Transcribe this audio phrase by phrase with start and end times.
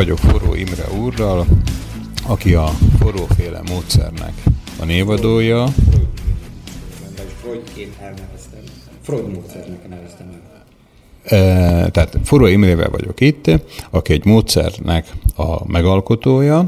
[0.00, 1.46] Vagyok Forró Imre úrral,
[2.26, 2.66] aki a
[2.98, 4.32] forróféle módszernek
[4.80, 5.66] a névadója.
[7.40, 8.60] Freudként elneveztem.
[9.02, 11.38] Freud módszernek neveztem el.
[11.38, 13.50] E, tehát Forró Imrével vagyok itt,
[13.90, 16.66] aki egy módszernek a megalkotója,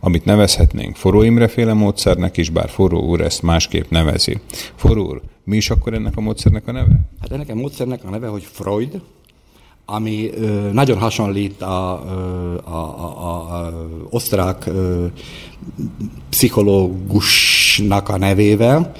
[0.00, 4.40] amit nevezhetnénk Forró Imre féle módszernek is, bár Forró úr ezt másképp nevezi.
[4.74, 7.00] Forró úr, mi is akkor ennek a módszernek a neve?
[7.20, 9.00] Hát ennek a módszernek a neve, hogy Freud,
[9.84, 13.72] ami ö, nagyon hasonlít a, a, a, a, a
[14.10, 15.06] osztrák ö,
[16.30, 18.92] pszichológusnak a nevével,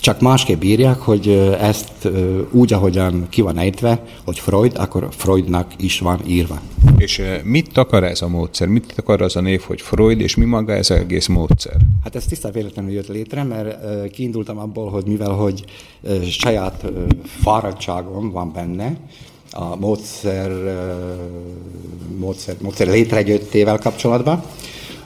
[0.00, 1.28] csak másképp írják, hogy
[1.60, 2.08] ezt
[2.50, 6.60] úgy, ahogyan ki van ejtve, hogy Freud, akkor Freudnak is van írva.
[6.96, 8.68] És mit akar ez a módszer?
[8.68, 11.76] Mit akar az a név, hogy Freud, és mi maga ez az egész módszer?
[12.04, 13.78] Hát ez tisztán véletlenül jött létre, mert
[14.10, 15.64] kiindultam abból, hogy mivel, hogy
[16.30, 16.84] saját
[17.24, 18.96] fáradtságom van benne,
[19.50, 20.50] a módszer,
[22.18, 24.42] módszer, módszer létrejöttével kapcsolatban,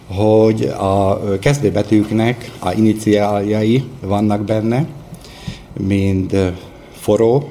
[0.07, 4.87] hogy a kezdőbetűknek a iniciáljai vannak benne,
[5.79, 6.55] mind
[6.93, 7.49] foró,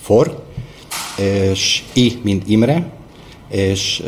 [0.00, 0.42] for,
[1.16, 2.97] és I, mint Imre,
[3.48, 4.02] és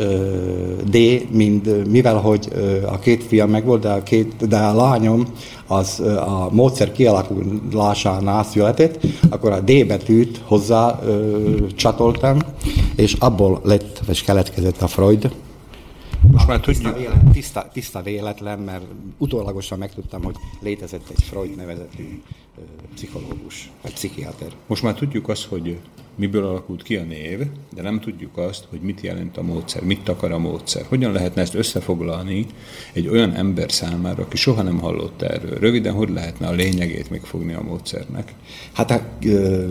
[0.83, 0.97] D,
[1.31, 2.47] mind, mivel hogy
[2.85, 5.25] a két fiam megvolt, de a, két, de a lányom
[5.67, 12.37] az a módszer kialakulásánál született, akkor a D betűt hozzá ö, csatoltam,
[12.95, 15.31] és abból lett, és keletkezett a Freud,
[16.31, 16.97] most már tiszta tudjuk.
[16.97, 18.83] Véletlen, tiszta, tiszta véletlen, mert
[19.17, 22.21] utólagosan megtudtam, hogy létezett egy Freud nevezetű
[22.93, 24.51] pszichológus, vagy pszichiáter.
[24.67, 25.77] Most már tudjuk azt, hogy
[26.15, 27.39] miből alakult ki a név,
[27.75, 30.85] de nem tudjuk azt, hogy mit jelent a módszer, mit akar a módszer.
[30.87, 32.45] Hogyan lehetne ezt összefoglalni
[32.93, 35.59] egy olyan ember számára, aki soha nem hallott erről?
[35.59, 38.33] Röviden, hogy lehetne a lényegét megfogni a módszernek?
[38.71, 39.67] Hát a ö,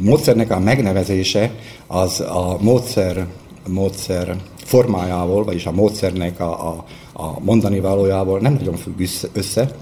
[0.00, 1.54] módszernek a megnevezése
[1.86, 3.26] az a módszer,
[3.68, 9.00] módszer formájával, vagyis a módszernek a, a, a mondani valójával nem nagyon függ
[9.32, 9.76] össze,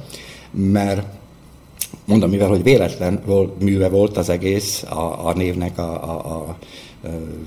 [0.51, 1.07] mert
[2.05, 3.23] mondom, mivel hogy véletlen
[3.59, 6.57] műve volt az egész a, a névnek a, a, a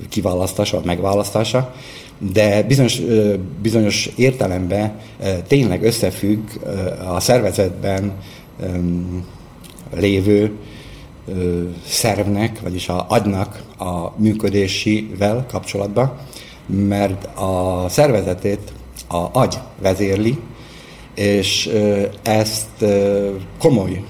[0.08, 1.74] kiválasztása, a megválasztása,
[2.32, 3.00] de bizonyos,
[3.62, 5.00] bizonyos értelemben
[5.46, 6.48] tényleg összefügg
[7.14, 8.12] a szervezetben
[9.94, 10.52] lévő
[11.86, 16.18] szervnek, vagyis a agynak a működésével kapcsolatban,
[16.66, 18.72] mert a szervezetét
[19.08, 20.38] a agy vezérli,
[21.14, 21.70] és
[22.22, 22.84] ezt
[23.58, 24.04] komoly,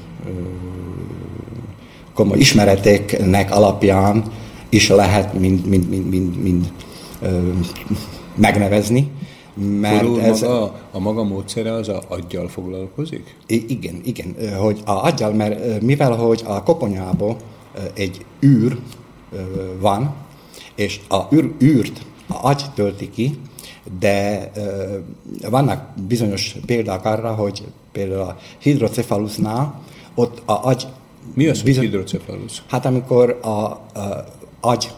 [2.14, 4.25] komoly ismereteknek alapján
[4.69, 6.72] is lehet mind, mind, mind, mind, mind
[8.34, 9.10] megnevezni.
[9.81, 13.37] Mert Forul ez maga, a maga módszere az a aggyal foglalkozik?
[13.47, 17.37] Igen, igen, hogy a aggyal, mert mivel hogy a koponyában
[17.94, 18.78] egy űr
[19.81, 20.14] van,
[20.75, 23.38] és a űr, űrt a agy tölti ki,
[23.98, 24.50] de
[25.50, 27.62] vannak bizonyos példák arra, hogy
[27.93, 29.82] például a hidrocefalusnál
[30.16, 30.87] ott a agy...
[31.34, 31.84] Mi az, bizony...
[31.84, 32.62] hidrocephalus?
[32.69, 33.81] Hát amikor a, a
[34.60, 34.91] agy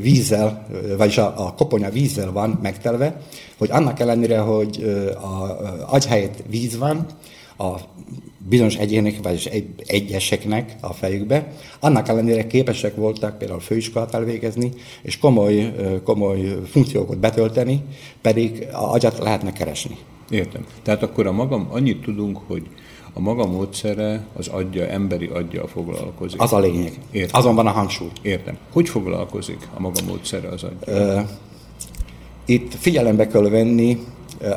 [0.00, 3.20] vízzel, vagyis a, a koponya vízzel van megtelve,
[3.58, 4.82] hogy annak ellenére, hogy
[5.22, 7.06] a agy helyett víz van,
[7.58, 7.74] a
[8.48, 11.52] bizonyos egyének, vagy egy, egyeseknek a fejükbe.
[11.80, 15.74] Annak ellenére képesek voltak például főiskolát elvégezni, és komoly,
[16.04, 17.82] komoly funkciókat betölteni,
[18.22, 19.96] pedig a agyat lehetne keresni.
[20.30, 20.64] Értem.
[20.82, 22.62] Tehát akkor a magam, annyit tudunk, hogy
[23.14, 26.40] a maga módszere az adja, emberi adja foglalkozik.
[26.40, 26.92] Az a lényeg.
[27.10, 27.40] Értem.
[27.40, 28.08] Azon van a hangsúly.
[28.22, 28.56] Értem.
[28.72, 31.28] Hogy foglalkozik a maga módszere az adja?
[32.44, 33.98] Itt figyelembe kell venni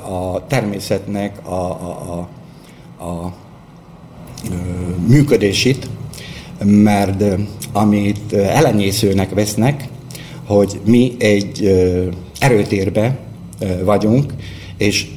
[0.09, 2.27] a természetnek a, a,
[2.97, 3.33] a, a
[5.07, 5.89] működését,
[6.63, 7.23] mert
[7.71, 9.87] amit elenyészőnek vesznek,
[10.45, 11.65] hogy mi egy
[12.39, 13.17] erőtérbe
[13.83, 14.33] vagyunk,
[14.77, 15.07] és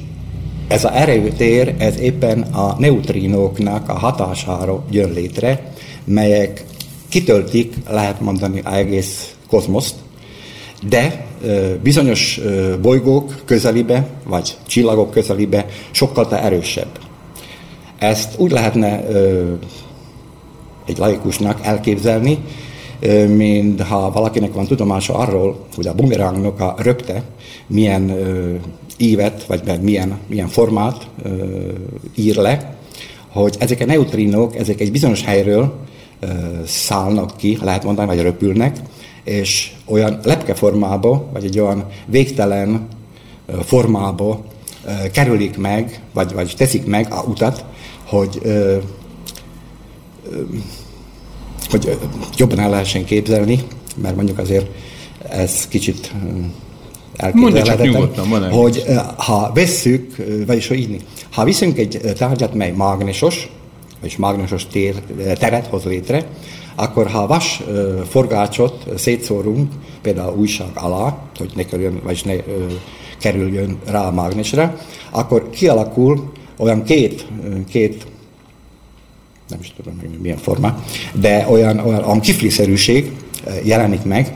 [0.71, 5.73] ez az erőtér, ez éppen a neutrinóknak a hatására jön létre,
[6.05, 6.65] melyek
[7.09, 9.95] kitöltik, lehet mondani, az egész kozmoszt,
[10.89, 11.25] de
[11.83, 12.39] bizonyos
[12.81, 16.99] bolygók közelibe, vagy csillagok közelibe sokkal erősebb.
[17.99, 19.03] Ezt úgy lehetne
[20.85, 22.37] egy laikusnak elképzelni,
[23.27, 27.23] mint ha valakinek van tudomása arról, hogy a bumerangnak a röpte
[27.67, 28.17] milyen
[29.01, 31.07] ívet, vagy milyen, milyen formát
[32.15, 32.75] ír le,
[33.27, 35.73] hogy ezek a neutrinok, ezek egy bizonyos helyről
[36.65, 38.77] szállnak ki, lehet mondani, vagy röpülnek,
[39.23, 42.87] és olyan lepkeformába, vagy egy olyan végtelen
[43.63, 44.45] formába
[45.11, 47.65] kerülik meg, vagy, vagy teszik meg a utat,
[48.05, 48.77] hogy, ö,
[50.31, 50.41] ö,
[51.69, 51.97] hogy
[52.37, 53.63] jobban el lehessen képzelni,
[53.95, 54.67] mert mondjuk azért
[55.29, 56.13] ez kicsit
[57.21, 58.83] elképzelhetetlen, hogy
[59.17, 60.15] ha vesszük,
[60.47, 63.49] vagyis hogy így, ha viszünk egy tárgyat, mely mágnesos,
[64.03, 64.95] és mágnesos tér,
[65.39, 66.25] teret hoz létre,
[66.75, 67.61] akkor ha vas
[68.09, 69.71] forgácsot szétszórunk,
[70.01, 72.33] például újság alá, hogy ne kerüljön, vagyis ne
[73.19, 74.77] kerüljön rá a mágnesre,
[75.09, 77.27] akkor kialakul olyan két,
[77.69, 78.05] két
[79.47, 80.83] nem is tudom, hogy milyen forma,
[81.13, 83.11] de olyan, olyan, olyan kifliszerűség
[83.63, 84.33] jelenik meg,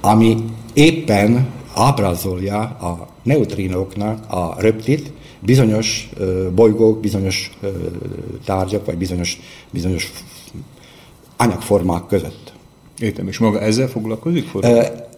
[0.00, 0.36] ami
[0.72, 6.10] éppen ábrázolja a neutrinóknak a röptit, bizonyos
[6.54, 7.58] bolygók, bizonyos
[8.44, 9.40] tárgyak, vagy bizonyos,
[9.70, 10.12] bizonyos
[11.36, 12.52] anyagformák között.
[12.98, 14.50] Értem, és maga ezzel foglalkozik?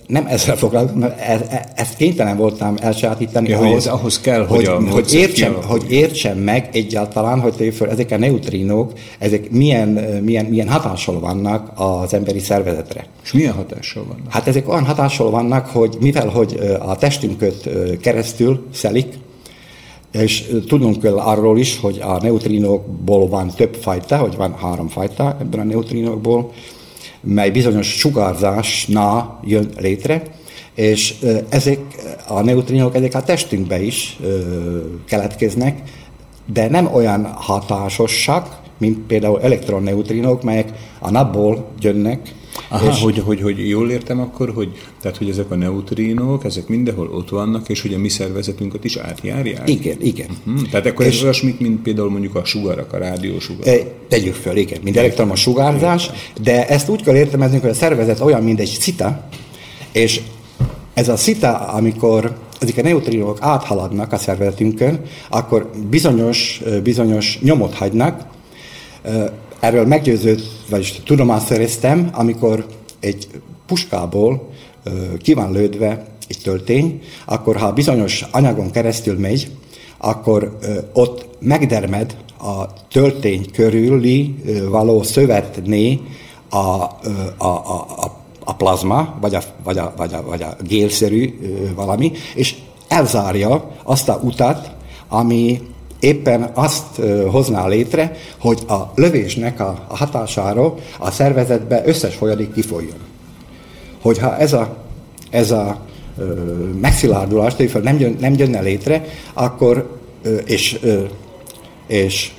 [0.06, 3.48] Nem ezzel foglalkozom, mert e, e, ezt kénytelen voltam elsajátítani.
[3.48, 7.72] Ja, ahhoz, hogy ez ahhoz kell, hogy, hogy, hogy, értsem, hogy értsem meg egyáltalán, hogy
[7.76, 9.88] föl, ezek a neutrinók, ezek milyen,
[10.22, 13.06] milyen, milyen hatással vannak az emberi szervezetre.
[13.24, 14.32] És milyen hatással vannak?
[14.32, 17.68] Hát ezek olyan hatással vannak, hogy mivel hogy a testünket
[18.00, 19.06] keresztül szelik,
[20.12, 25.36] és tudnunk kell arról is, hogy a neutrinókból van több fajta, hogy van három fajta
[25.40, 26.52] ebben a neutrinókból,
[27.26, 30.22] mely bizonyos sugárzásnál jön létre,
[30.74, 31.14] és
[31.48, 31.78] ezek
[32.28, 34.18] a neutrinok ezek a testünkbe is
[35.06, 35.82] keletkeznek,
[36.52, 42.34] de nem olyan hatásosak, mint például elektronneutrínok, melyek a napból jönnek,
[42.68, 46.68] Aha, és hogy, hogy, hogy jól értem akkor, hogy, tehát, hogy ezek a neutrinók, ezek
[46.68, 49.68] mindenhol ott vannak, és hogy a mi szervezetünket is átjárják?
[49.68, 50.28] Igen, igen.
[50.46, 50.68] Uh-huh.
[50.68, 53.74] Tehát akkor és ez olyasmit, mint például mondjuk a sugarak, a rádiósugarak.
[53.74, 56.10] E, tegyük föl, igen, mint elektromos sugárzás,
[56.42, 59.28] de ezt úgy kell értelmezni, hogy a szervezet olyan, mint egy szita,
[59.92, 60.20] és
[60.94, 65.00] ez a szita, amikor ezek a neutrinók áthaladnak a szervezetünkön,
[65.30, 68.26] akkor bizonyos, bizonyos nyomot hagynak,
[69.60, 72.66] Erről meggyőződ, vagyis tudomást szereztem, amikor
[73.00, 73.28] egy
[73.66, 74.48] puskából
[75.18, 79.50] ki van lődve egy töltény, akkor ha bizonyos anyagon keresztül megy,
[79.98, 80.56] akkor
[80.92, 84.34] ott megdermed a töltény körüli
[84.68, 86.00] való szövetné
[86.50, 86.90] a, a,
[87.38, 91.38] a, a, a plazma, vagy a, vagy, a, vagy, a, vagy a gélszerű
[91.74, 92.54] valami, és
[92.88, 94.70] elzárja azt a utat,
[95.08, 95.60] ami
[96.00, 97.00] éppen azt
[97.30, 102.98] hozná létre, hogy a lövésnek a, hatására a szervezetbe összes folyadék kifolyjon.
[104.02, 104.76] Hogyha ez a,
[105.30, 105.80] ez a
[106.80, 107.52] megszilárdulás
[107.82, 109.98] nem, jön, nem jönne létre, akkor
[110.44, 110.78] és,
[111.86, 112.30] és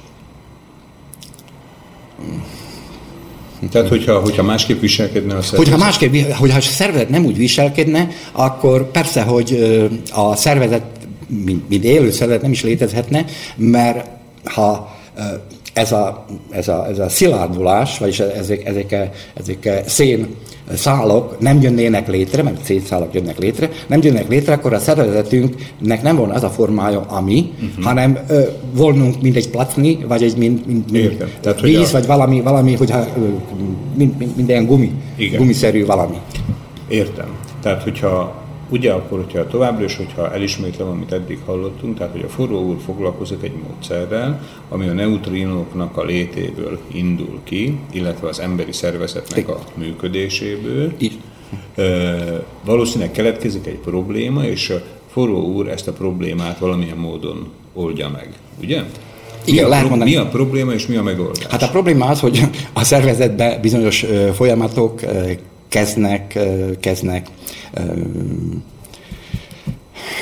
[3.72, 5.58] tehát, hogyha, hogyha másképp viselkedne a szervezet?
[5.58, 9.60] Hogyha másképp, hogyha a szervezet nem úgy viselkedne, akkor persze, hogy
[10.12, 10.84] a szervezet
[11.28, 13.26] mint, mint élő szervezet nem is létezhetne,
[13.56, 14.10] mert
[14.44, 14.96] ha
[15.74, 19.10] ez a, ez a, ez a szilárdulás, vagyis ezek, ezek, a,
[19.40, 20.28] ezek a szén
[20.74, 26.16] szálok nem jönnének létre, mert szénszálak jönnek létre, nem jönnek létre, akkor a szervezetünknek nem
[26.16, 27.84] volna az a formája, ami, uh-huh.
[27.84, 28.42] hanem ö,
[28.74, 31.92] volnunk mint egy placni, vagy egy mint, mint, mint Tehát, víz, a...
[31.92, 33.06] vagy valami, valami hogyha,
[33.96, 35.40] mint, mint, mint ilyen gumi, Igen.
[35.40, 36.18] gumiszerű valami.
[36.88, 37.28] Értem.
[37.62, 42.30] Tehát, hogyha Ugye akkor, hogyha továbbra is, hogyha elismétlem, amit eddig hallottunk, tehát hogy a
[42.30, 48.72] forró úr foglalkozik egy módszerrel, ami a neutrinóknak a létéből indul ki, illetve az emberi
[48.72, 50.92] szervezetnek a működéséből.
[50.98, 51.18] Így.
[52.66, 54.82] valószínűleg keletkezik egy probléma, és a
[55.12, 58.30] forró úr ezt a problémát valamilyen módon oldja meg,
[58.62, 58.84] ugye?
[59.46, 60.10] Igen, mi, a, lehet mondani.
[60.10, 61.46] mi a probléma és mi a megoldás?
[61.46, 62.42] Hát a probléma az, hogy
[62.74, 65.02] a szervezetben bizonyos folyamatok
[65.68, 66.40] kezdnek,
[66.80, 67.28] kezdnek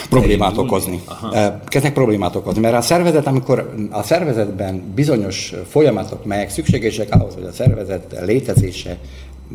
[0.10, 1.02] problémát okozni.
[1.06, 1.60] Aha.
[1.66, 7.44] Kezdnek problémát okozni, mert a szervezet, amikor a szervezetben bizonyos folyamatok, melyek szükségesek ahhoz, hogy
[7.44, 8.98] a szervezet létezése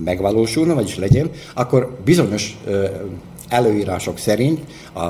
[0.04, 2.56] megvalósulna, vagyis legyen, akkor bizonyos
[3.50, 4.60] előírások szerint
[4.94, 5.08] a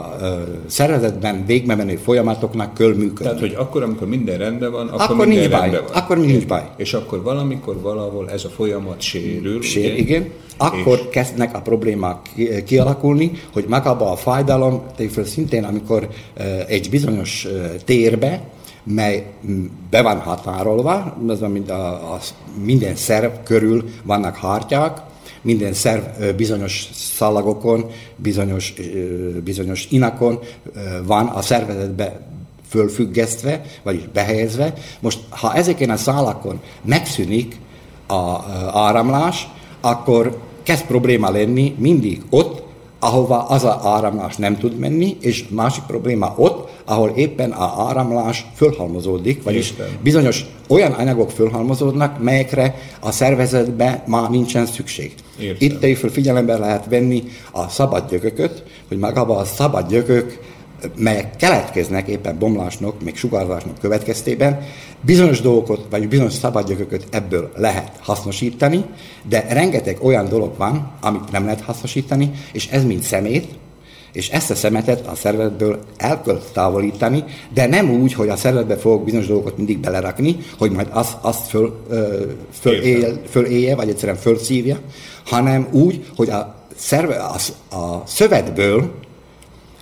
[0.66, 3.24] szervezetben végbe menő folyamatoknak kell működni.
[3.24, 5.70] Tehát, hogy akkor, amikor minden rendben van, akkor, akkor minden nincs baj.
[5.70, 5.80] van.
[5.92, 6.70] Akkor nincs baj.
[6.76, 9.62] És akkor valamikor valahol ez a folyamat sérül.
[9.62, 9.96] Sér, igen.
[9.98, 10.30] igen.
[10.56, 11.08] Akkor és...
[11.10, 12.16] kezdnek a problémák
[12.64, 14.82] kialakulni, hogy magába a fájdalom,
[15.24, 16.08] szintén amikor
[16.66, 17.46] egy bizonyos
[17.84, 18.42] térbe,
[18.84, 19.26] mely
[19.90, 22.18] be van határolva, ez mind a, a,
[22.64, 25.00] minden szerv körül vannak hártyák,
[25.42, 26.02] minden szerv
[26.36, 28.74] bizonyos szalagokon, bizonyos,
[29.44, 30.38] bizonyos inakon
[31.04, 32.20] van a szervezetbe
[32.68, 34.74] fölfüggesztve, vagyis behelyezve.
[35.00, 37.56] Most, ha ezeken a szálakon megszűnik
[38.06, 39.48] a áramlás,
[39.80, 42.62] akkor kezd probléma lenni mindig ott,
[42.98, 46.59] ahova az a áramlás nem tud menni, és másik probléma ott,
[46.90, 49.86] ahol éppen a áramlás fölhalmozódik, vagyis Értem.
[50.02, 55.14] bizonyos olyan anyagok fölhalmozódnak, melyekre a szervezetben már nincsen szükség.
[55.40, 55.56] Értem.
[55.68, 60.38] Itt tejföl figyelembe lehet venni a szabad gyökököt, hogy magában a szabad gyökök
[60.96, 64.60] melyek keletkeznek éppen bomlásnak, még sugárzásnak következtében,
[65.00, 68.84] bizonyos dolgokat, vagy bizonyos szabadgyököket ebből lehet hasznosítani,
[69.28, 73.48] de rengeteg olyan dolog van, amit nem lehet hasznosítani, és ez mind szemét,
[74.12, 77.24] és ezt a szemetet a szervezetből el kell távolítani,
[77.54, 81.48] de nem úgy, hogy a szervezetbe fogok bizonyos dolgokat mindig belerakni, hogy majd azt, azt
[81.48, 82.22] föl, ö,
[82.60, 84.78] fölél, fölélje, vagy egyszerűen fölszívja,
[85.24, 87.36] hanem úgy, hogy a, szerve, a,
[87.76, 88.90] a szövetből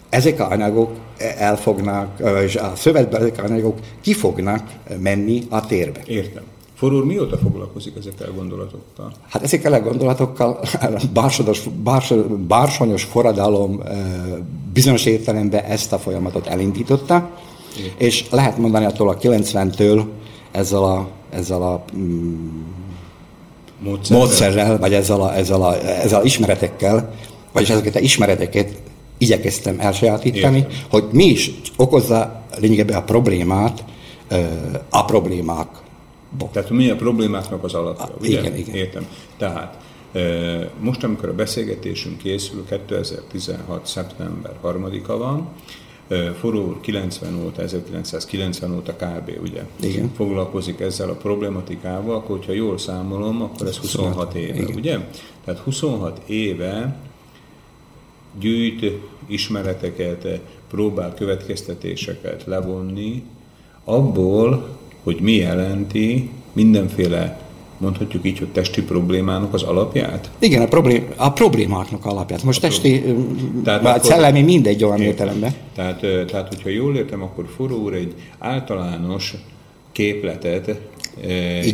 [0.08, 0.90] ezek a anyagok
[1.38, 4.68] el fognak, és a szövetben ezek a anyagok ki fognak
[4.98, 6.00] menni a térbe.
[6.06, 6.42] Értem.
[6.78, 9.12] Forró mióta foglalkozik ezekkel a gondolatokkal?
[9.28, 10.60] Hát ezekkel a gondolatokkal
[11.12, 12.12] bársodos, bárs,
[12.46, 13.82] bársonyos forradalom
[14.72, 17.30] bizonyos értelemben ezt a folyamatot elindította,
[17.78, 17.90] Igen.
[17.96, 20.04] és lehet mondani attól a 90-től
[20.50, 22.62] ezzel a, ezzel a mm,
[23.78, 24.22] módszerrel.
[24.22, 27.14] módszerrel, vagy ezzel a, ezzel, a, ezzel a ismeretekkel,
[27.52, 28.80] vagyis ezeket a ismereteket
[29.18, 30.78] igyekeztem elsajátítani, Értem.
[30.90, 33.84] hogy mi is okozza lényegében a problémát,
[34.88, 35.86] a problémák.
[36.52, 38.38] Tehát mi a problémáknak az alapja, a, ugye?
[38.38, 38.74] Igen, igen.
[38.74, 39.06] Értem.
[39.36, 39.86] Tehát
[40.80, 43.86] most, amikor a beszélgetésünk készül, 2016.
[43.86, 45.48] szeptember 3-a van,
[46.38, 49.38] Forró 90 óta, 1990 óta kb.
[49.42, 50.10] ugye Igen.
[50.16, 54.76] foglalkozik ezzel a problematikával, akkor hogyha jól számolom, akkor ez 26 éve, Igen.
[54.76, 54.98] ugye?
[55.44, 56.96] Tehát 26 éve
[58.38, 58.92] gyűjt
[59.26, 63.22] ismereteket, próbál következtetéseket levonni
[63.84, 64.77] abból,
[65.08, 67.40] hogy mi jelenti mindenféle
[67.78, 70.30] mondhatjuk így, hogy testi problémának az alapját?
[70.38, 72.42] Igen, a, problém, a problémáknak alapját.
[72.42, 73.02] Most a testi,
[73.64, 75.54] tehát vagy akkor, szellemi mindegy olyan értelemben.
[75.74, 79.34] Tehát, tehát, hogyha jól értem, akkor Foró úr egy általános
[79.92, 80.80] képletet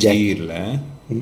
[0.04, 1.16] e, ír le, hm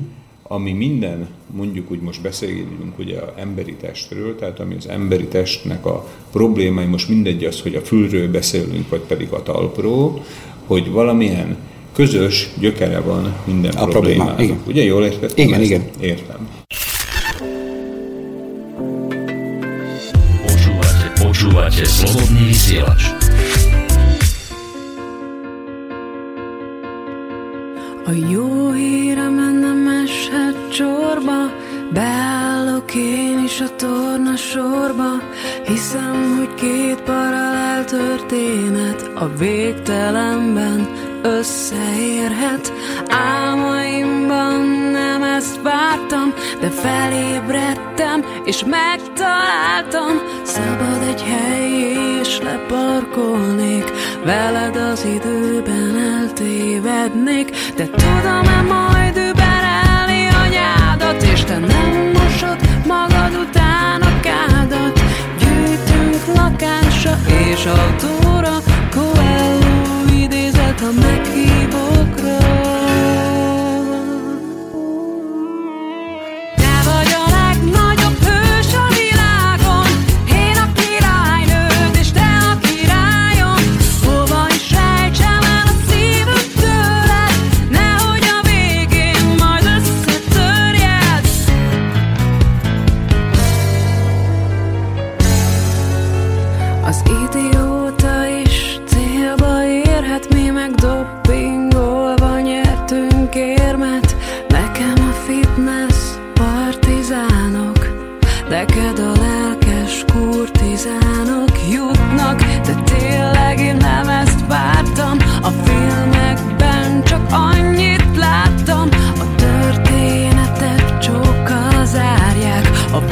[0.47, 5.85] ami minden, mondjuk úgy most beszélünk ugye a emberi testről, tehát ami az emberi testnek
[5.85, 10.23] a problémái, most mindegy az, hogy a fülről beszélünk, vagy pedig a talpról,
[10.65, 11.57] hogy valamilyen
[11.93, 14.35] közös gyökere van minden a problémának.
[14.35, 14.63] Probléma, igen.
[14.67, 15.45] Ugye jól értettem?
[15.45, 15.69] Igen, ezt?
[15.69, 15.83] igen.
[15.99, 16.47] Értem.
[21.21, 23.03] Počúvate slobodný vysielač.
[28.05, 31.51] A jó hírem nem eshet csorba,
[31.93, 35.11] Beállok én is a torna sorba,
[35.65, 40.87] Hiszem, hogy két paralel történet A végtelenben
[41.23, 42.73] összeérhet.
[43.07, 44.61] Álmaimban
[44.91, 50.21] nem ezt vártam De felébredtem és megtaláltam.
[50.43, 53.91] Szabad egy hely és leparkolnék.
[54.25, 57.49] Veled az időben eltévednék.
[57.75, 65.01] De tudom-e majd überelni anyádat És te nem mosod magad után a kádat.
[65.39, 67.17] Gyűjtünk lakásra
[67.51, 68.32] és autóra
[70.83, 72.02] Come back, evil.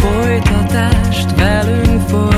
[0.02, 2.31] folytatást velünk folytatást.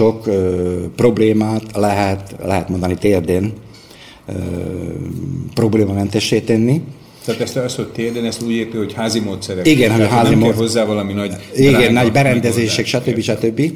[0.00, 0.28] Sok
[0.96, 3.52] problémát lehet, lehet mondani térdén
[5.54, 6.82] problémamentessé tenni.
[7.24, 9.66] Tehát ezt az, hogy térden, ezt úgy érti, hogy házi módszerek.
[9.66, 10.58] Igen, hogy házi módszerek.
[10.58, 11.36] hozzá valami nagy...
[11.54, 13.20] Igen, nagy berendezések, stb.
[13.20, 13.72] stb.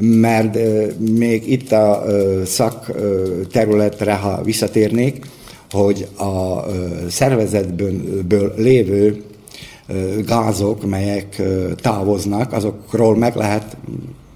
[0.00, 0.58] Mert
[1.18, 2.04] még itt a
[2.44, 2.92] szak
[3.50, 5.24] területre, ha visszatérnék,
[5.70, 6.64] hogy a
[7.08, 9.22] szervezetből lévő
[10.26, 11.42] gázok, melyek
[11.76, 13.76] távoznak, azokról meg lehet,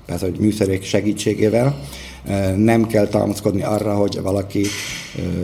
[0.06, 1.78] persze, hogy műszerek segítségével,
[2.56, 4.66] nem kell támaszkodni arra, hogy valaki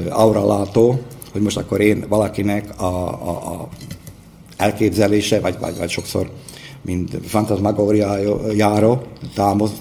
[0.08, 1.00] auralátó,
[1.32, 3.68] hogy most akkor én valakinek a, a, a
[4.56, 6.30] elképzelése, vagy, vagy, vagy sokszor
[6.82, 9.02] mint fantasmagóriájára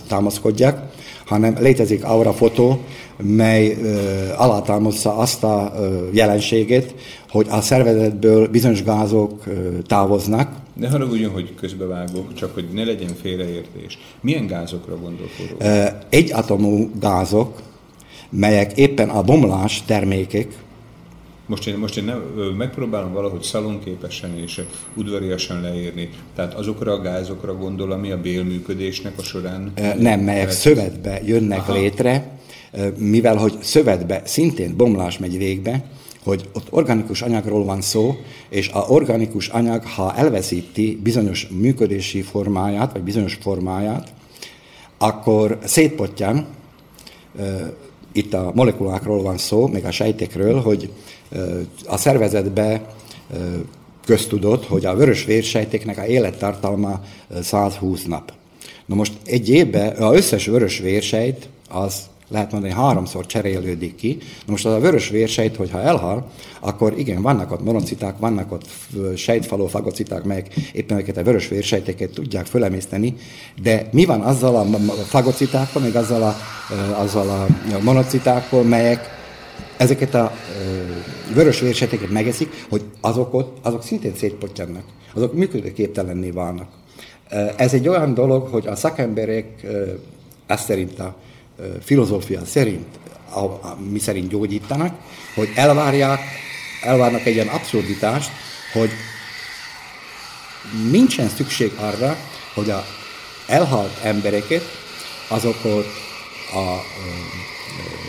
[0.07, 0.89] támaszkodjak,
[1.25, 2.79] hanem létezik aura fotó,
[3.17, 3.98] mely ö,
[4.37, 6.96] alátámasztja azt a ö, jelenséget,
[7.31, 9.44] hogy a szervezetből bizonyos gázok
[9.87, 10.55] távoznak.
[10.74, 13.98] Ne haragudjon, hogy közbevágok, csak hogy ne legyen félreértés.
[14.22, 15.27] Milyen gázokra gondol
[16.09, 17.61] Egy atomú gázok,
[18.29, 20.48] melyek éppen a bomlás termékek,
[21.46, 22.20] most én, most én nem,
[22.57, 24.61] megpróbálom valahogy szalonképesen és
[24.94, 26.09] udvariasan leírni.
[26.35, 29.74] Tehát azokra a gázokra gondol, ami a bélműködésnek a során...
[29.75, 30.51] Nem, melyek lehet...
[30.51, 31.74] szövetbe jönnek Aha.
[31.74, 32.39] létre,
[32.98, 35.83] mivel hogy szövetbe szintén bomlás megy végbe,
[36.24, 38.16] hogy ott organikus anyagról van szó,
[38.50, 44.14] és a organikus anyag, ha elveszíti bizonyos működési formáját, vagy bizonyos formáját,
[44.98, 46.46] akkor szétpotyan,
[48.12, 50.92] itt a molekulákról van szó, meg a sejtekről, hogy
[51.86, 52.96] a szervezetbe
[54.05, 57.01] köztudott, hogy a vörös vérsejtéknek a élettartalma
[57.42, 58.34] 120 nap.
[58.86, 64.17] Na most egy évben az összes vörös vérsejt az lehet mondani, háromszor cserélődik ki.
[64.46, 68.65] Na most az a vörös vérsejt, hogyha elhal, akkor igen, vannak ott monociták, vannak ott
[69.15, 73.15] sejtfaló fagociták, melyek éppen ezeket a vörös vérsejteket tudják fölemészteni,
[73.61, 74.65] de mi van azzal a
[75.03, 76.35] fagocitákkal, még azzal a,
[77.01, 77.48] azzal a
[77.81, 79.20] monocitákkal, melyek
[79.77, 80.31] ezeket a
[81.33, 86.67] vörös vérsejteket megeszik, hogy azok ott, azok szintén szétpottyannak, azok működőképtelenné válnak.
[87.55, 89.67] Ez egy olyan dolog, hogy a szakemberek
[90.48, 91.15] ezt szerint a
[91.83, 92.87] filozófia szerint,
[93.29, 94.95] a, a, mi szerint gyógyítanak,
[95.35, 96.19] hogy elvárják,
[96.83, 98.29] elvárnak egy ilyen abszurditást,
[98.74, 98.89] hogy
[100.91, 102.17] nincsen szükség arra,
[102.53, 102.85] hogy a
[103.47, 104.63] elhalt embereket
[105.27, 105.85] azokat
[106.53, 106.81] a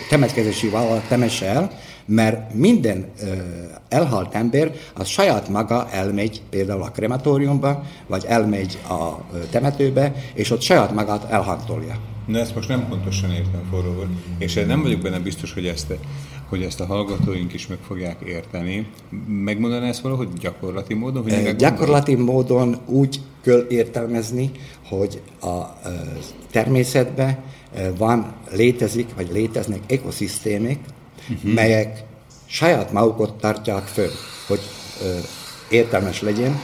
[0.09, 1.71] temetkezési vállalat temesse el,
[2.05, 3.11] mert minden
[3.89, 10.61] elhalt ember az saját maga elmegy például a krematóriumba, vagy elmegy a temetőbe, és ott
[10.61, 12.12] saját magát elhantolja.
[12.25, 14.09] Na ezt most nem pontosan értem, forró volt.
[14.37, 15.93] És nem vagyok benne biztos, hogy ezt,
[16.49, 18.87] hogy ezt a hallgatóink is meg fogják érteni.
[19.27, 21.23] Megmondaná ezt valahogy gyakorlati módon?
[21.23, 24.51] Hogy gyakorlati módon úgy kell értelmezni,
[24.85, 25.61] hogy a
[26.51, 27.37] természetben
[27.97, 30.79] van, létezik, vagy léteznek ekoszisztémik,
[31.29, 31.53] uh-huh.
[31.53, 32.03] melyek
[32.45, 34.09] saját magukat tartják föl,
[34.47, 34.61] hogy
[35.69, 36.59] értelmes legyen.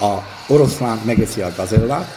[0.00, 2.08] A oroszlán megeszi a gazellát,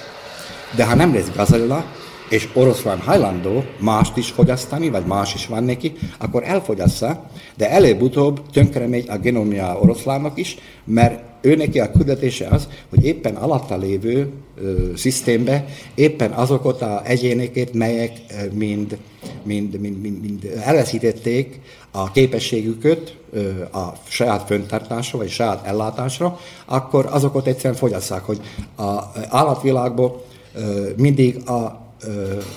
[0.75, 1.85] de ha nem lesz gazella,
[2.29, 8.49] és oroszlán hajlandó mást is fogyasztani, vagy más is van neki, akkor elfogyassza, de előbb-utóbb
[8.51, 13.77] tönkre megy a genomja oroszlánnak is, mert ő neki a küldetése az, hogy éppen alatta
[13.77, 18.97] lévő ö, szisztémbe éppen azokat a egyéneket, melyek ö, mind,
[19.43, 21.59] mind, mind, mind, mind elveszítették
[21.91, 28.39] a képességüket ö, a saját föntartásra, vagy saját ellátásra, akkor azokat egyszerűen fogyasszák, hogy
[28.77, 31.86] a állatvilágból ö, mindig a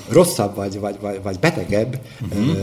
[0.09, 2.57] rosszabb vagy, vagy, vagy, vagy betegebb uh-huh.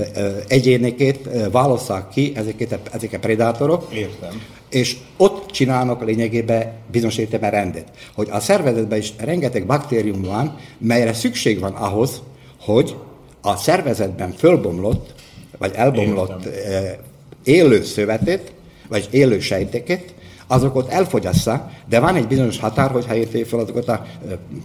[0.47, 3.93] egyénekét válasszák ki ezeket, ezek a predátorok.
[3.93, 4.41] Értem.
[4.69, 7.91] És ott csinálnak lényegében bizonyos értelemben rendet.
[8.15, 12.21] Hogy a szervezetben is rengeteg baktérium van, melyre szükség van ahhoz,
[12.59, 12.95] hogy
[13.41, 15.13] a szervezetben fölbomlott,
[15.57, 16.99] vagy elbomlott Értem.
[17.43, 18.51] élő szövetet,
[18.89, 20.13] vagy élő sejteket
[20.47, 24.05] azokat elfogyassza, de van egy bizonyos határ, hogyha érték fel azokat a,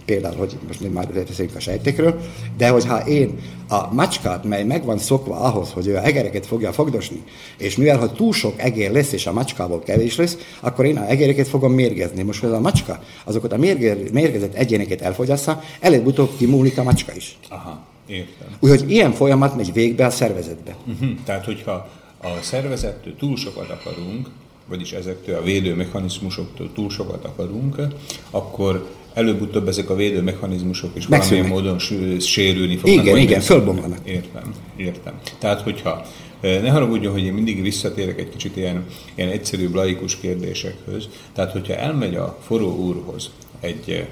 [0.05, 2.19] például, hogy most már beszélünk a sejtekről,
[2.57, 6.71] de hogyha én a macskát, mely meg van szokva ahhoz, hogy ő a egereket fogja
[6.71, 7.23] fogdosni,
[7.57, 11.09] és mivel, hogy túl sok egér lesz, és a macskából kevés lesz, akkor én a
[11.09, 12.23] egereket fogom mérgezni.
[12.23, 17.37] Most, hogy a macska azokat a mérger, mérgezett egyéneket elfogyassza, előbb-utóbb kimúlik a macska is.
[17.49, 18.47] Aha, értem.
[18.59, 20.75] Úgyhogy ilyen folyamat megy végbe a szervezetbe.
[20.87, 21.09] Uh-huh.
[21.25, 21.89] Tehát, hogyha
[22.21, 24.27] a szervezettől túl sokat akarunk,
[24.67, 27.81] vagyis ezektől a védőmechanizmusoktól túl sokat akarunk,
[28.29, 31.79] akkor előbb-utóbb ezek a védőmechanizmusok is valamilyen módon
[32.19, 33.05] sérülni fognak.
[33.05, 33.99] Igen, igen, fölbomlanak.
[34.03, 35.19] Értem, értem.
[35.39, 36.05] Tehát, hogyha
[36.41, 41.09] ne haragudjon, hogy én mindig visszatérek egy kicsit ilyen, ilyen egyszerű, laikus kérdésekhöz.
[41.33, 44.07] Tehát, hogyha elmegy a forró úrhoz egy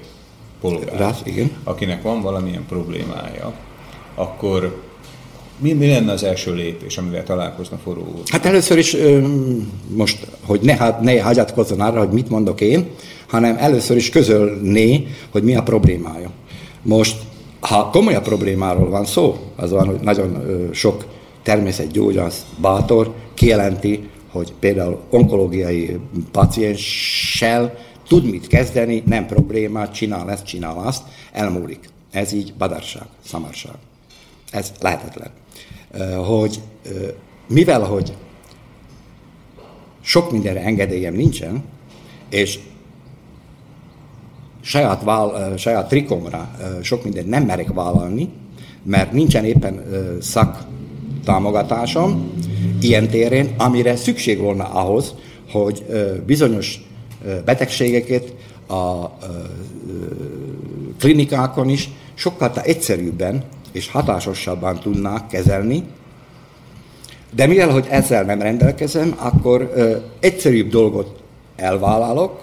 [0.60, 1.50] polgár, Rá, igen.
[1.64, 3.54] akinek van valamilyen problémája,
[4.14, 4.82] akkor
[5.62, 8.22] mi, mi lenne az első lépés, amivel találkozna forró úr?
[8.26, 8.96] Hát először is
[9.88, 12.86] most, hogy ne, ne hagyatkozzon arra, hogy mit mondok én,
[13.28, 16.30] hanem először is közölné, hogy mi a problémája.
[16.82, 17.16] Most,
[17.60, 20.38] ha komolyabb problémáról van szó, az van, hogy nagyon
[20.72, 21.04] sok
[21.42, 25.98] természetgyógyász bátor kijelenti, hogy például onkológiai
[26.30, 27.74] pacienssel
[28.08, 31.88] tud mit kezdeni, nem problémát, csinál ezt, csinál azt, elmúlik.
[32.10, 33.74] Ez így badarság, szamarság.
[34.50, 35.30] Ez lehetetlen.
[36.26, 36.60] Hogy
[37.48, 38.12] mivel, hogy
[40.00, 41.64] sok mindenre engedélyem nincsen,
[42.30, 42.58] és
[44.60, 46.50] saját, vál, saját trikomra
[46.82, 48.28] sok mindent nem merek vállalni,
[48.82, 49.84] mert nincsen éppen
[50.20, 50.64] szak
[51.24, 52.32] támogatásom
[52.80, 55.14] ilyen térén, amire szükség volna ahhoz,
[55.50, 55.84] hogy
[56.26, 56.80] bizonyos
[57.44, 58.34] betegségeket
[58.68, 59.06] a
[60.98, 65.84] klinikákon is sokkal egyszerűbben és hatásosabban tudnák kezelni,
[67.34, 71.22] de mivel, hogy ezzel nem rendelkezem, akkor ö, egyszerűbb dolgot
[71.56, 72.42] elvállalok,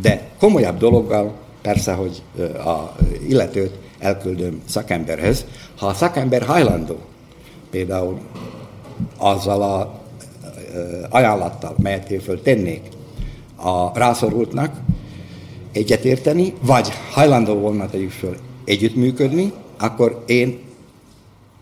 [0.00, 2.96] de komolyabb dologgal persze, hogy ö, a
[3.28, 5.44] illetőt elküldöm szakemberhez.
[5.76, 6.98] Ha a szakember hajlandó
[7.70, 8.18] például
[9.18, 10.00] azzal a
[11.08, 12.80] ajánlattal, melyet én föl tennék
[13.56, 14.80] a rászorultnak,
[15.72, 20.60] egyetérteni, vagy hajlandó volna tegyük föl együttműködni, akkor én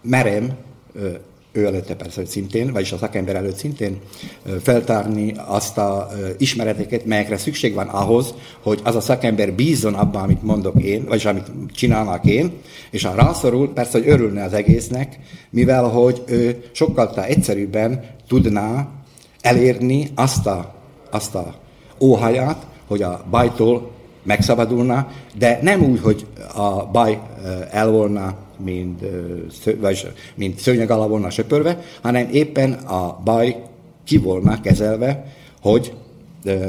[0.03, 0.57] merem
[1.53, 3.99] ő előtte persze, szintén, vagyis a szakember előtt szintén
[4.63, 10.43] feltárni azt a ismereteket, melyekre szükség van ahhoz, hogy az a szakember bízzon abban, amit
[10.43, 12.53] mondok én, vagyis amit csinálnak én,
[12.91, 15.19] és ha rászorul, persze, hogy örülne az egésznek,
[15.51, 18.89] mivel hogy ő sokkal egyszerűbben tudná
[19.41, 20.75] elérni azt a,
[21.11, 21.55] azt a
[22.01, 23.91] óhaját, hogy a bajtól
[24.23, 27.21] megszabadulna, de nem úgy, hogy a baj
[27.71, 29.05] elvolna mint,
[29.81, 33.57] vagy, mint szőnyeg alá volna söpörve, hanem éppen a baj
[34.05, 35.93] ki volna kezelve, hogy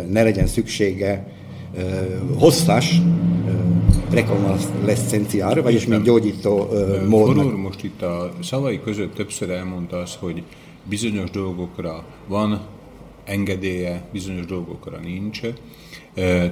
[0.09, 1.27] ne legyen szüksége
[2.37, 3.01] hosszas
[4.11, 6.67] rekonvalescenciára, vagyis mint gyógyító
[7.07, 7.43] módnak.
[7.43, 10.43] Forúr most itt a szavai között többször elmondta azt, hogy
[10.83, 12.61] bizonyos dolgokra van
[13.25, 15.41] engedélye, bizonyos dolgokra nincs.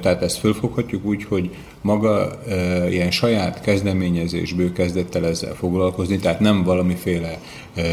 [0.02, 1.50] Tehát ezt fölfoghatjuk úgy, hogy
[1.82, 7.40] maga e, ilyen saját kezdeményezésből kezdett el ezzel foglalkozni, tehát nem valamiféle
[7.76, 7.84] e,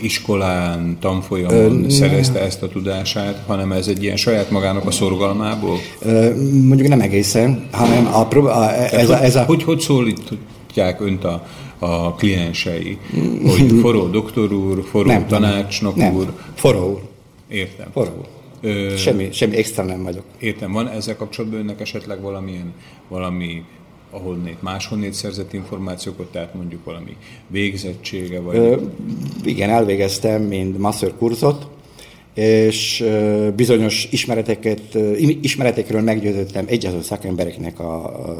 [0.00, 5.78] iskolán, tanfolyamon Ö, szerezte ezt a tudását, hanem ez egy ilyen saját magának a szorgalmából?
[5.98, 9.44] Ö, mondjuk nem egészen, hanem a, a, ez, a, ez a...
[9.44, 11.46] Hogy, hogy szólítják önt a,
[11.78, 12.98] a kliensei,
[13.46, 16.32] hogy forró doktor úr, forró nem, tanácsnok nem, úr?
[16.54, 17.00] forró úr.
[17.48, 17.86] Értem.
[17.92, 18.26] Forró úr.
[18.60, 20.24] Ö, semmi, semmi extra nem vagyok.
[20.38, 22.72] Értem, van ezzel kapcsolatban önnek esetleg valamilyen,
[23.08, 23.62] valami
[24.10, 27.16] ahonnét máshonnét szerzett információkat, tehát mondjuk valami
[27.46, 28.40] végzettsége?
[28.40, 28.56] Vagy...
[28.56, 28.76] Ö,
[29.44, 31.66] igen, elvégeztem, mint master kurzot,
[32.34, 33.04] és
[33.56, 34.98] bizonyos ismereteket,
[35.40, 38.36] ismeretekről meggyőzöttem egyazó szakembereknek a, a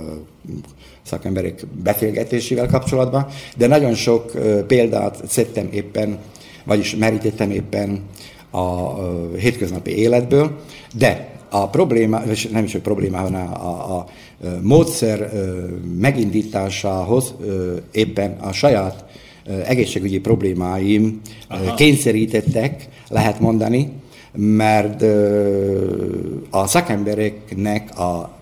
[1.03, 3.27] szakemberek beszélgetésével kapcsolatban,
[3.57, 4.33] de nagyon sok
[4.67, 6.19] példát szedtem éppen,
[6.65, 8.03] vagyis merítettem éppen
[8.57, 8.99] a
[9.37, 10.57] hétköznapi életből,
[10.95, 14.07] de a probléma, és nem is a probléma, hanem a, a
[14.63, 15.31] módszer
[15.99, 17.35] megindításához
[17.93, 19.05] éppen a saját
[19.67, 21.75] egészségügyi problémáim Aha.
[21.75, 23.93] kényszerítettek, lehet mondani,
[24.33, 25.03] mert
[26.51, 28.36] a szakembereknek a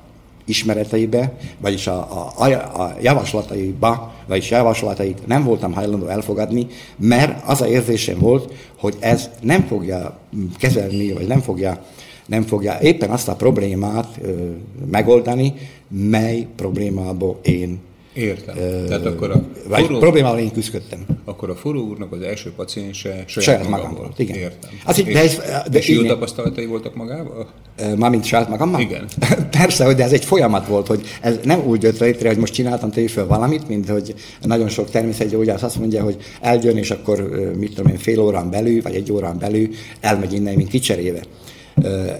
[0.44, 2.44] ismereteibe, vagyis a, a,
[2.82, 9.30] a javaslataiba, vagyis javaslatait nem voltam hajlandó elfogadni, mert az a érzésem volt, hogy ez
[9.40, 10.18] nem fogja
[10.58, 11.84] kezelni, vagy nem fogja,
[12.26, 14.50] nem fogja éppen azt a problémát ö,
[14.90, 15.54] megoldani,
[15.88, 17.80] mely problémából én
[18.14, 18.56] Értem.
[18.56, 21.06] Ö, Tehát akkor a vagy forró, problémával én küzdöttem.
[21.24, 24.18] Akkor a forró úrnak az első paciense saját, saját magam volt.
[24.18, 24.36] Igen.
[24.36, 24.70] Értem.
[24.84, 27.48] Az és, de ez, de és jó tapasztalatai voltak magával?
[27.96, 28.80] Mármint saját magammal?
[28.80, 29.08] Igen.
[29.58, 32.52] Persze, hogy de ez egy folyamat volt, hogy ez nem úgy jött létre, hogy most
[32.52, 37.74] csináltam fel valamit, mint hogy nagyon sok természetgyógyász azt mondja, hogy eljön, és akkor mit
[37.74, 39.68] tudom én, fél órán belül, vagy egy órán belül
[40.00, 41.20] elmegy innen, mint kicseréve.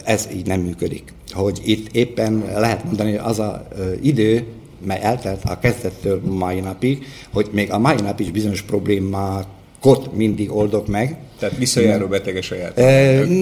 [0.05, 1.13] Ez így nem működik.
[1.31, 3.69] Hogy itt éppen lehet mondani, az a
[4.03, 4.47] idő,
[4.85, 10.53] mely eltelt a kezdettől mai napig, hogy még a mai nap is bizonyos problémákat mindig
[10.53, 11.17] oldok meg.
[11.39, 12.77] Tehát visszajáró beteg a saját.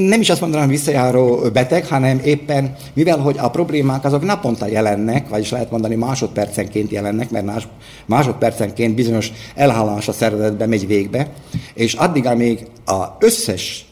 [0.09, 5.29] Nem is azt mondanám, visszajáró beteg, hanem éppen, mivel hogy a problémák azok naponta jelennek,
[5.29, 7.69] vagyis lehet mondani másodpercenként jelennek, mert
[8.07, 11.33] másodpercenként bizonyos elhallás a szervezetbe megy végbe,
[11.75, 13.87] és addig, amíg a összes,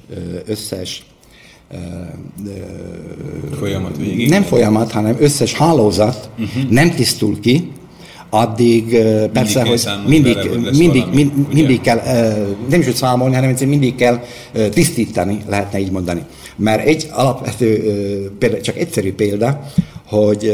[0.47, 1.05] összes
[3.59, 4.29] folyamat végig?
[4.29, 6.71] Nem folyamat, hanem összes hálózat uh-huh.
[6.71, 7.71] nem tisztul ki,
[8.31, 12.01] addig ö, persze, hogy mindig, vele, hogy lesz mindig, valami, mind, mindig kell,
[12.69, 14.21] nem is hogy számolni, hanem mindig kell
[14.71, 16.23] tisztítani, lehetne így mondani.
[16.57, 18.31] Mert egy alapvető,
[18.63, 19.61] csak egyszerű példa,
[20.07, 20.47] hogy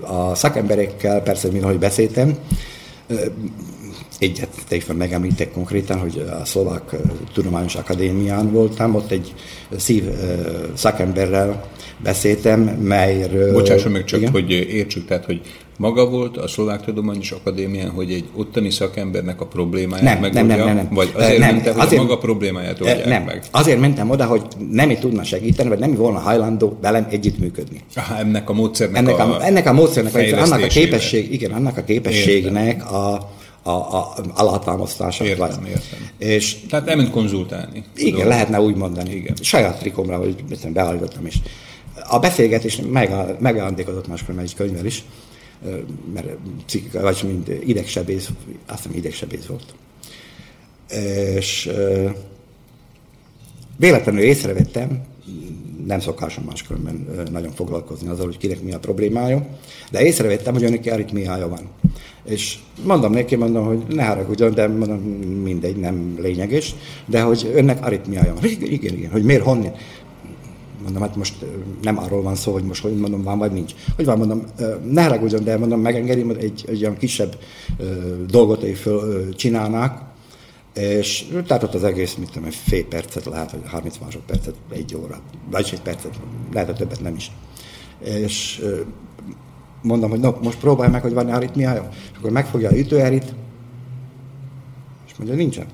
[0.00, 2.34] a szakemberekkel persze hogy beszéltem,
[3.06, 3.14] ö,
[4.18, 6.96] egyet teljesen megemlítek konkrétan, hogy a Szlovák
[7.32, 9.34] Tudományos Akadémián voltam, ott egy
[9.76, 10.04] szív
[10.74, 11.64] szakemberrel
[12.02, 13.52] beszéltem, melyről...
[13.52, 14.32] Bocsásson meg csak, Igen?
[14.32, 15.40] hogy értsük, tehát, hogy
[15.78, 20.56] maga volt a Szlovák Tudományos Akadémián, hogy egy ottani szakembernek a problémáját Nem, nem, megoldja,
[20.56, 20.94] nem, nem, nem.
[20.94, 23.42] vagy azért Nem, mente, hogy azért- a maga problémáját oldják Nem, meg?
[23.50, 27.80] azért mentem oda, hogy nem így tudna segíteni, vagy nem volna hajlandó velem együttműködni.
[27.94, 31.84] Aha, ennek a módszernek Ennek a, ennek a módszernek, annak a képesség, igen, annak a
[31.84, 33.30] képességnek a,
[33.64, 35.24] a, a alátámasztása.
[35.24, 35.68] Értem, vagy.
[35.68, 35.98] értem.
[36.18, 37.84] És Tehát elment konzultálni.
[37.96, 38.28] igen, Tudom.
[38.28, 39.10] lehetne úgy mondani.
[39.14, 39.34] Igen.
[39.40, 41.40] Saját trikomra, hogy beállítottam is.
[42.08, 45.04] A beszélgetés meg- megajándékozott máskor egy könyvvel is,
[46.14, 46.26] mert
[46.66, 48.28] cikk, vagy mind idegsebész,
[48.66, 49.74] azt hiszem idegsebész volt.
[51.36, 51.70] És
[53.76, 55.02] véletlenül észrevettem,
[55.86, 59.46] nem szokásom máskülönben nagyon foglalkozni azzal, hogy kinek mi a problémája,
[59.90, 61.68] de észrevettem, hogy önnek aritmiája van.
[62.24, 64.98] És mondom neki, mondom, hogy ne haragudjon, de mondom,
[65.42, 66.74] mindegy, nem lényeges,
[67.06, 68.44] de hogy önnek aritmiája van.
[68.44, 69.72] Igen, igen, igen, hogy miért, honnan?
[70.82, 71.34] Mondom, hát most
[71.82, 73.74] nem arról van szó, hogy most hogy mondom, van vagy nincs.
[73.96, 74.42] Hogy van, mondom,
[74.90, 77.38] ne haragudjon, de mondom, megengedi, hogy egy, egy olyan kisebb
[78.26, 80.13] dolgot így föl csinálnák,
[80.74, 85.20] és tehát ott az egész, mit tudom, fél percet lehet, vagy 30 másodpercet, egy óra,
[85.50, 86.20] vagy egy percet,
[86.52, 87.30] lehet, hogy többet nem is.
[88.00, 88.64] És
[89.82, 91.88] mondom, hogy no, most próbálj meg, hogy van-e aritmiája.
[91.92, 93.34] És akkor megfogja a ütőerit,
[95.06, 95.66] és mondja, nincsen.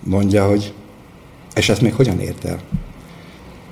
[0.00, 0.74] Mondja, hogy
[1.54, 2.60] és ezt még hogyan ért el?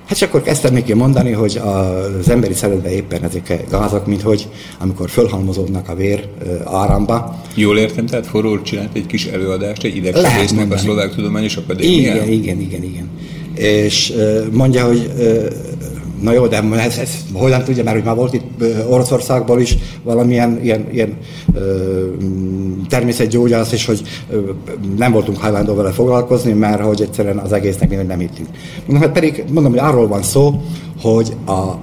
[0.05, 4.21] Hát és akkor kezdtem neki mondani, hogy az emberi szervezetben éppen ezek a gázok, mint
[4.21, 4.47] hogy
[4.79, 6.27] amikor fölhalmozódnak a vér
[6.65, 10.77] áramba, Jól értem, tehát Forró csinált egy kis előadást egy idegsebésznek a.
[10.77, 12.15] Szlovák Tudományos Akadémián.
[12.15, 13.09] Igen, igen, igen, igen.
[13.55, 14.13] És
[14.51, 15.11] mondja, hogy
[16.25, 20.59] na jó, de ez, ez hogyan tudja, mert hogy már volt itt Oroszországból is valamilyen
[20.63, 21.17] ilyen, ilyen
[21.53, 24.01] ö, mm, természetgyógyász, és hogy
[24.97, 28.47] nem voltunk hajlandó vele foglalkozni, mert hogy egyszerűen az egésznek mi nem hittünk.
[28.85, 30.61] Mondom, hát pedig mondom, hogy arról van szó,
[31.01, 31.75] hogy a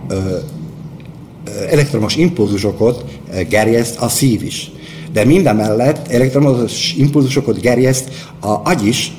[1.70, 3.04] elektromos impulzusokat
[3.48, 4.70] gerjeszt a szív is.
[5.12, 8.08] De mindemellett elektromos impulzusokat gerjeszt
[8.40, 9.12] a agy is,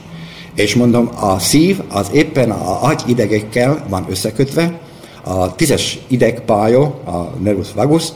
[0.56, 4.80] és mondom, a szív az éppen a agy idegekkel van összekötve,
[5.24, 8.08] a tízes idegpálya, a nervus vagus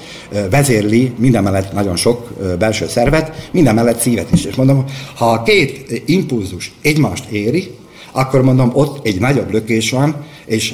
[0.49, 4.45] vezérli mindemellett nagyon sok belső szervet, mindemellett szívet is.
[4.45, 7.75] És mondom, ha a két impulzus egymást éri,
[8.11, 10.73] akkor mondom, ott egy nagyobb lökés van, és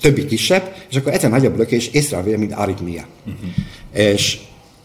[0.00, 3.04] többi kisebb, és akkor egyszer nagyobb lökés észrevél, mint aritmia.
[3.26, 4.12] Uh-huh.
[4.12, 4.38] És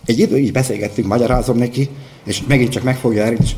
[0.05, 1.89] egy idő így beszélgettünk, magyarázom neki,
[2.25, 3.51] és megint csak megfogja el, és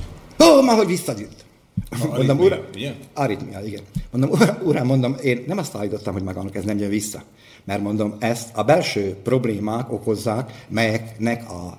[0.43, 1.44] ó, már hogy visszajött.
[1.99, 2.93] Mondom, aritmia, uram, ugye?
[3.13, 3.81] aritmia, igen.
[4.11, 7.23] Mondom, uram, uram, mondom, én nem azt állítottam, hogy magának ez nem jön vissza.
[7.63, 11.77] Mert mondom, ezt a belső problémák okozzák, melyeknek a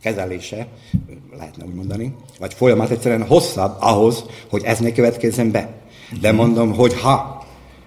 [0.00, 0.66] kezelése,
[1.36, 5.72] lehetne úgy mondani, vagy folyamat egyszerűen hosszabb ahhoz, hogy ez ne következzen be.
[6.20, 7.44] De mondom, hogy ha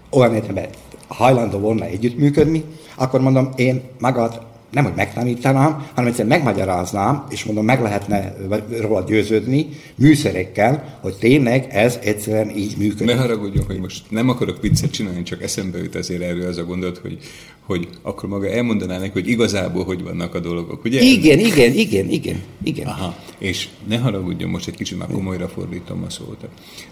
[0.10, 0.70] olyan értelemben
[1.08, 2.64] hajlandó volna együttműködni,
[2.96, 4.42] akkor mondom, én magad
[4.76, 8.36] nem, hogy megtanítanám, hanem egyszerűen megmagyaráznám, és mondom, meg lehetne
[8.80, 13.06] róla győződni műszerekkel, hogy tényleg ez egyszerűen így működik.
[13.06, 16.66] Ne haragudjon, hogy most nem akarok viccet csinálni, csak eszembe jut azért erről az a
[16.66, 17.18] gondolat, hogy,
[17.66, 21.02] hogy akkor maga elmondaná neki, hogy igazából hogy vannak a dolgok, ugye?
[21.02, 22.88] Igen, igen, igen, igen, igen.
[22.88, 26.48] Aha, és ne haragudjon, most egy kicsit már komolyra fordítom a szót.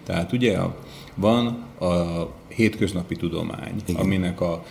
[0.06, 0.76] Tehát ugye a,
[1.16, 1.46] van
[1.80, 1.94] a
[2.48, 4.02] hétköznapi tudomány, Igen.
[4.02, 4.64] aminek a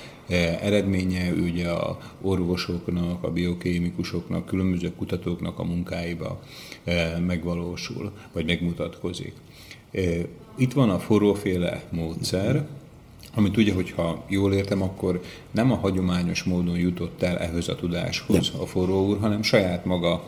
[0.61, 6.40] eredménye ugye a orvosoknak, a biokémikusoknak, különböző kutatóknak a munkáiba
[6.85, 9.33] e, megvalósul, vagy megmutatkozik.
[9.92, 10.01] E,
[10.57, 12.66] itt van a forróféle módszer,
[13.35, 18.53] amit ugye, hogyha jól értem, akkor nem a hagyományos módon jutott el ehhez a tudáshoz
[18.61, 20.23] a forró úr, hanem saját maga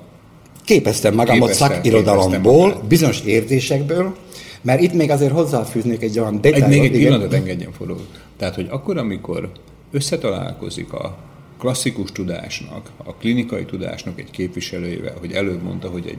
[0.64, 2.86] Képeztem magamot Képezte- szakirodalomból, képezte magát.
[2.88, 4.16] bizonyos érzésekből,
[4.62, 6.66] mert itt még azért hozzáfűznék egy olyan Egy, detájt.
[6.68, 7.96] még egy pillanatot engedjen forró.
[8.36, 9.50] Tehát, hogy akkor, amikor
[9.94, 11.16] összetalálkozik a
[11.58, 16.18] klasszikus tudásnak, a klinikai tudásnak egy képviselőjével, hogy előbb mondta, hogy egy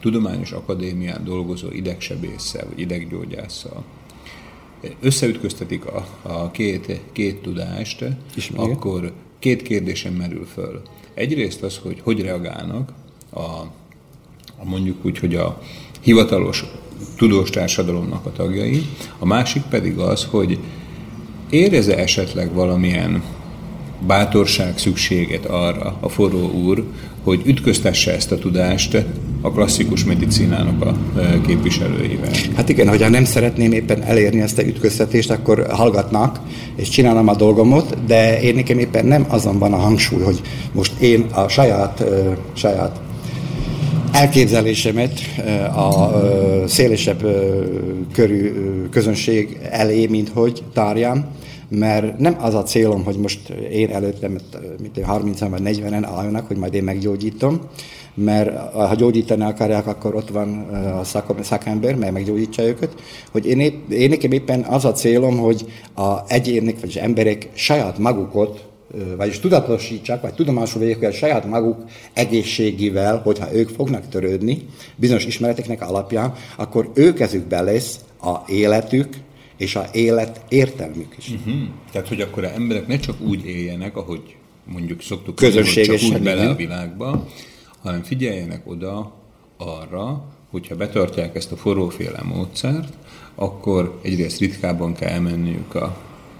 [0.00, 3.84] tudományos akadémián dolgozó idegsebésszel, vagy ideggyógyásszal,
[5.00, 8.04] összeütköztetik a, a két, két tudást,
[8.34, 8.76] Ismerjük.
[8.76, 10.82] akkor két kérdésem merül föl.
[11.14, 12.92] Egyrészt az, hogy hogy reagálnak
[13.30, 13.40] a,
[14.56, 15.62] a mondjuk úgy, hogy a
[16.00, 16.64] hivatalos
[17.16, 18.82] tudós társadalomnak a tagjai,
[19.18, 20.58] a másik pedig az, hogy
[21.50, 23.22] érez-e esetleg valamilyen
[24.06, 26.84] bátorság szükséget arra a forró úr,
[27.24, 29.04] hogy ütköztesse ezt a tudást
[29.40, 32.30] a klasszikus medicinának a e, képviselőivel.
[32.56, 36.40] Hát igen, hogyha nem szeretném éppen elérni ezt a ütköztetést, akkor hallgatnak,
[36.76, 40.40] és csinálom a dolgomot, de én nekem éppen nem azon van a hangsúly, hogy
[40.72, 43.00] most én a saját, uh, saját
[44.12, 45.20] elképzelésemet
[45.76, 46.10] a
[46.66, 47.26] szélesebb
[48.12, 48.52] körű
[48.90, 51.24] közönség elé, mint hogy tárjam,
[51.68, 54.38] mert nem az a célom, hogy most én előttem,
[54.80, 57.60] mint 30 vagy 40-en álljanak, hogy majd én meggyógyítom,
[58.14, 60.68] mert ha gyógyítani akarják, akkor ott van
[61.00, 61.04] a
[61.42, 62.94] szakember, mert meggyógyítsa őket,
[63.32, 67.48] hogy én, épp, én nekem éppen az a célom, hogy a egyének vagy az emberek
[67.54, 68.66] saját magukat
[69.16, 75.26] vagyis tudatosítsák, vagy tudomásul vegyék, hogy a saját maguk egészségével, hogyha ők fognak törődni bizonyos
[75.26, 79.08] ismereteknek alapján, akkor ő kezükben lesz a életük,
[79.58, 81.28] és a élet értelmük is.
[81.28, 81.54] Uh-huh.
[81.92, 86.22] Tehát, hogy akkor a emberek ne csak úgy éljenek, ahogy mondjuk szoktuk közösségesen csak úgy
[86.22, 87.26] bele a világba,
[87.82, 89.12] hanem figyeljenek oda
[89.56, 92.92] arra, hogyha betartják ezt a forróféle módszert,
[93.34, 95.96] akkor egyrészt ritkában kell elmenniük a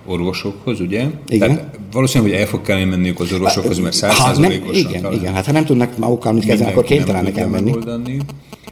[0.06, 1.06] orvosokhoz, ugye?
[1.28, 1.48] Igen.
[1.48, 5.18] Tehát valószínűleg, hogy el fog kellene menniük az orvosokhoz, mert százszázalékosan Igen, talán.
[5.18, 7.70] igen, hát ha nem tudnak magukkal mit kezdeni, akkor kénytelenek elmenni.
[7.70, 8.18] Megoldani,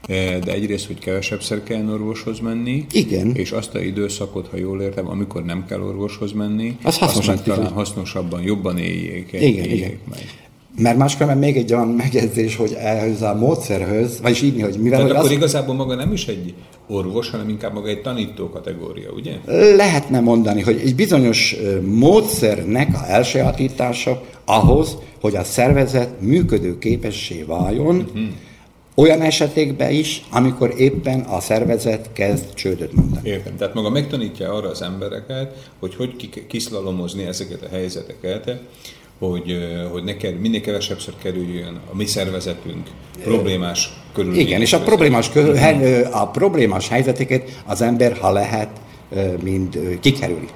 [0.07, 3.35] de egyrészt, hogy kevesebbszer kell orvoshoz menni, igen.
[3.35, 7.73] és azt a időszakot, ha jól értem, amikor nem kell orvoshoz menni, az azt talán
[7.73, 9.99] hasznosabban, jobban éljék, igen, éljék igen.
[10.11, 10.45] meg.
[10.79, 14.91] Mert máskülönben még egy olyan megjegyzés, hogy ehhez a módszerhöz, vagyis így, hogy mivel...
[14.91, 15.37] Tehát hogy akkor az...
[15.37, 16.55] igazából maga nem is egy
[16.89, 19.33] orvos, hanem inkább maga egy tanító kategória, ugye?
[19.77, 27.97] Lehetne mondani, hogy egy bizonyos módszernek a elsajátítása ahhoz, hogy a szervezet működő képessé váljon,
[27.97, 28.23] uh-huh.
[28.99, 33.29] Olyan esetekben is, amikor éppen a szervezet kezd csődöt mondani.
[33.29, 33.57] Értem.
[33.57, 38.61] Tehát maga megtanítja arra az embereket, hogy hogy kiszlalomozni ezeket a helyzeteket,
[39.19, 39.57] hogy,
[39.93, 42.91] hogy neked minél kevesebbször kerüljön a mi szervezetünk
[43.23, 44.47] problémás körülmények.
[44.47, 45.57] Igen, és a problémás, körül,
[46.13, 48.81] a problémás helyzeteket az ember, ha lehet,
[49.43, 50.49] mind kikerüli.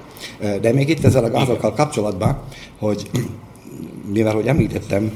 [0.61, 2.39] De még itt ezzel a gázokkal kapcsolatban,
[2.79, 3.09] hogy
[4.13, 5.11] mivel, hogy említettem,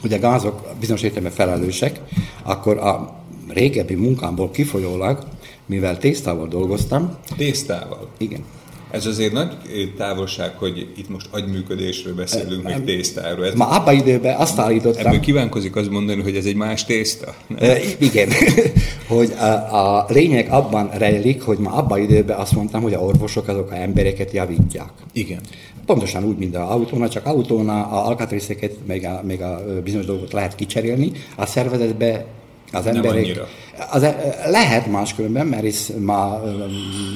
[0.00, 2.00] hogy a gázok bizonyos értelemben felelősek,
[2.42, 3.16] akkor a
[3.48, 5.24] régebbi munkámból kifolyólag,
[5.66, 7.16] mivel tésztával dolgoztam.
[7.36, 8.08] Tésztával?
[8.18, 8.44] Igen.
[8.90, 9.56] Ez azért nagy
[9.96, 13.46] távolság, hogy itt most agyműködésről beszélünk, meg tésztáról.
[13.46, 15.06] Ez Ma abban időben azt állítottam...
[15.06, 17.34] Ebből kívánkozik azt mondani, hogy ez egy más tészta?
[17.58, 18.28] E, igen,
[19.08, 23.48] hogy a, a lényeg abban rejlik, hogy ma abban időben azt mondtam, hogy a orvosok
[23.48, 24.90] azok a embereket javítják.
[25.12, 25.40] Igen.
[25.88, 30.32] Pontosan úgy, mint az autóna, csak autóna a alkatrészeket, még a, még a bizonyos dolgot
[30.32, 32.24] lehet kicserélni, a szervezetbe
[32.72, 33.40] az emberek...
[33.90, 36.42] Az, e- lehet máskülönben, mert is ma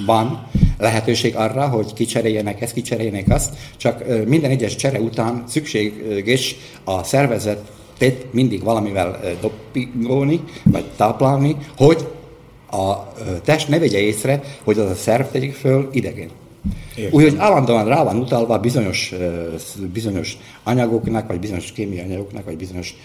[0.07, 0.47] van
[0.79, 7.73] lehetőség arra, hogy kicseréljenek ezt, kicseréljenek azt, csak minden egyes csere után szükséges a szervezet
[8.31, 12.09] mindig valamivel dopingolni, vagy táplálni, hogy
[12.71, 13.13] a
[13.45, 16.29] test ne vegye észre, hogy az a szerv tegyik föl idegen.
[17.11, 19.15] Úgyhogy állandóan rá van utalva bizonyos,
[19.93, 22.97] bizonyos anyagoknak, vagy bizonyos kémiai anyagoknak, vagy bizonyos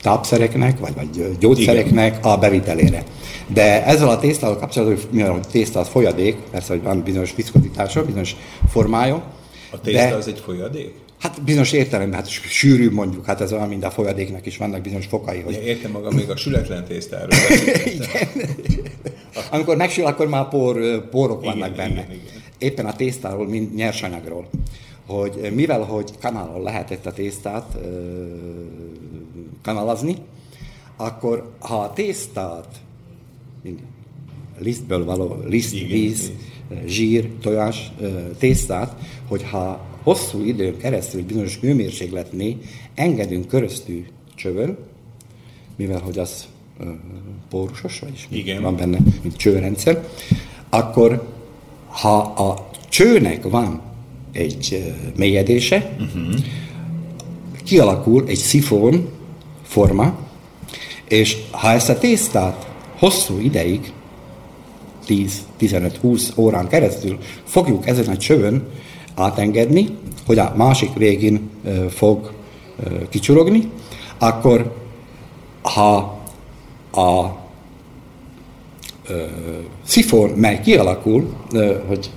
[0.00, 2.30] tápszereknek, vagy, vagy gyógyszereknek Igen.
[2.30, 3.02] a bevitelére.
[3.46, 8.04] De ezzel a tésztával kapcsolatban, mivel a tészta az folyadék, persze, hogy van bizonyos viszkoditása,
[8.04, 8.36] bizonyos
[8.68, 9.22] formája.
[9.70, 10.94] A tészta de, az egy folyadék?
[11.18, 15.06] Hát bizonyos értelemben, hát sűrű mondjuk, hát ez olyan, mint a folyadéknak is vannak bizonyos
[15.06, 15.40] fokai.
[15.40, 15.54] Hogy...
[15.54, 17.28] Ja, értem maga még a sületlen tésztáról.
[17.94, 18.48] igen.
[19.50, 22.00] Amikor megsül, akkor már por, porok vannak igen, benne.
[22.00, 22.37] Igen, igen.
[22.58, 24.48] Éppen a tésztáról, mint nyersanyagról.
[25.06, 27.76] Hogy mivel, hogy kanálon lehetett a tésztát
[29.62, 30.16] kanalazni,
[30.96, 32.80] akkor ha a tésztát
[34.58, 36.32] lisztből való liszt, igen, víz,
[36.70, 36.86] igen.
[36.86, 37.92] zsír, tojás,
[38.38, 38.96] tésztát,
[39.28, 42.56] hogyha hosszú időn keresztül bizonyos hőmérsékletnél
[42.94, 44.78] engedünk köröztű csövön,
[45.76, 46.46] mivel hogy az
[47.48, 48.62] pórusos, vagyis Igen.
[48.62, 50.08] van benne, mint csőrendszer,
[50.68, 51.37] akkor
[51.88, 53.80] ha a csőnek van
[54.32, 56.34] egy mélyedése, uh-huh.
[57.64, 59.08] kialakul egy szifon
[59.62, 60.16] forma,
[61.08, 62.68] és ha ezt a tésztát
[62.98, 63.92] hosszú ideig,
[65.08, 68.68] 10-15-20 órán keresztül fogjuk ezen a csövön
[69.14, 69.88] átengedni,
[70.26, 71.50] hogy a másik végén
[71.90, 72.32] fog
[73.08, 73.70] kicsurogni,
[74.18, 74.76] akkor
[75.62, 76.18] ha
[76.92, 77.36] a
[79.84, 81.36] szifon meg kialakul,
[81.86, 82.10] hogy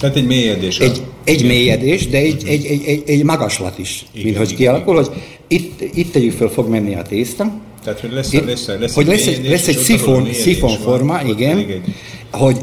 [0.00, 0.78] tehát egy mélyedés.
[0.78, 4.58] Egy, egy mélyedés, de egy, egy, egy, egy, egy magaslat is, igen, mint hogy igen,
[4.58, 5.12] kialakul, igen.
[5.12, 7.60] hogy itt, itt tegyük föl fog menni a tészta.
[7.84, 11.82] Tehát, hogy lesz, lesz, lesz, hogy lesz, egy, lesz egy szifon, szifon forma, igen, egy
[12.30, 12.56] hogy,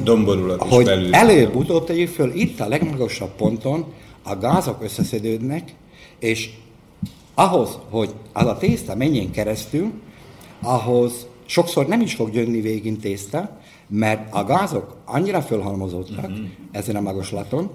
[0.57, 3.86] hogy előbb-utóbb tegyük föl, itt a legmagasabb ponton
[4.23, 5.73] a gázok összeszedődnek,
[6.19, 6.49] És
[7.34, 9.91] ahhoz, hogy az a tészta menjen keresztül,
[10.61, 16.47] ahhoz sokszor nem is fog jönni végén tészta, mert a gázok annyira fölhalmozódtak uh-huh.
[16.71, 17.71] ezen a magaslaton,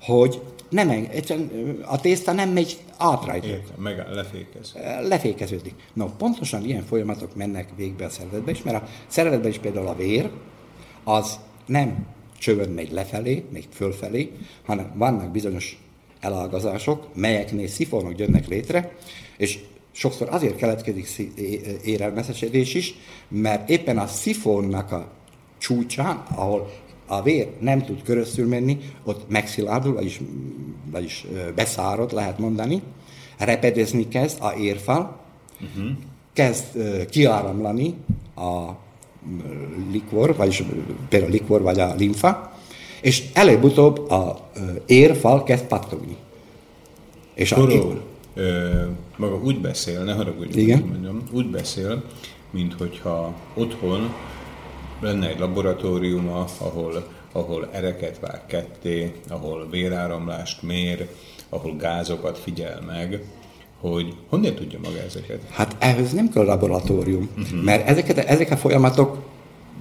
[0.00, 3.46] hogy nem, egyszerűen a tészta nem megy át rajta.
[3.46, 4.74] Értem, meg lefékez.
[5.02, 5.74] Lefékeződik.
[5.92, 9.96] No, pontosan ilyen folyamatok mennek végbe a szervezetbe is, mert a szervezetben is például a
[9.96, 10.30] vér,
[11.04, 12.06] az nem
[12.38, 14.32] csövön megy lefelé, még fölfelé,
[14.64, 15.78] hanem vannak bizonyos
[16.20, 18.92] elágazások, melyeknél szifonok jönnek létre,
[19.36, 19.58] és
[19.90, 21.32] sokszor azért keletkezik
[21.84, 22.94] érelmeszesedés is,
[23.28, 25.12] mert éppen a szifonnak a
[25.58, 26.70] csúcsán, ahol
[27.06, 30.20] a vér nem tud körözül menni, ott megszilárdul, vagyis,
[30.90, 32.82] vagyis beszárad, lehet mondani,
[33.38, 35.16] repedezni kezd a érfal,
[35.60, 35.90] uh-huh.
[36.32, 36.64] kezd
[37.10, 37.94] kiáramlani
[38.36, 38.70] a
[39.90, 40.62] likvor, vagyis
[41.08, 42.52] például a likvor vagy a limfa,
[43.00, 44.48] és előbb-utóbb a
[44.86, 46.16] érfal kezd pattogni.
[47.34, 47.94] És Forró, a,
[48.34, 48.84] ö,
[49.16, 50.78] maga úgy beszél, ne haragudj, Igen?
[50.78, 52.02] mondjam, úgy beszél,
[52.50, 54.14] mint hogyha otthon
[55.00, 61.08] lenne egy laboratóriuma, ahol, ahol ereket vág ketté, ahol véráramlást mér,
[61.48, 63.22] ahol gázokat figyel meg,
[63.80, 65.40] hogy honnan tudja maga ezeket?
[65.50, 67.62] Hát ehhez nem kell laboratórium, uh-huh.
[67.62, 69.16] mert ezeket, ezek a folyamatok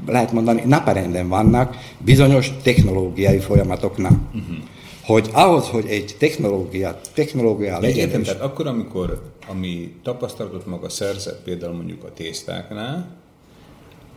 [0.05, 4.11] lehet mondani, naparenden vannak bizonyos technológiai folyamatoknak.
[4.11, 4.57] Uh-huh.
[5.03, 8.07] Hogy ahhoz, hogy egy technológia, technológia legyen...
[8.07, 13.16] Értem, tehát akkor, amikor ami tapasztalatot maga szerzett, például mondjuk a tésztáknál,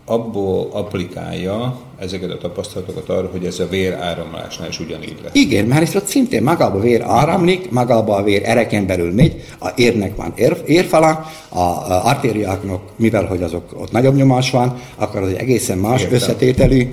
[0.05, 5.35] abból applikálja ezeket a tapasztalatokat arra, hogy ez a vér áramlásnál is ugyanígy lesz.
[5.35, 9.45] Igen, mert itt ott szintén magába a vér áramlik, magába a vér ereken belül megy,
[9.61, 14.79] a érnek van ér, érfala, a, a artériáknak, mivel hogy azok ott nagyobb nyomás van,
[14.97, 16.15] akkor az egy egészen más Értem.
[16.15, 16.89] összetételű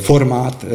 [0.00, 0.66] formát,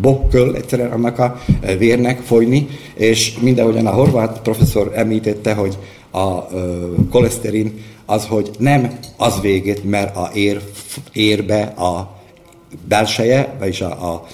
[0.00, 1.40] bokköl egyszerűen annak a
[1.78, 5.78] vérnek folyni, és mindenhogyan a horvát professzor említette, hogy
[6.12, 6.46] a
[7.10, 10.60] koleszterin az, hogy nem az végét, mert a ér,
[11.12, 12.18] érbe a
[12.88, 14.26] belseje, vagyis a, a,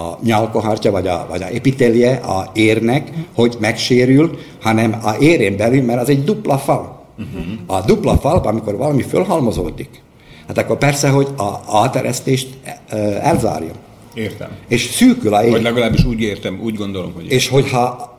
[0.00, 5.82] a nyalkohartya, vagy a, vagy a epitelje a érnek, hogy megsérül, hanem a érén belül,
[5.82, 7.04] mert az egy dupla fal.
[7.18, 7.78] Uh-huh.
[7.78, 10.02] A dupla falban, amikor valami fölhalmozódik,
[10.46, 12.48] hát akkor persze, hogy a alteresztést
[13.20, 13.72] elzárja.
[14.14, 14.48] Értem.
[14.68, 15.50] És szűkül a ér.
[15.50, 17.32] Vagy legalábbis úgy értem, úgy gondolom, hogy...
[17.32, 18.09] És hogyha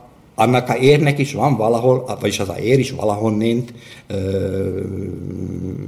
[0.42, 3.74] annak a érnek is van valahol, vagyis az a ér is valahonnét,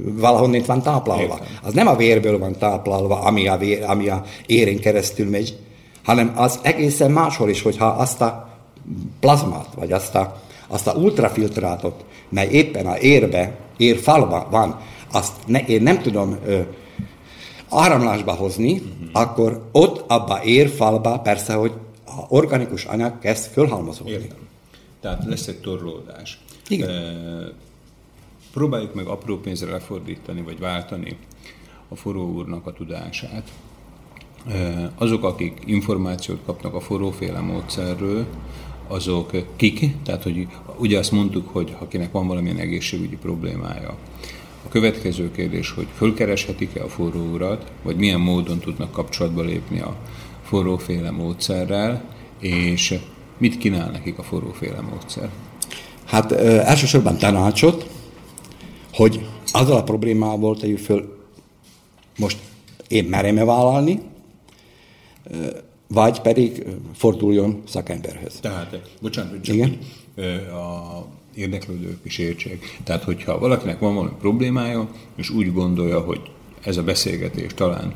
[0.02, 1.22] valahonnét van táplálva.
[1.22, 1.46] Értem.
[1.62, 5.56] Az nem a vérből van táplálva, ami a, vér, ami a érén keresztül megy,
[6.04, 8.48] hanem az egészen máshol is, hogyha azt a
[9.20, 14.80] plazmát, vagy azt a, azt a ultrafiltrátot, mely éppen a érbe, érfalba van,
[15.12, 16.60] azt ne, én nem tudom ö,
[17.70, 18.88] áramlásba hozni, uh-huh.
[19.12, 21.72] akkor ott abba érfalba persze, hogy
[22.06, 24.12] a organikus anyag kezd fölhalmozódni.
[24.12, 24.43] Értem.
[25.04, 26.38] Tehát lesz egy torlódás.
[26.68, 26.88] Igen.
[26.88, 27.52] E,
[28.52, 31.16] próbáljuk meg apró pénzre lefordítani, vagy váltani
[31.88, 33.52] a forró úrnak a tudását.
[34.48, 38.26] E, azok, akik információt kapnak a forróféle módszerről,
[38.88, 40.46] azok kik, tehát hogy
[40.76, 43.96] ugye azt mondtuk, hogy akinek van valamilyen egészségügyi problémája,
[44.64, 49.96] a következő kérdés, hogy fölkereshetik-e a forró urat, vagy milyen módon tudnak kapcsolatba lépni a
[50.42, 52.04] forróféle módszerrel,
[52.38, 52.98] és
[53.38, 55.30] mit kínál nekik a forróféle módszer?
[56.04, 57.90] Hát ö, elsősorban tanácsot,
[58.92, 61.18] hogy azzal a problémával tegyük föl,
[62.18, 62.38] most
[62.88, 64.00] én merem-e vállalni,
[65.86, 68.38] vagy pedig forduljon szakemberhez.
[68.40, 69.78] Tehát, bocsánat, hogy csak Igen?
[70.52, 72.78] A érdeklődők is értsék.
[72.84, 76.20] Tehát, hogyha valakinek van valami problémája, és úgy gondolja, hogy
[76.64, 77.94] ez a beszélgetés talán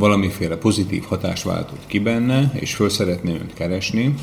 [0.00, 4.14] valamiféle pozitív hatást váltott ki benne, és föl szeretné önt keresni,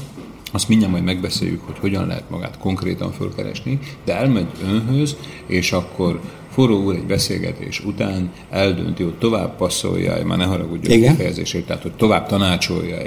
[0.51, 5.15] azt mindjárt majd megbeszéljük, hogy hogyan lehet magát konkrétan fölkeresni, de elmegy önhöz,
[5.47, 6.19] és akkor
[6.51, 11.81] forró úr egy beszélgetés után eldönti, hogy tovább passzolja, már ne haragudjon a fejezését, tehát
[11.81, 12.97] hogy tovább tanácsolja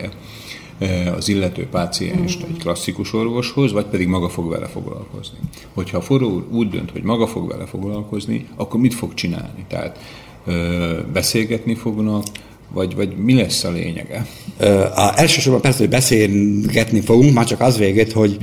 [0.78, 5.38] e, az illető pácienst egy klasszikus orvoshoz, vagy pedig maga fog vele foglalkozni.
[5.74, 9.64] Hogyha a forró úr úgy dönt, hogy maga fog vele foglalkozni, akkor mit fog csinálni?
[9.68, 9.98] Tehát
[11.12, 12.24] beszélgetni fognak,
[12.72, 14.26] vagy, vagy mi lesz a lényege?
[14.94, 18.38] A, elsősorban persze, hogy beszélgetni fogunk, már csak az véget, hogy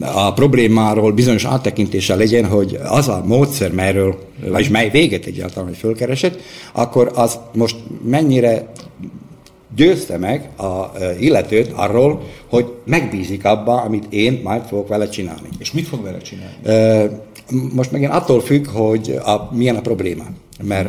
[0.00, 4.18] a problémáról bizonyos áttekintéssel legyen, hogy az a módszer, melyről,
[4.48, 6.40] vagyis mely véget egyáltalán, hogy fölkeresett,
[6.72, 8.72] akkor az most mennyire
[9.76, 15.48] győzte meg a illetőt arról, hogy megbízik abba, amit én majd fogok vele csinálni.
[15.58, 17.14] És mit fog vele csinálni?
[17.74, 20.24] Most megint attól függ, hogy a, milyen a probléma.
[20.62, 20.88] Mert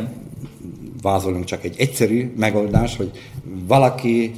[1.04, 3.10] vázolunk csak egy egyszerű megoldás, hogy
[3.66, 4.34] valaki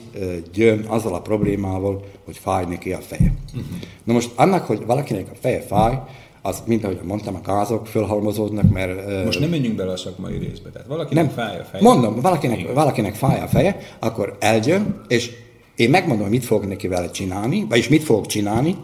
[0.55, 3.33] jön azzal a problémával, hogy fáj neki a feje.
[3.47, 3.65] Uh-huh.
[4.05, 5.99] Na most annak, hogy valakinek a feje fáj,
[6.43, 9.25] az, mint ahogy mondtam, a kázok fölhalmozódnak, mert...
[9.25, 10.71] Most nem menjünk bele a szakmai részbe.
[10.71, 11.83] Tehát valakinek nem, fáj a feje.
[11.83, 15.31] Mondom, valakinek, valakinek fáj a feje, akkor eljön, és
[15.77, 18.77] én megmondom, mit fogok neki vele csinálni, vagyis mit fogok csinálni,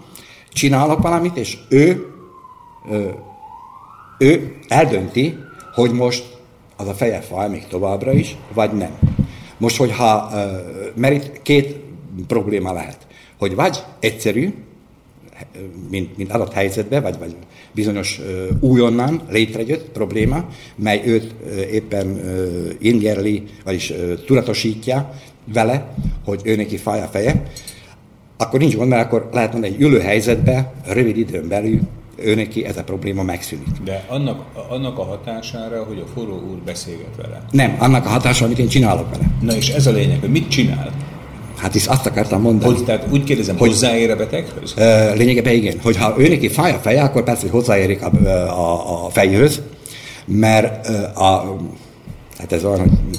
[0.52, 2.06] csinálok valamit, és ő,
[2.90, 3.14] ő,
[4.18, 5.38] ő eldönti,
[5.74, 6.31] hogy most
[6.82, 8.98] az a feje fáj még továbbra is, vagy nem.
[9.58, 10.30] Most, hogyha,
[10.94, 11.76] mert itt két
[12.26, 13.06] probléma lehet,
[13.38, 14.54] hogy vagy egyszerű,
[15.90, 17.36] mint, mint adott helyzetben, vagy, vagy
[17.72, 18.20] bizonyos
[18.60, 20.44] újonnan létrejött probléma,
[20.76, 21.34] mely őt
[21.70, 22.20] éppen
[22.80, 23.92] ingerli, vagyis
[24.26, 25.12] tudatosítja
[25.52, 27.42] vele, hogy ő neki fáj a feje,
[28.36, 31.80] akkor nincs gond, mert akkor lehet mondani, egy ülő helyzetben, rövid időn belül
[32.24, 33.66] ő neki ez a probléma megszűnik.
[33.84, 37.44] De annak, annak a hatására, hogy a forró úr beszélget vele.
[37.50, 39.24] Nem, annak a hatására, amit én csinálok vele.
[39.40, 40.90] Na és ez a lényeg, hogy mit csinál?
[41.56, 42.74] Hát is azt akartam mondani.
[42.74, 44.74] Hogy, tehát úgy kérdezem, hogy hozzáér a beteghöz?
[45.16, 45.76] Lényegében igen.
[45.82, 48.10] Hogyha ő neki fáj a feje, akkor persze, hogy hozzáérik a,
[48.48, 49.62] a, a fejhöz,
[50.24, 51.56] mert a,
[52.38, 53.14] hát ez olyan,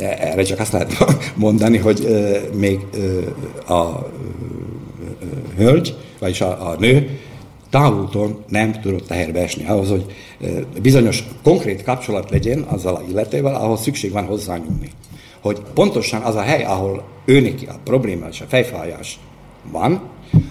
[0.00, 1.04] erre csak azt lehet
[1.34, 2.06] mondani, hogy
[2.54, 2.78] még
[3.68, 4.06] a
[5.56, 7.18] hölgy, vagyis a, a nő
[7.70, 9.66] távúton nem tudott teherbe esni.
[9.66, 10.04] Ahhoz, hogy
[10.82, 14.90] bizonyos konkrét kapcsolat legyen azzal a illetővel, ahhoz szükség van hozzányúlni.
[15.40, 19.18] Hogy pontosan az a hely, ahol őneki a probléma és a fejfájás
[19.70, 20.00] van,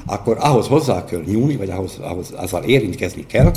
[0.05, 3.51] akkor ahhoz hozzá kell nyúlni, vagy ahhoz, ahhoz azzal érintkezni kell,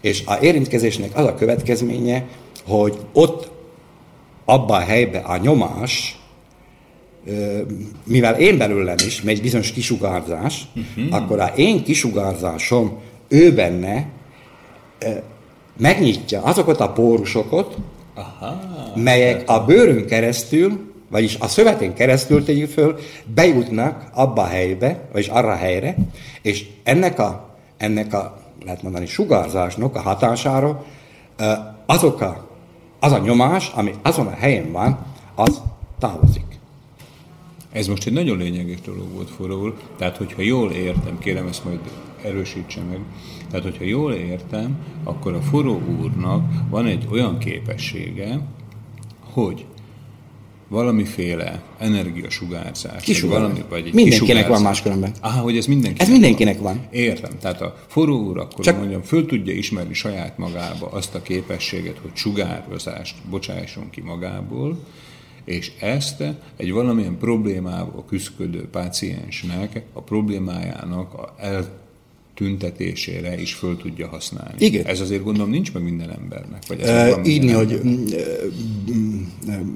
[0.00, 2.26] és a érintkezésnek az a következménye,
[2.66, 3.50] hogy ott
[4.44, 6.20] abban a helyben a nyomás,
[8.04, 11.14] mivel én belőlem is megy bizonyos kisugárzás, uh-huh.
[11.14, 12.98] akkor a én kisugárzásom
[13.28, 14.08] ő benne
[15.78, 17.76] megnyitja azokat a pórusokat,
[18.14, 18.56] Aha,
[18.94, 22.98] melyek a bőrön keresztül, vagyis a szövetén keresztül tegyük föl,
[23.34, 25.96] bejutnak abba a helybe, vagyis arra a helyre,
[26.42, 30.84] és ennek a, ennek a lehet mondani, sugárzásnak a hatására
[31.86, 32.48] azok a,
[33.00, 34.98] az a nyomás, ami azon a helyen van,
[35.34, 35.60] az
[35.98, 36.55] távozik.
[37.72, 41.78] Ez most egy nagyon lényeges dolog volt forróul, tehát hogyha jól értem, kérem ezt majd
[42.22, 42.98] erősítse meg,
[43.50, 48.40] tehát hogyha jól értem, akkor a forró úrnak van egy olyan képessége,
[49.20, 49.64] hogy
[50.68, 53.02] valamiféle energiasugárzás.
[53.02, 53.42] Kisugárzás.
[53.42, 55.12] Valami, vagy egy mindenkinek van máskülönben.
[55.20, 56.74] Aha, hogy ez mindenkinek Ez mindenkinek van.
[56.74, 56.86] van.
[56.90, 57.30] Értem.
[57.40, 58.78] Tehát a forró úr akkor Csak...
[58.78, 64.78] mondjam, föl tudja ismerni saját magába azt a képességet, hogy sugározást bocsásson ki magából,
[65.46, 66.22] és ezt
[66.56, 74.54] egy valamilyen problémával küzdködő páciensnek a problémájának a eltüntetésére is föl tudja használni.
[74.58, 74.86] Igen.
[74.86, 76.62] Ez azért gondolom nincs meg minden embernek.
[76.68, 77.80] Vagy ez e, így, hogy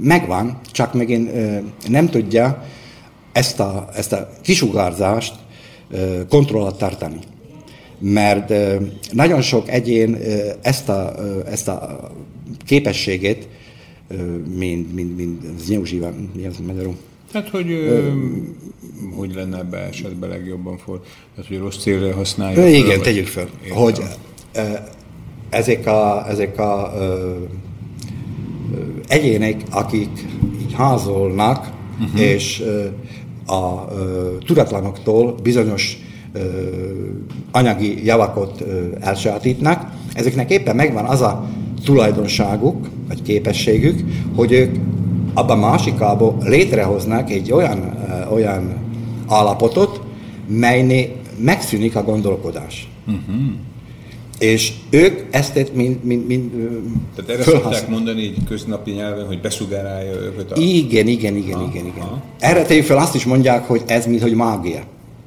[0.00, 1.30] megvan, csak meg én
[1.88, 2.64] nem tudja
[3.32, 5.34] ezt a, ezt a kisugárzást
[6.28, 7.18] kontroll alatt tartani.
[7.98, 8.52] Mert
[9.12, 10.18] nagyon sok egyén
[10.62, 11.14] ezt a,
[11.46, 12.10] ezt a
[12.66, 13.48] képességét
[14.56, 16.96] mint, mint, mint znyeužíva, mi az magyarul?
[17.32, 18.10] Hát, hogy ö,
[19.16, 21.00] hogy lenne ebbe esetben legjobban for,
[21.34, 22.68] tehát, hogy rossz célra használja.
[22.68, 23.76] Igen, fel, tegyük fel, értem.
[23.76, 24.02] hogy
[25.50, 27.34] ezek a, ezek a ö,
[29.08, 30.26] egyének, akik
[30.60, 32.20] így házolnak, uh-huh.
[32.20, 32.86] és ö,
[33.46, 35.98] a ö, tudatlanoktól bizonyos
[36.32, 36.40] ö,
[37.50, 41.48] anyagi javakot ö, elsajátítnak, ezeknek éppen megvan az a
[41.84, 44.00] tulajdonságuk, vagy képességük,
[44.34, 44.76] hogy ők
[45.34, 47.98] abban másikából létrehoznak egy olyan,
[48.32, 48.74] olyan
[49.28, 50.00] állapotot,
[50.46, 52.88] melyné megszűnik a gondolkodás.
[53.06, 53.36] Uh-huh.
[54.38, 56.50] És ők ezt mind, mind, mind
[57.16, 60.60] Tehát erre szokták mondani egy köznapi nyelven, hogy beszugárálja őket a...
[60.60, 62.22] Igen, igen, igen, ha, igen, igen.
[62.38, 64.80] Erre tegyük fel azt is mondják, hogy ez mint hogy mágia.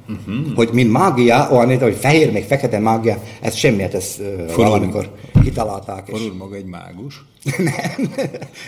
[0.08, 0.54] Uh-huh.
[0.54, 5.10] Hogy mint mágia, olyan, hogy fehér, meg fekete mágia, ez semmiet, ez Forul, valamikor
[5.44, 6.06] kitalálták.
[6.06, 6.38] Forul és...
[6.38, 7.24] maga egy mágus?
[7.58, 8.10] nem,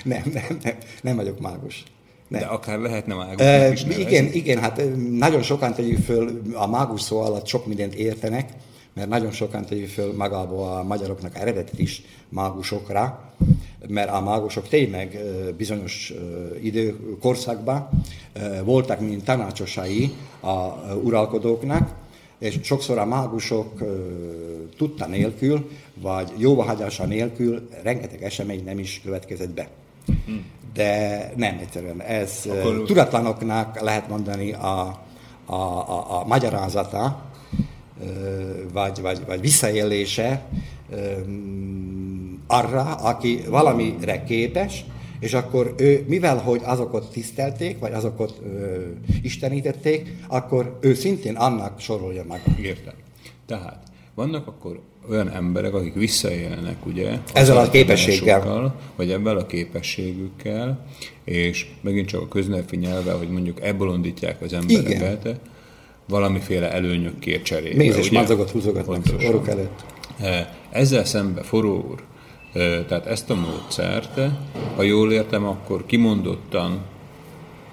[0.05, 1.85] nem, nem, nem, nem vagyok mágus.
[2.29, 2.41] Nem.
[2.41, 3.83] De akár lehetne mágus.
[3.83, 8.53] Is igen, igen, hát nagyon sokan tegyük föl, a mágus szó alatt sok mindent értenek,
[8.95, 13.33] mert nagyon sokan tegyük föl magából a magyaroknak eredetet is mágusokra,
[13.89, 15.19] mert a mágusok tényleg
[15.57, 16.13] bizonyos
[16.63, 17.89] időkorszakban
[18.65, 20.57] voltak, mint tanácsosai a
[21.03, 21.95] uralkodóknak,
[22.47, 23.83] és sokszor a mágusok
[24.77, 29.69] tudta nélkül, vagy jóvahagyása nélkül rengeteg esemény nem is következett be.
[30.75, 32.03] De nem egyszerűen.
[32.03, 32.83] Ez Akkor...
[32.83, 35.01] tudatlanoknak lehet mondani a,
[35.45, 37.23] a, a, a magyarázata,
[38.73, 40.47] vagy, vagy, vagy visszaélése
[42.47, 44.85] arra, aki valamire képes,
[45.21, 48.81] és akkor ő, mivel hogy azokat tisztelték, vagy azokat ö,
[49.23, 52.43] istenítették, akkor ő szintén annak sorolja meg.
[52.63, 52.95] Értem.
[53.47, 53.83] Tehát
[54.15, 57.19] vannak akkor olyan emberek, akik visszaélnek, ugye?
[57.33, 58.75] Ezzel a képességgel.
[58.97, 60.87] Vagy ebben a képességükkel,
[61.25, 65.39] és megint csak a köznapi nyelve, hogy mondjuk elbolondítják az embereket, Igen.
[66.09, 67.77] valamiféle előnyökért cserébe.
[67.77, 68.19] Méz és ugye?
[68.19, 69.85] madzagot húzogatnak orruk előtt.
[70.21, 72.03] E, Ezzel szembe forró úr,
[72.89, 74.21] tehát ezt a módszert,
[74.77, 76.81] ha jól értem, akkor kimondottan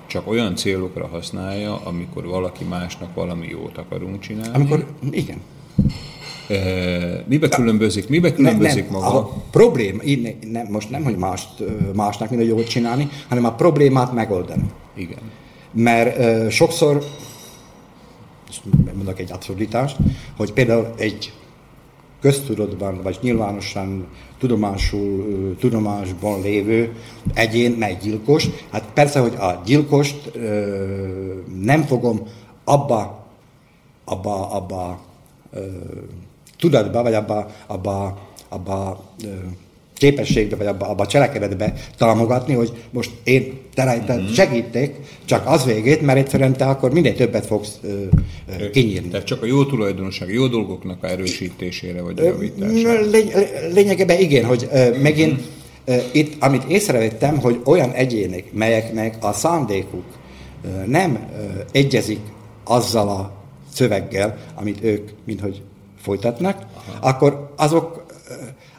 [0.07, 4.55] csak olyan célokra használja, amikor valaki másnak valami jót akarunk csinálni.
[4.55, 5.41] Amikor, igen.
[7.25, 9.17] Mibe különbözik, mibe különbözik nem, maga?
[9.17, 10.01] A problém,
[10.51, 11.49] nem, most nem, hogy mást,
[11.95, 14.65] másnak minden jót csinálni, hanem a problémát megoldani.
[14.93, 15.21] Igen.
[15.71, 17.03] Mert ö, sokszor,
[18.93, 19.97] mondok egy abszurditást,
[20.37, 21.33] hogy például egy
[22.21, 24.07] köztudatban, vagy nyilvánosan
[24.43, 26.95] tudomásul, tudomásban lévő
[27.33, 30.31] egyén meggyilkos, hát persze, hogy a gyilkost
[31.61, 32.21] nem fogom
[32.63, 33.25] abba,
[34.05, 34.99] abba, abba
[36.57, 38.17] tudatba, vagy abba, abba,
[38.49, 39.03] abba
[39.93, 44.29] képességbe, vagy abba, abba a cselekedetbe támogatni, hogy most én te, uh-huh.
[44.29, 48.03] segítek, csak az végét, mert egyszerűen te akkor minél többet fogsz ö,
[48.59, 49.07] ö, kinyírni.
[49.07, 53.01] Tehát csak a jó tulajdonosság, jó dolgoknak a erősítésére vagy javítására.
[53.01, 53.31] Lény,
[53.73, 55.41] lényegében igen, hogy ö, megint
[55.85, 60.05] ö, itt, amit észrevettem, hogy olyan egyének, melyeknek a szándékuk
[60.63, 62.19] ö, nem ö, egyezik
[62.63, 63.31] azzal a
[63.73, 65.61] szöveggel, amit ők, minthogy
[66.01, 67.09] folytatnak, Aha.
[67.09, 68.03] akkor azok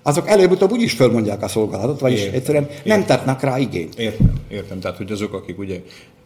[0.06, 3.16] azok előbb-utóbb úgyis fölmondják a szolgálatot, vagyis Értem, egyszerűen nem értem.
[3.16, 3.98] tartnak rá igényt.
[3.98, 4.80] Értem, értem.
[4.80, 5.82] Tehát, hogy azok, akik ugye,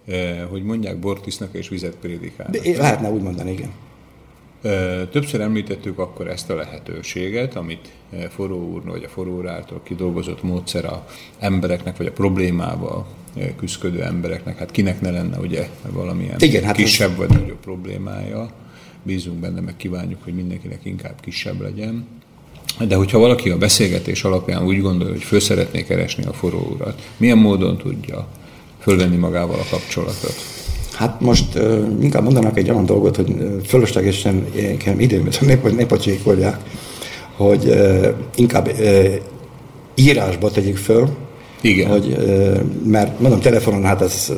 [0.06, 2.56] eh, hogy mondják, bort isznak és vizet prédikálnak.
[2.62, 3.70] De lehetne úgy mondani, igen.
[4.62, 9.48] Ö, Többször említettük akkor ezt a lehetőséget, amit eh, forró úr vagy a forró úr
[9.48, 11.06] által kidolgozott módszer a
[11.38, 13.06] embereknek, vagy a problémával
[13.36, 18.50] eh, küzdködő embereknek, hát kinek ne lenne ugye valamilyen Igen, hát kisebb vagy nagyobb problémája.
[19.02, 22.06] Bízunk benne, meg kívánjuk, hogy mindenkinek inkább kisebb legyen.
[22.86, 27.02] De hogyha valaki a beszélgetés alapján úgy gondolja, hogy föl szeretné keresni a forró urat,
[27.16, 28.26] milyen módon tudja
[28.78, 30.34] fölvenni magával a kapcsolatot?
[30.92, 36.60] Hát most uh, inkább mondanak egy olyan dolgot, hogy fölöslegesen nekem időmet ne, ne pocsékolják,
[37.36, 39.14] hogy uh, inkább uh,
[39.94, 41.08] írásba tegyük föl,
[41.60, 41.90] Igen.
[41.90, 42.16] Hogy,
[42.84, 44.32] mert mondom, telefonon hát ez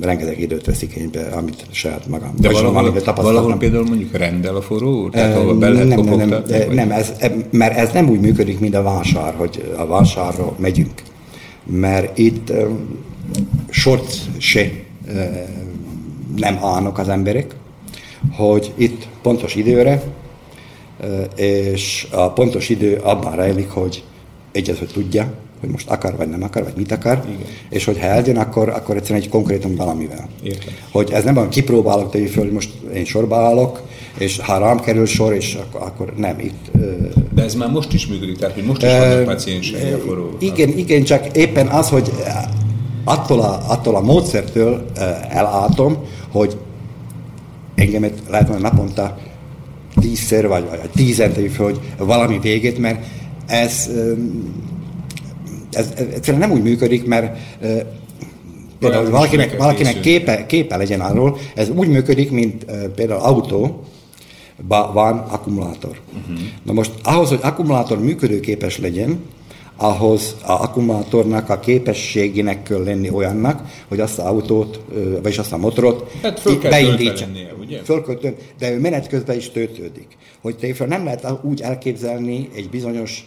[0.00, 2.34] rengeteg időt vesz igénybe, amit saját magam.
[2.40, 3.24] De valahol, tapasztaltam.
[3.24, 5.10] valahol például mondjuk rendel a forró úr?
[5.10, 8.20] Tehát ahol be lehet nem, nem, nem, vagy- nem ez, eh, mert ez nem úgy
[8.20, 11.02] működik, mint a vásár, hogy a vásárra megyünk.
[11.64, 12.52] Mert itt
[13.68, 14.70] sort se
[16.36, 17.54] nem állnak az emberek,
[18.32, 20.02] hogy itt pontos időre,
[21.36, 24.04] és a pontos idő abban rejlik, hogy
[24.52, 27.46] egyet, hogy tudja, hogy most akar, vagy nem akar, vagy mit akar, Igen.
[27.68, 30.28] és hogyha eljön, akkor, akkor egyszerűen egy konkrétum valamivel.
[30.42, 30.74] Értem.
[30.90, 33.82] Hogy ez nem olyan kipróbálok, tegyük föl, hogy most én sorba állok,
[34.18, 36.70] és ha rám kerül sor, és akkor, akkor nem, itt...
[37.34, 40.42] De ez már most is működik, tehát hogy most is vannak paciensei a forró úrnak.
[40.42, 42.12] igen, igen, csak éppen az, hogy
[43.04, 45.98] attól a, attól a módszertől ö, elálltom,
[46.30, 46.56] hogy
[47.74, 49.18] engemet lehet mondani naponta
[50.00, 53.04] tízszer, vagy, vagy tízen tegyük föl, hogy valami végét, mert
[53.46, 53.90] ez,
[55.72, 57.38] ez, ez egyszerűen nem úgy működik, mert
[58.78, 62.64] például, most valakinek, valakinek képe, képe legyen arról, ez úgy működik, mint
[62.94, 63.84] például autó,
[64.68, 66.00] van akkumulátor.
[66.08, 66.38] Uh-huh.
[66.62, 69.22] Na most ahhoz, hogy akkumulátor működőképes legyen,
[69.76, 74.80] ahhoz a akkumulátornak a képességének kell lenni olyannak, hogy azt az autót,
[75.22, 77.24] vagyis azt a motorot Hát föl kell beindítsa.
[77.24, 77.82] lennie, ugye?
[77.82, 80.06] Föl kell tölteni, de ő menet közben is töltődik.
[80.40, 83.26] Hogy tényleg nem lehet úgy elképzelni egy bizonyos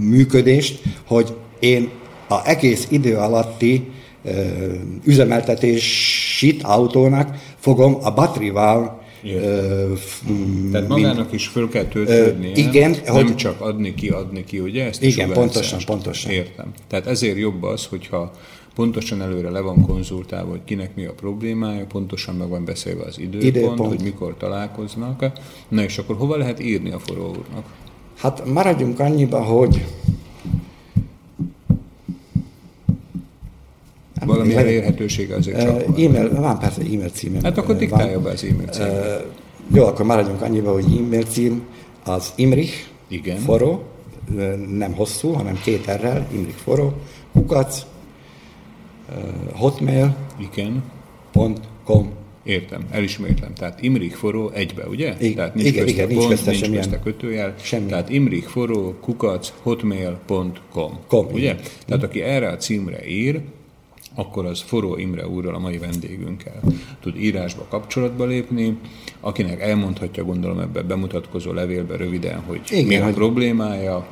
[0.00, 1.88] működést, hogy én
[2.28, 3.88] a egész idő alatti
[5.04, 9.48] üzemeltetésit autónak fogom a batterival Értem.
[9.50, 9.92] ö,
[10.72, 14.84] Tehát magának is föl kell töltődnie, igen, nem hogy- csak adni ki, adni ki, ugye?
[14.84, 16.30] Ezt Igen, pontosan, pontosan.
[16.30, 16.72] Értem.
[16.88, 18.30] Tehát ezért jobb az, hogyha
[18.74, 23.18] pontosan előre le van konzultálva, hogy kinek mi a problémája, pontosan meg van beszélve az
[23.18, 23.80] időpont, Időpont.
[23.88, 25.24] hogy mikor találkoznak.
[25.68, 27.64] Na és akkor hova lehet írni a forró úrnak?
[28.20, 29.86] Hát maradjunk annyiba, hogy
[34.24, 35.94] Valami legyen- elérhetősége azért csak van.
[36.04, 37.42] e-mail, van persze e-mail címem.
[37.42, 38.22] Hát akkor diktálja van.
[38.22, 38.92] be az e-mail címet.
[38.92, 39.14] Ö,
[39.74, 41.62] Jó, akkor maradjunk annyiba, hogy e-mail cím
[42.04, 42.72] az Imrich
[43.08, 43.36] Igen.
[43.38, 43.82] forró,
[44.76, 46.92] nem hosszú, hanem két errel, Imrich forró,
[47.32, 47.82] kukac,
[49.10, 49.14] ö,
[49.54, 50.12] hotmail.com.
[50.52, 50.82] Igen.
[52.44, 53.54] Értem, elismétlem.
[53.54, 55.14] Tehát Imrich forró egybe, ugye?
[55.20, 57.54] Igen, Tehát nincs igen, igen, nincs pont, nincs semmilyen- kötőjel.
[57.62, 57.86] semmi.
[57.88, 60.98] Tehát Imrich forró kukac hotmail.com.
[61.08, 61.38] Com, Ugye?
[61.42, 61.58] igen.
[61.86, 63.40] Tehát aki erre a címre ír,
[64.14, 66.60] akkor az Forró Imre úrral, a mai vendégünkkel
[67.00, 68.78] tud írásba kapcsolatba lépni,
[69.20, 74.06] akinek elmondhatja, gondolom ebbe bemutatkozó levélbe röviden, hogy Igen, mi a hogy- problémája,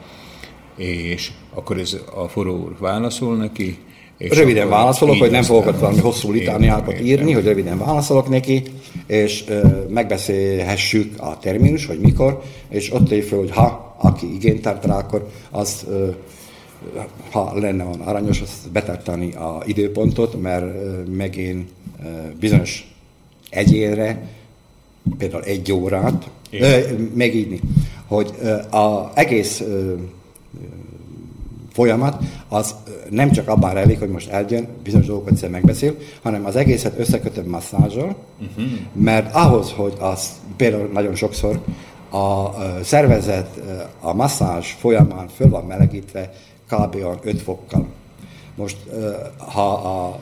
[0.77, 3.79] és akkor ez a forró úr válaszol neki.
[4.19, 8.63] És Röviden válaszolok, hogy nem fogok ott valami hosszú litániákat írni, hogy röviden válaszolok neki,
[9.07, 14.85] és ö, megbeszélhessük a terminus, hogy mikor, és ott ér hogy ha, aki igényt tart
[14.85, 16.09] rá, akkor az, ö,
[17.31, 21.69] ha lenne van aranyos, azt betartani a időpontot, mert ö, meg én
[22.05, 22.09] ö,
[22.41, 22.95] bizonyos
[23.51, 24.29] egyénre,
[25.19, 26.79] például egy órát, ö,
[27.15, 27.61] megírni,
[28.07, 29.95] hogy ö, a egész ö,
[31.79, 32.75] folyamat, az
[33.11, 37.47] nem csak abban rejlik, hogy most eljön, bizonyos dolgokat egyszer megbeszél, hanem az egészet összekötöm
[37.47, 38.79] masszázsal, uh-huh.
[38.93, 41.61] mert ahhoz, hogy az például nagyon sokszor
[42.11, 42.51] a
[42.83, 43.61] szervezet
[44.01, 46.33] a masszázs folyamán föl van melegítve
[46.71, 46.95] kb.
[46.95, 47.87] olyan 5 fokkal.
[48.55, 48.77] Most,
[49.37, 50.21] ha a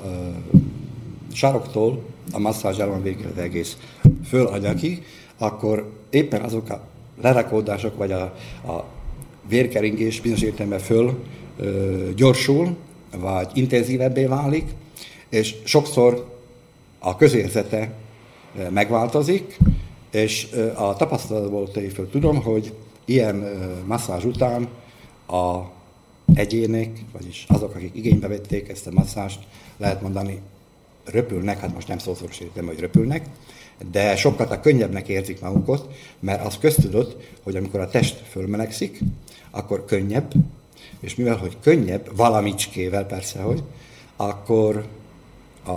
[1.33, 2.03] saroktól
[2.33, 3.77] a masszázs el van végül az egész
[4.29, 5.05] föladjakig,
[5.39, 6.81] akkor éppen azok a
[7.23, 8.23] lerakódások, vagy a,
[8.67, 8.85] a
[9.49, 11.19] vérkeringés bizonyos értelemben föl
[12.17, 12.77] gyorsul,
[13.17, 14.65] vagy intenzívebbé válik,
[15.29, 16.35] és sokszor
[16.99, 17.93] a közérzete
[18.71, 19.59] megváltozik,
[20.11, 23.45] és a tapasztalatból föl tudom, hogy ilyen
[23.87, 24.69] masszázs után
[25.29, 25.61] a
[26.35, 29.39] egyének, vagyis azok, akik igénybe vették ezt a masszást,
[29.77, 30.41] lehet mondani,
[31.05, 33.27] röpülnek, hát most nem szószoros értem, hogy röpülnek,
[33.91, 35.89] de sokkal a könnyebbnek érzik magukat,
[36.21, 39.01] mert az köztudott, hogy amikor a test fölmelegszik,
[39.51, 40.33] akkor könnyebb,
[41.01, 43.62] és mivel, hogy könnyebb, valamicskével persze, hogy,
[44.16, 44.87] akkor
[45.66, 45.76] a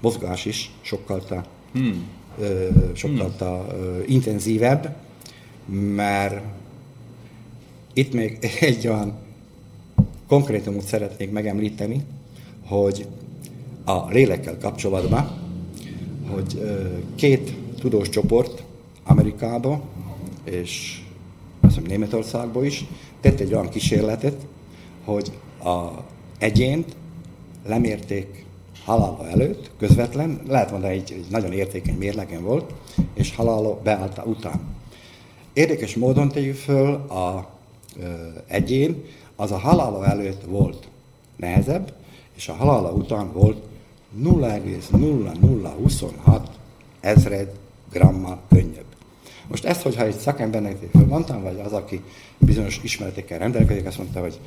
[0.00, 2.08] mozgás is sokkal ta, hmm.
[2.38, 4.96] ö, sokkal ta, ö, intenzívebb,
[5.94, 6.44] mert
[7.92, 9.18] itt még egy olyan
[10.28, 12.04] konkrétumot szeretnék megemlíteni,
[12.66, 13.06] hogy
[13.84, 15.38] a lélekkel kapcsolatban,
[16.30, 18.62] hogy ö, két tudós csoport
[19.02, 19.82] Amerikába
[20.44, 21.00] és
[21.60, 22.84] azt hiszem Németországban is
[23.20, 24.46] tett egy olyan kísérletet,
[25.04, 25.32] hogy
[25.64, 25.88] a
[26.38, 26.96] egyént
[27.66, 28.44] lemérték
[28.84, 32.72] halála előtt, közvetlen, lehet mondani, egy, egy nagyon értékeny mérlegen volt,
[33.14, 34.60] és halála beállta után.
[35.52, 37.48] Érdekes módon tegyük föl a
[38.00, 38.06] ö,
[38.46, 39.04] egyén,
[39.36, 40.88] az a halála előtt volt
[41.36, 41.92] nehezebb,
[42.36, 43.62] és a halála után volt
[44.22, 46.40] 0,0026
[47.00, 47.52] ezred
[47.92, 48.89] grammal könnyebb.
[49.50, 52.00] Most ezt, hogyha egy szakembernek mondtam, vagy az, aki
[52.38, 54.38] bizonyos ismeretekkel rendelkezik, azt mondta, hogy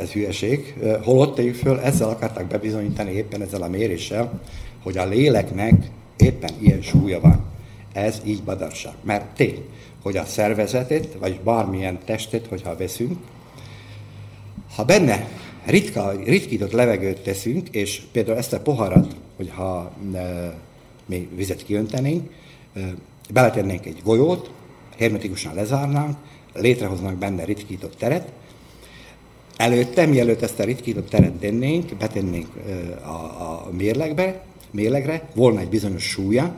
[0.00, 4.40] ez hülyeség, holott tegyük föl, ezzel akarták bebizonyítani éppen ezzel a méréssel,
[4.82, 7.44] hogy a léleknek éppen ilyen súlya van.
[7.92, 8.92] Ez így badarság.
[9.02, 9.64] Mert tény,
[10.02, 13.18] hogy a szervezetet, vagy bármilyen testet, hogyha veszünk,
[14.74, 15.28] ha benne
[15.64, 20.54] ritka, ritkított levegőt teszünk, és például ezt a poharat, hogyha e,
[21.06, 22.30] mi vizet kiöntenénk,
[22.74, 22.80] e,
[23.32, 24.50] beletennénk egy golyót,
[24.98, 26.16] hermetikusan lezárnánk,
[26.54, 28.32] létrehoznánk benne ritkított teret,
[29.56, 32.46] előtte, mielőtt ezt a ritkított teret tennénk, betennénk
[33.04, 36.54] a, a mérlegbe, mérlegre, volna egy bizonyos súlya,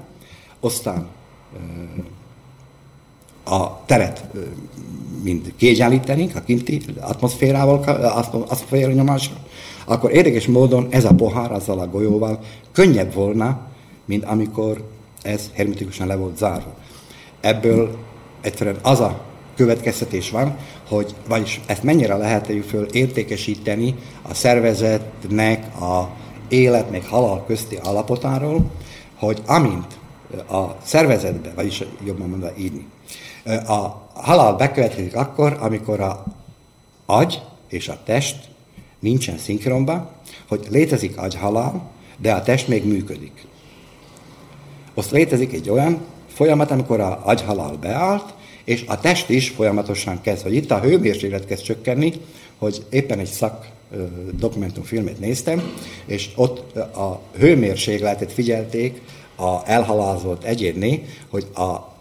[0.60, 1.08] aztán
[3.44, 4.24] a teret
[5.22, 9.36] mind kiegyenlítenénk a kinti atmoszférával, atmoszféra nyomásra,
[9.84, 12.40] akkor érdekes módon ez a pohár azzal a golyóval
[12.72, 13.66] könnyebb volna,
[14.04, 14.82] mint amikor
[15.22, 16.74] ez hermetikusan le volt zárva.
[17.40, 17.98] Ebből
[18.40, 19.24] egyszerűen az a
[19.56, 20.56] következtetés van,
[20.88, 26.10] hogy vagyis ezt mennyire lehet föl értékesíteni a szervezetnek a
[26.48, 28.70] élet meg halál közti állapotáról,
[29.14, 29.98] hogy amint
[30.50, 32.86] a szervezetbe, vagyis jobban mondva írni,
[33.66, 36.24] a halál bekövetkezik akkor, amikor a
[37.06, 38.36] agy és a test
[38.98, 40.08] nincsen szinkronban,
[40.48, 43.46] hogy létezik agyhalál, de a test még működik.
[44.99, 46.01] Azt létezik egy olyan
[46.32, 48.34] folyamat, amikor a agyhalál beállt,
[48.64, 52.12] és a test is folyamatosan kezd, hogy itt a hőmérséklet kezd csökkenni,
[52.59, 53.68] hogy éppen egy szak
[54.38, 55.62] dokumentumfilmet néztem,
[56.07, 59.01] és ott a hőmérsékletet figyelték
[59.36, 61.94] a elhalázott egyénné, hogy a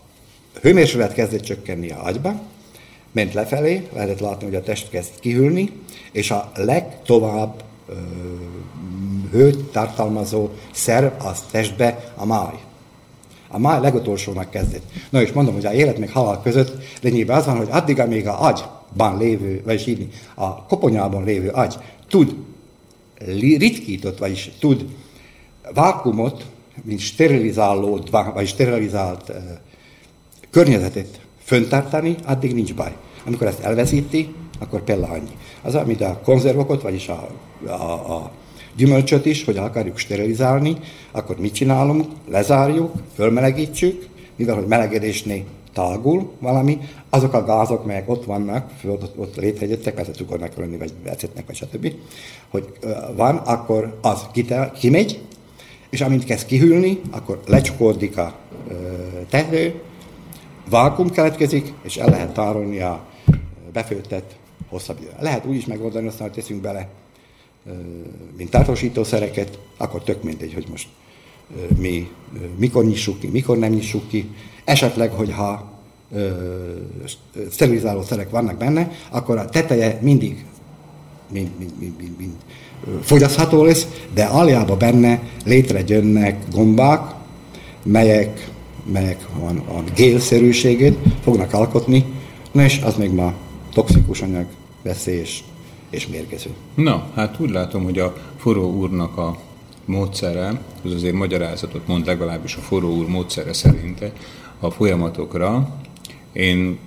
[0.62, 2.41] hőmérséklet kezdett csökkenni a agyba,
[3.12, 5.72] ment lefelé, lehetett látni, hogy a test kezd kihűlni,
[6.12, 7.93] és a legtovább ö,
[9.32, 12.66] hőt tartalmazó szerv az testbe a máj.
[13.50, 14.84] A máj legutolsónak kezdett.
[15.10, 18.28] Na és mondom, hogy a élet meg halál között lényegében az van, hogy addig, amíg
[18.28, 21.76] a agyban lévő, vagyis így, a koponyában lévő agy
[22.10, 22.36] tud
[23.58, 24.86] ritkított, vagyis tud
[25.74, 26.45] vákumot
[26.84, 29.32] mint sterilizálódva, vagy sterilizált
[30.50, 32.95] környezetet föntartani, addig nincs baj.
[33.26, 35.38] Amikor ezt elveszíti, akkor például annyi.
[35.62, 37.28] Az, amit a konzervokat, vagyis a,
[37.66, 37.72] a,
[38.14, 38.32] a
[38.78, 40.78] gyümölcsöt is, hogy akarjuk sterilizálni,
[41.11, 42.05] akkor mit csinálunk?
[42.30, 49.36] Lezárjuk, fölmelegítsük, mivel hogy melegedésnél tágul valami, azok a gázok, melyek ott vannak, ott, ott
[49.36, 51.93] létrejöttek, persze cukornak lenni, vagy ecetnek, vagy stb.,
[52.49, 52.73] hogy
[53.15, 55.21] van, akkor az kitel, kimegy,
[55.89, 58.36] és amint kezd kihűlni, akkor lecsukódik a
[59.30, 59.73] teher,
[60.69, 63.05] vákum keletkezik, és el lehet tárolni a
[63.73, 64.36] befőttet
[64.69, 65.17] hosszabb időre.
[65.19, 66.89] Lehet úgy is megoldani, aztán, hogy teszünk bele
[68.38, 70.88] mint tartósítószereket, akkor tök mindegy, hogy most
[71.78, 72.09] mi
[72.57, 74.30] mikor nyissuk ki, mikor nem nyissuk ki.
[74.63, 75.72] Esetleg, hogyha
[77.51, 80.45] sterilizáló szerek vannak benne, akkor a teteje mindig
[81.32, 82.34] mind, mind, mind, mind, mind
[83.01, 87.01] fogyasztható lesz, de aljában benne létrejönnek gombák,
[87.84, 88.49] melyek,
[88.91, 92.05] melyek van, a gélszerűségét fognak alkotni,
[92.51, 93.34] és az még ma
[93.74, 94.45] toxikus anyag,
[94.84, 95.43] veszélyes
[95.90, 96.50] és mérgező.
[96.76, 99.38] Na, hát úgy látom, hogy a forró úrnak a
[99.86, 104.12] módszere, az azért magyarázatot mond legalábbis a forró úr módszere szerinte
[104.60, 105.76] a folyamatokra.
[106.32, 106.78] Én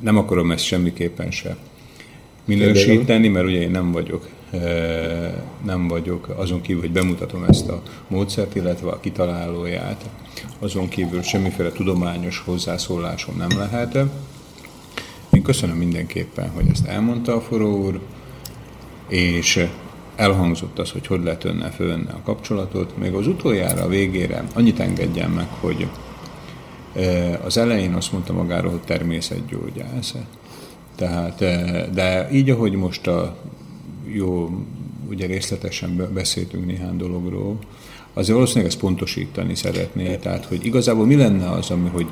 [0.00, 1.56] nem akarom ezt semmiképpen se
[2.44, 5.34] minősíteni, mert ugye én nem vagyok eh,
[5.64, 10.10] nem vagyok, azon kívül, hogy bemutatom ezt a módszert, illetve a kitalálóját,
[10.58, 13.98] azon kívül semmiféle tudományos hozzászólásom nem lehet.
[15.30, 18.00] Én köszönöm mindenképpen, hogy ezt elmondta a forró úr,
[19.08, 19.66] és
[20.16, 22.96] elhangzott az, hogy hogy lehet önnel fölvenni a kapcsolatot.
[22.96, 25.86] Még az utoljára, a végére annyit engedjen meg, hogy
[26.94, 30.14] e, az elején azt mondta magáról, hogy természetgyógyász.
[30.96, 33.36] Tehát, e, de így, ahogy most a
[34.06, 34.50] jó,
[35.08, 37.58] ugye részletesen beszéltünk néhány dologról,
[38.12, 42.06] azért valószínűleg ezt pontosítani szeretné, tehát hogy igazából mi lenne az, ami, hogy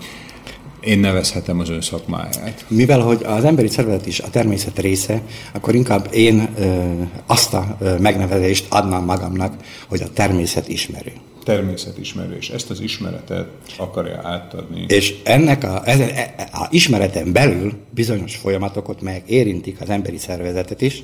[0.83, 2.64] én nevezhetem az ön szakmáját.
[2.68, 5.22] Mivel, hogy az emberi szervezet is a természet része,
[5.53, 6.93] akkor inkább én ö,
[7.26, 9.55] azt a ö, megnevezést adnám magamnak,
[9.89, 11.12] hogy a természet ismerő.
[11.45, 14.85] Természetismerő, és ezt az ismeretet akarja átadni.
[14.89, 20.80] És ennek a, ezen, e, a ismereten belül bizonyos folyamatokat, melyek érintik az emberi szervezetet
[20.80, 21.03] is,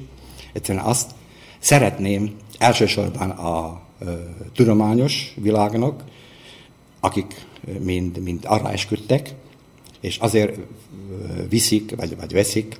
[0.53, 1.11] egyszerűen azt
[1.59, 4.13] szeretném elsősorban a ö,
[4.55, 6.03] tudományos világnak,
[7.01, 7.47] akik
[7.81, 9.35] mind, mind arra esküdtek,
[10.01, 10.59] és azért
[11.49, 12.77] viszik, vagy, vagy veszik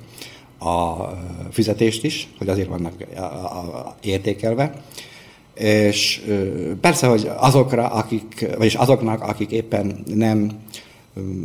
[0.59, 1.05] a
[1.51, 2.93] fizetést is, hogy azért vannak
[4.01, 4.83] értékelve.
[5.53, 6.25] És
[6.81, 10.51] persze, hogy azokra, akik, vagyis azoknak, akik éppen nem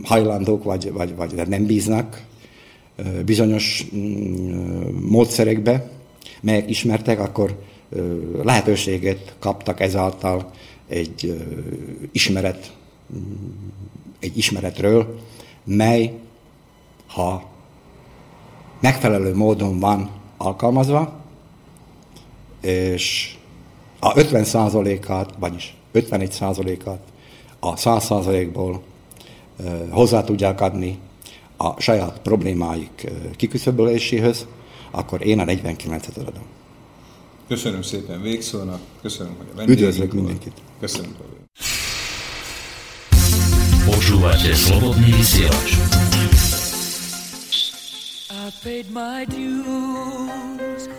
[0.02, 2.22] hajlandók, vagy, vagy, vagy nem bíznak
[3.24, 5.90] bizonyos mm, módszerekbe,
[6.40, 7.62] melyek ismertek, akkor
[8.42, 10.50] lehetőséget kaptak ezáltal
[10.88, 11.44] egy
[12.12, 12.72] ismeret,
[13.14, 13.18] mm,
[14.18, 15.18] egy ismeretről,
[15.64, 16.18] mely,
[17.06, 17.44] ha
[18.80, 21.12] megfelelő módon van alkalmazva,
[22.60, 23.36] és
[24.00, 27.00] a 50%-át, vagyis 51%-át
[27.60, 28.82] a 100%-ból
[29.90, 30.98] hozzá tudják adni
[31.56, 34.46] a saját problémáik kiküszöböléséhez,
[34.90, 36.44] akkor én a 49-et adom.
[37.48, 40.52] Köszönöm szépen végszónak, köszönöm, hogy a Üdvözlök mindenkit.
[40.80, 41.26] Köszönöm, hogy
[43.94, 45.78] Počúvate Slobodný vysielač.
[48.26, 50.90] I paid my dues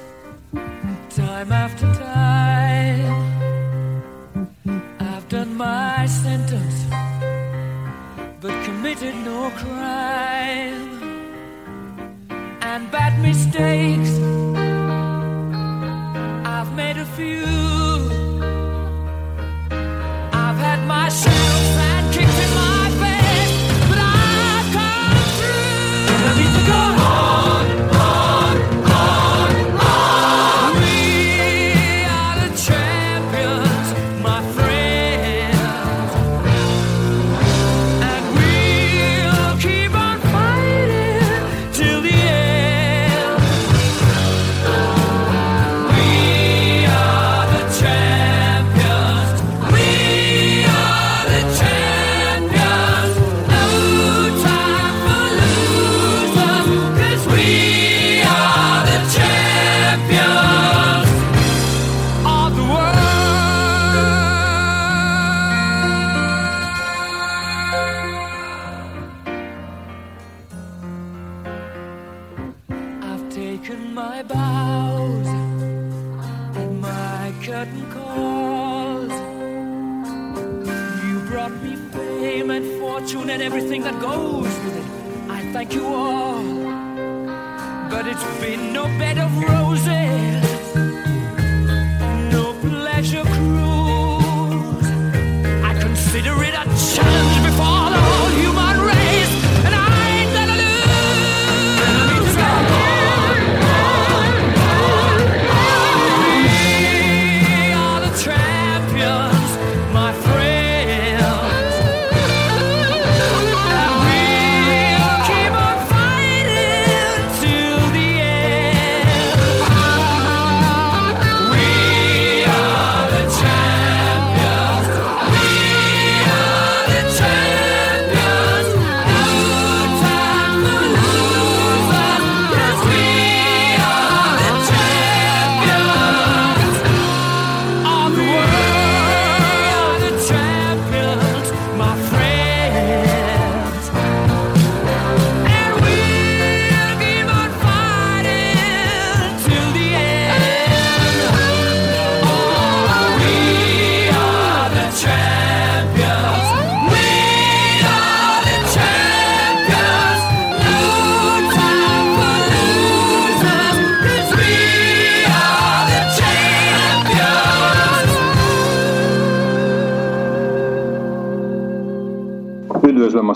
[1.12, 3.12] time after time.
[5.04, 6.88] I've done my sentence,
[8.40, 10.88] but committed no crime.
[12.64, 14.24] And bad mistakes,
[16.48, 17.75] I've made a few.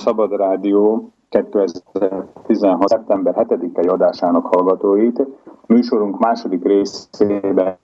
[0.10, 2.88] Szabad Rádió 2016.
[2.88, 5.28] szeptember 7-i adásának hallgatóit.
[5.68, 7.80] Műsorunk második részébe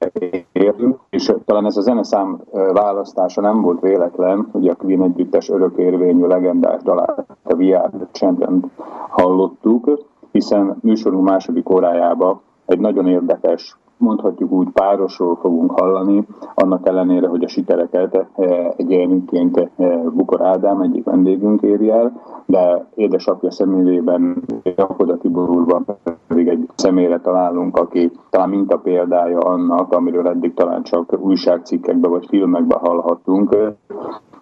[0.52, 6.26] értünk, és talán ez a zeneszám választása nem volt véletlen, hogy a Queen együttes örökérvényű
[6.26, 8.72] legendás dalát, a the Champion
[9.10, 17.28] hallottuk, hiszen műsorunk második órájába egy nagyon érdekes mondhatjuk úgy párosról fogunk hallani, annak ellenére,
[17.28, 24.44] hogy a sikereket eh, egyéniként eh, Bukor Ádám egyik vendégünk éri el, de édesapja személyében,
[24.64, 25.86] Jakoda Tibor úrban
[26.28, 32.26] pedig egy személyre találunk, aki talán minta példája annak, amiről eddig talán csak újságcikkekben vagy
[32.28, 33.58] filmekben hallhattunk,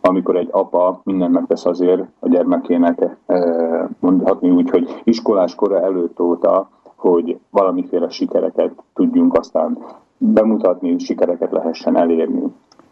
[0.02, 6.20] amikor egy apa mindent megtesz azért a gyermekének, eh, mondhatni úgy, hogy iskolás kora előtt
[6.20, 6.70] óta
[7.10, 9.78] hogy valamiféle sikereket tudjunk aztán
[10.18, 12.44] bemutatni, sikereket lehessen elérni.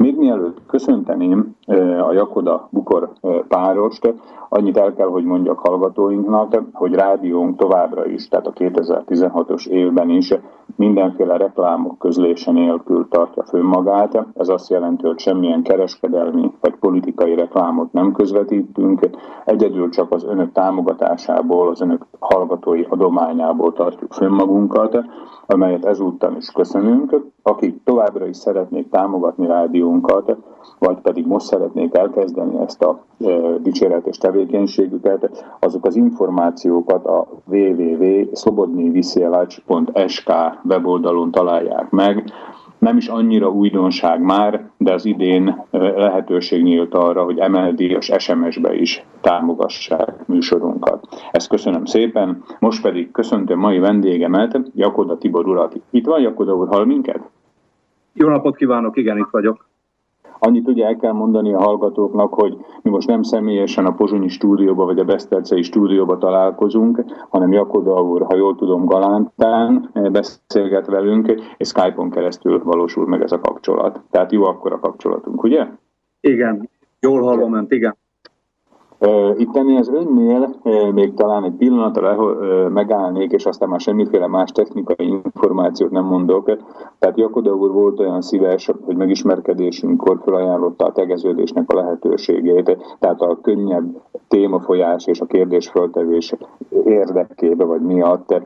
[0.01, 1.55] Még mielőtt köszönteném
[2.07, 3.11] a Jakoda Bukor
[3.47, 4.13] párost,
[4.49, 10.33] annyit el kell, hogy mondjak hallgatóinknak, hogy rádiónk továbbra is, tehát a 2016-os évben is
[10.75, 13.73] mindenféle reklámok közlése nélkül tartja fönn.
[14.33, 19.09] Ez azt jelenti, hogy semmilyen kereskedelmi vagy politikai reklámot nem közvetítünk,
[19.45, 24.39] egyedül csak az önök támogatásából, az önök hallgatói adományából tartjuk fönn
[25.45, 27.15] amelyet ezúttal is köszönünk.
[27.43, 29.47] Akik továbbra is szeretnék támogatni
[29.91, 30.37] rádiónkat,
[30.79, 33.03] vagy pedig most szeretnék elkezdeni ezt a
[33.61, 40.31] dicséretes tevékenységüket, azok az információkat a www.slobodnyviszjelács.sk
[40.63, 42.23] weboldalon találják meg.
[42.77, 49.05] Nem is annyira újdonság már, de az idén lehetőség nyílt arra, hogy MLD-os SMS-be is
[49.21, 51.07] támogassák műsorunkat.
[51.31, 52.43] Ezt köszönöm szépen.
[52.59, 55.75] Most pedig köszöntöm mai vendégemet, Jakoda Tibor urat.
[55.89, 57.29] Itt van Jakoda úr, hall minket?
[58.13, 59.69] Jó napot kívánok, igen, itt vagyok.
[60.43, 64.85] Annyit ugye el kell mondani a hallgatóknak, hogy mi most nem személyesen a Pozsonyi stúdióba
[64.85, 71.27] vagy a Besztercei stúdióba találkozunk, hanem Jakoda úr, ha jól tudom, Galántán beszélget velünk,
[71.57, 74.01] és Skype-on keresztül valósul meg ez a kapcsolat.
[74.11, 75.67] Tehát jó akkor a kapcsolatunk, ugye?
[76.19, 76.69] Igen,
[76.99, 77.97] jól hallom önt, igen.
[79.37, 80.55] Itt ennél az önnél
[80.91, 82.35] még talán egy pillanatra
[82.69, 86.45] megállnék, és aztán már semmiféle más technikai információt nem mondok.
[86.99, 93.37] Tehát Jakoda úr volt olyan szíves, hogy megismerkedésünkkor felajánlotta a tegeződésnek a lehetőségét, tehát a
[93.41, 96.35] könnyebb témafolyás és a kérdésföltevés
[96.85, 98.41] érdekébe vagy miatt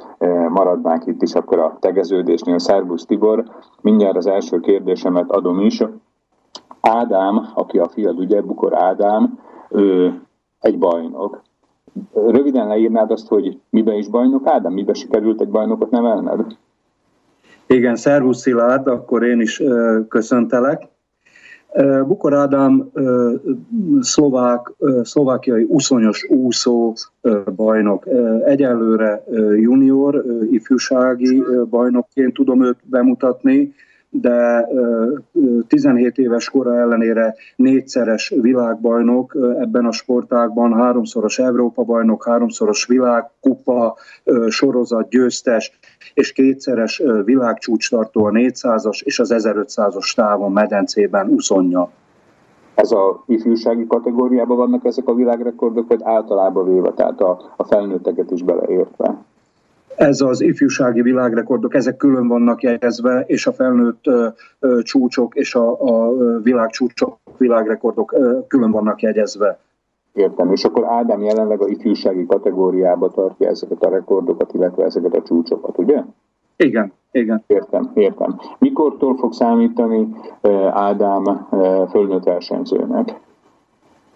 [0.49, 2.59] maradnánk itt is akkor a tegeződésnél.
[2.59, 3.43] Szerbusz Tibor,
[3.81, 5.83] mindjárt az első kérdésemet adom is.
[6.81, 9.39] Ádám, aki a fiad, ugye, Bukor Ádám,
[9.69, 10.19] ő
[10.65, 11.41] egy bajnok.
[12.13, 14.73] Röviden leírnád azt, hogy miben is bajnok Ádám?
[14.73, 16.57] Miben sikerült egy bajnokot nevelned?
[17.67, 19.61] Igen, szervusz Szilárd, akkor én is
[20.07, 20.87] köszöntelek.
[22.07, 22.91] Bukor Ádám
[23.99, 24.71] szlovák,
[25.03, 26.93] szlovákiai uszonyos úszó
[27.55, 28.07] bajnok.
[28.45, 29.23] Egyelőre
[29.55, 33.73] junior, ifjúsági bajnokként tudom őt bemutatni,
[34.21, 42.85] de ö, ö, 17 éves kora ellenére négyszeres világbajnok ebben a sportágban, háromszoros Európa-bajnok, háromszoros
[42.85, 43.95] világkupa,
[44.47, 45.79] sorozat győztes,
[46.13, 51.89] és kétszeres világcsúcstartó a 400-as és az 1500-as távon medencében uszonja.
[52.75, 58.31] Ez a ifjúsági kategóriában vannak ezek a világrekordok, vagy általában véve, tehát a, a felnőtteket
[58.31, 59.23] is beleértve?
[59.95, 64.03] Ez az ifjúsági világrekordok, ezek külön vannak jegyezve, és a felnőtt
[64.81, 68.15] csúcsok és a, a világcsúcsok, világrekordok
[68.47, 69.59] külön vannak jegyezve.
[70.13, 70.51] Értem.
[70.51, 75.77] És akkor Ádám jelenleg a ifjúsági kategóriába tartja ezeket a rekordokat, illetve ezeket a csúcsokat,
[75.77, 76.01] ugye?
[76.57, 77.43] Igen, igen.
[77.47, 78.39] Értem, értem.
[78.59, 80.15] Mikortól fog számítani
[80.69, 81.47] Ádám
[81.89, 83.23] fölnőtt versenyzőnek?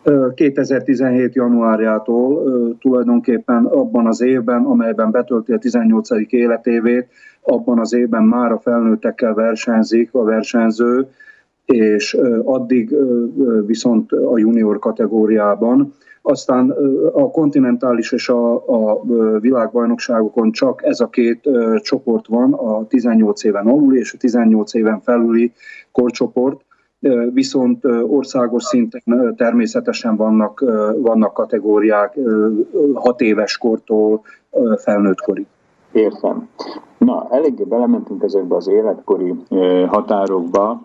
[0.03, 1.35] Ö, 2017.
[1.35, 2.43] januárjától
[2.79, 6.09] tulajdonképpen abban az évben, amelyben betölti a 18.
[6.29, 7.07] életévét,
[7.41, 11.07] abban az évben már a felnőttekkel versenyzik a versenyző,
[11.65, 12.95] és addig
[13.65, 15.93] viszont a junior kategóriában.
[16.21, 16.69] Aztán
[17.13, 19.01] a kontinentális és a, a
[19.39, 21.49] világbajnokságokon csak ez a két
[21.81, 25.51] csoport van, a 18 éven aluli és a 18 éven felüli
[25.91, 26.61] korcsoport,
[27.33, 30.59] viszont országos szinten természetesen vannak,
[30.97, 32.17] vannak kategóriák
[32.93, 34.21] hat éves kortól
[34.77, 35.45] felnőtt korig.
[35.91, 36.47] Értem.
[36.97, 39.35] Na, eléggé belementünk ezekbe az életkori
[39.87, 40.81] határokba,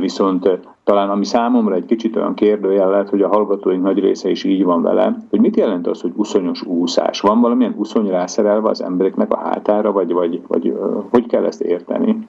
[0.00, 4.44] viszont talán ami számomra egy kicsit olyan kérdőjel lehet, hogy a hallgatóink nagy része is
[4.44, 7.20] így van vele, hogy mit jelent az, hogy uszonyos úszás?
[7.20, 10.78] Van valamilyen uszony rászerelve az embereknek a hátára, vagy, vagy, vagy
[11.10, 12.28] hogy kell ezt érteni?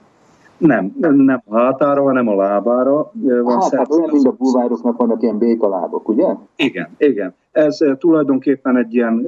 [0.58, 3.10] Nem, nem a hátára, hanem a lábára.
[3.42, 6.26] Van Hát, hát olyan, mint a búvároknak vannak ilyen békalábok, ugye?
[6.56, 7.34] Igen, igen.
[7.52, 9.26] Ez tulajdonképpen egy ilyen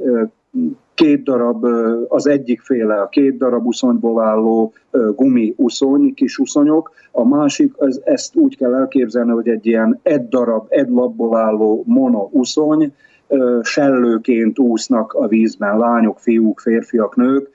[0.93, 1.65] két darab,
[2.07, 4.73] az egyik féle a két darab uszonyból álló
[5.15, 10.27] gumi uszony, kis uszonyok, a másik, ez, ezt úgy kell elképzelni, hogy egy ilyen egy
[10.27, 12.93] darab, egy labból álló mono uszony,
[13.61, 17.49] sellőként úsznak a vízben lányok, fiúk, férfiak, nők,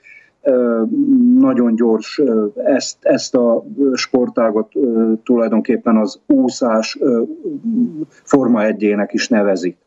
[1.39, 2.21] nagyon gyors
[2.55, 4.71] ezt, ezt a sportágot
[5.23, 6.99] tulajdonképpen az úszás
[8.23, 9.77] forma egyének is nevezik.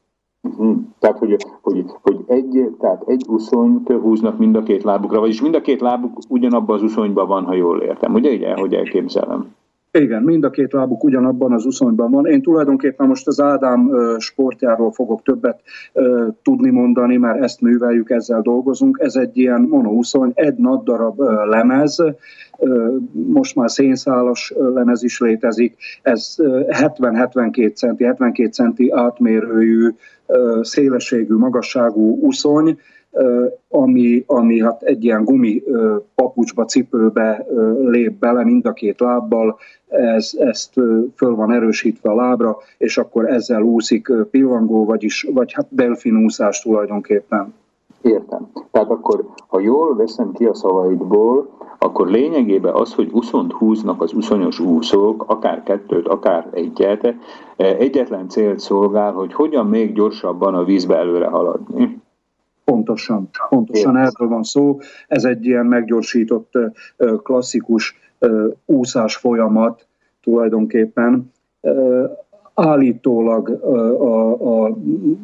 [0.43, 0.77] Uh-huh.
[0.99, 5.55] Tehát, hogy, hogy, hogy egy, tehát egy uszonyt húznak mind a két lábukra, vagyis mind
[5.55, 8.15] a két lábuk ugyanabban az uszonyban van, ha jól értem.
[8.15, 9.55] Ugye így, hogy elképzelem?
[9.91, 12.27] Igen, mind a két lábuk ugyanabban az uszonyban van.
[12.27, 15.61] Én tulajdonképpen most az Ádám sportjáról fogok többet
[16.43, 18.99] tudni mondani, mert ezt műveljük, ezzel dolgozunk.
[19.01, 22.05] Ez egy ilyen monouszony, egy nagy darab lemez,
[23.13, 25.77] most már szénszálas lemez is létezik.
[26.03, 29.89] Ez ö, 70-72 centi, 72 centi átmérőjű,
[30.61, 32.79] szélességű, magasságú uszony,
[33.69, 35.63] ami, ami hát egy ilyen gumi
[36.15, 37.47] papucsba, cipőbe
[37.81, 39.59] lép bele mind a két lábbal,
[39.89, 40.73] ez, ezt
[41.17, 47.55] föl van erősítve a lábra, és akkor ezzel úszik pillangó, vagyis, vagy hát delfinúszás tulajdonképpen.
[48.03, 48.51] Értem.
[48.71, 51.49] Tehát akkor, ha jól veszem ki a szavaidból,
[51.79, 57.15] akkor lényegében az, hogy uszont húznak az uszonyos úszók, akár kettőt, akár egyet, eh,
[57.79, 62.01] egyetlen célt szolgál, hogy hogyan még gyorsabban a vízbe előre haladni.
[62.69, 64.79] Pontosan, pontosan erről van szó.
[65.07, 66.53] Ez egy ilyen meggyorsított,
[67.23, 67.97] klasszikus
[68.65, 69.87] úszás folyamat
[70.23, 71.33] tulajdonképpen.
[72.55, 73.49] Állítólag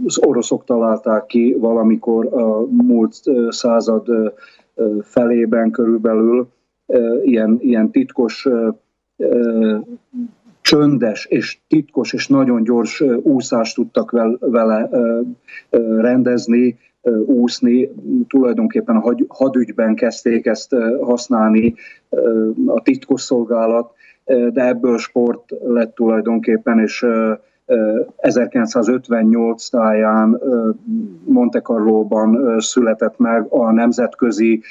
[0.05, 3.15] az oroszok találták ki valamikor a múlt
[3.49, 4.35] század
[5.03, 6.49] felében körülbelül
[7.23, 8.49] ilyen, ilyen titkos
[10.61, 14.89] csöndes és titkos és nagyon gyors úszást tudtak vel- vele
[16.01, 16.79] rendezni,
[17.27, 17.91] úszni.
[18.29, 21.75] Tulajdonképpen a hadügyben kezdték ezt használni
[22.67, 23.93] a titkosszolgálat,
[24.25, 27.33] de ebből sport lett tulajdonképpen, és ö,
[27.67, 30.41] ö, 1958 táján
[31.25, 34.63] Monte Carlo-ban született meg a Nemzetközi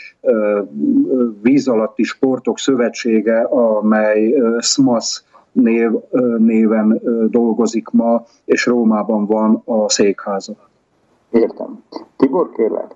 [1.42, 5.92] Víz alatti Sportok Szövetsége, amely ö, SMAS név,
[6.38, 10.54] néven dolgozik ma, és Rómában van a székháza.
[11.34, 11.84] Értem.
[12.18, 12.96] Tibor, kérlek,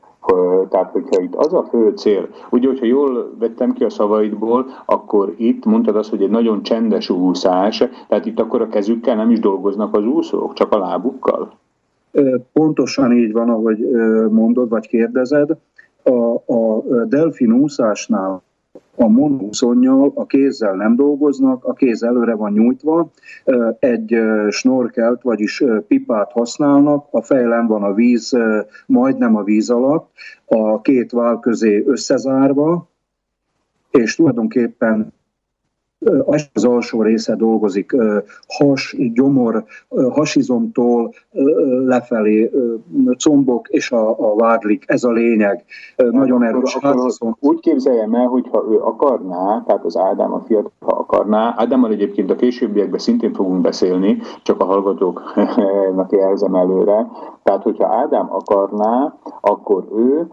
[0.70, 5.34] tehát hogyha itt az a fő cél, ugye, hogyha jól vettem ki a szavaidból, akkor
[5.38, 9.40] itt mondtad azt, hogy egy nagyon csendes úszás, tehát itt akkor a kezükkel nem is
[9.40, 11.52] dolgoznak az úszók, csak a lábukkal?
[12.54, 13.78] Pontosan így van, ahogy
[14.30, 15.50] mondod, vagy kérdezed.
[16.04, 18.42] A, a delfin úszásnál
[18.98, 23.12] a monúszonnyal a kézzel nem dolgoznak, a kéz előre van nyújtva,
[23.80, 24.18] egy
[24.50, 28.38] snorkelt, vagyis pipát használnak, a fejlen van a víz,
[28.86, 30.12] majdnem a víz alatt,
[30.46, 32.90] a két vál közé összezárva,
[33.92, 35.14] és tulajdonképpen
[36.54, 37.96] az alsó része dolgozik,
[38.48, 39.64] has, gyomor,
[40.10, 41.14] hasizomtól
[41.86, 42.52] lefelé
[43.18, 45.66] combok és a, a vádlik, ez a lényeg.
[45.96, 47.38] Nagyon erős hátizom.
[47.40, 52.32] úgy képzeljem el, hogyha ő akarná, tehát az Ádám, a fiatal, ha akarná, Ádámmal egyébként
[52.32, 57.08] a későbbiekben szintén fogunk beszélni, csak a hallgatóknak jelzem előre,
[57.48, 60.28] tehát hogyha Ádám akarná, akkor ő,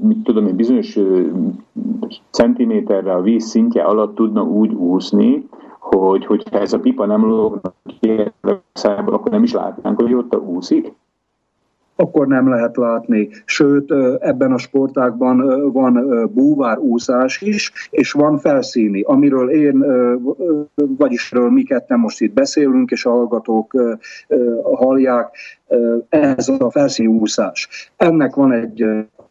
[0.00, 0.98] mit tudom én, bizonyos
[2.30, 5.48] centiméterre a víz szintje alatt tudna úgy úszni,
[5.80, 8.32] hogy hogyha ez a pipa nem lógna ki
[8.82, 10.92] akkor nem is látnánk, hogy ott a úszik.
[12.00, 13.28] Akkor nem lehet látni.
[13.44, 19.84] Sőt, ebben a sportágban ö, van búvárúszás is, és van felszíni, amiről én,
[20.74, 23.98] vagyis mi ketten most itt beszélünk, és a hallgatók
[24.62, 25.36] hallják,
[26.08, 27.68] ez a felszíni úszás.
[27.96, 28.84] Ennek van egy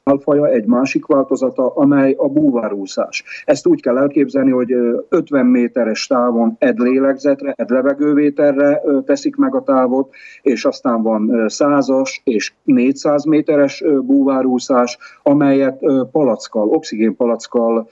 [0.08, 3.44] alfaja, egy másik változata, amely a búvárúszás.
[3.46, 9.56] Ezt úgy kell elképzelni, hogy ö, 50 méteres távon egy lélegzetre, egy levegővételre teszik meg
[9.56, 10.10] a távot,
[10.42, 15.80] és aztán van ö, 100-as és 400 méteres búvárúszás, amelyet
[16.12, 17.88] palackkal, oxigénpalackkal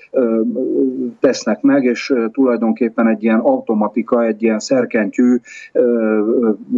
[1.19, 5.37] tesznek meg, és tulajdonképpen egy ilyen automatika, egy ilyen szerkentyű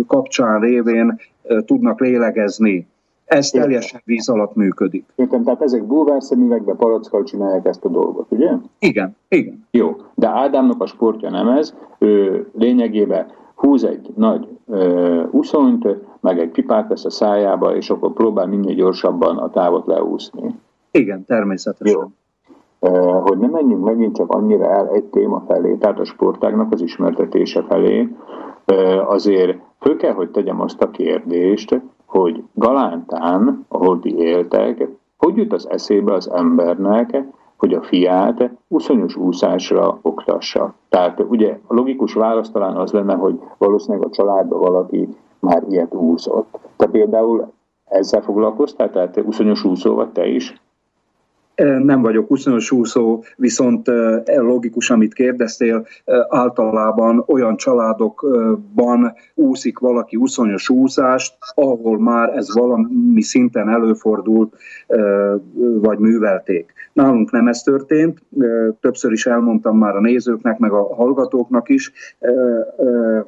[0.07, 1.19] kapcsán révén
[1.65, 2.87] tudnak lélegezni.
[3.27, 5.05] Ez teljesen víz alatt működik.
[5.15, 8.51] Értem, tehát ezek bulvárszemüvegbe, palackkal csinálják ezt a dolgot, ugye?
[8.79, 9.65] Igen, igen.
[9.71, 15.87] Jó, de Ádámnak a sportja nem ez, ő lényegében húz egy nagy ö, uszonyt,
[16.19, 20.55] meg egy pipát tesz a szájába, és akkor próbál minél gyorsabban a távot leúszni.
[20.91, 21.99] Igen, természetesen.
[21.99, 22.09] Jó.
[22.89, 26.81] Ö, hogy ne menjünk megint csak annyira el egy téma felé, tehát a sportágnak az
[26.81, 28.07] ismertetése felé,
[28.65, 35.37] ö, azért föl kell, hogy tegyem azt a kérdést, hogy Galántán, ahol ti éltek, hogy
[35.37, 37.23] jut az eszébe az embernek,
[37.57, 40.73] hogy a fiát uszonyos úszásra oktassa.
[40.89, 45.07] Tehát ugye a logikus válasz talán az lenne, hogy valószínűleg a családban valaki
[45.39, 46.59] már ilyet úszott.
[46.75, 47.51] Te például
[47.85, 50.61] ezzel foglalkoztál, tehát uszonyos úszó vagy te is?
[51.63, 55.85] Nem vagyok 20 úszó, viszont eh, logikus, amit kérdeztél,
[56.29, 64.55] általában olyan családokban úszik valaki uszonyos úszást, ahol már ez valami szinten előfordult,
[65.79, 66.73] vagy művelték.
[66.93, 68.21] Nálunk nem ez történt,
[68.79, 71.91] többször is elmondtam már a nézőknek, meg a hallgatóknak is,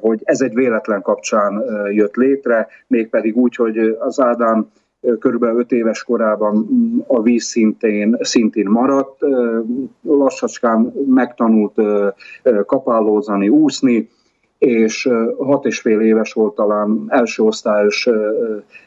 [0.00, 4.70] hogy ez egy véletlen kapcsán jött létre, mégpedig úgy, hogy az Ádám
[5.18, 9.18] körülbelül 5 éves korában mm, a víz szintén, szintén maradt,
[10.02, 11.74] lassacskán megtanult
[12.66, 14.08] kapálózani, úszni,
[14.58, 15.08] és
[15.38, 18.08] hat és fél éves volt talán, első osztályos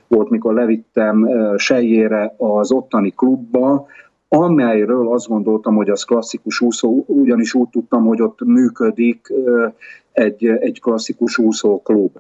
[0.08, 3.86] volt, mikor levittem sejjére az ottani klubba,
[4.28, 9.34] amelyről azt gondoltam, hogy az klasszikus úszó, ugyanis úgy tudtam, hogy ott működik
[10.12, 12.20] egy, egy klasszikus úszóklub.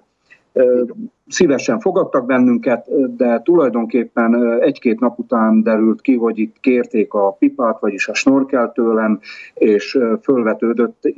[1.28, 7.80] Szívesen fogadtak bennünket, de tulajdonképpen egy-két nap után derült ki, hogy itt kérték a pipát,
[7.80, 9.20] vagyis a snorkel tőlem,
[9.54, 11.14] és fölvetődött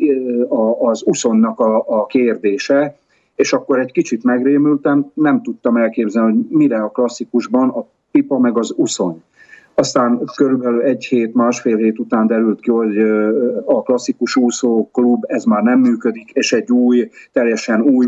[0.80, 2.98] az uszonnak a, kérdése,
[3.36, 8.58] és akkor egy kicsit megrémültem, nem tudtam elképzelni, hogy mire a klasszikusban a pipa meg
[8.58, 9.24] az uszony.
[9.78, 12.98] Aztán körülbelül egy hét, másfél hét után derült ki, hogy
[13.66, 18.08] a klasszikus úszó klub ez már nem működik, és egy új, teljesen új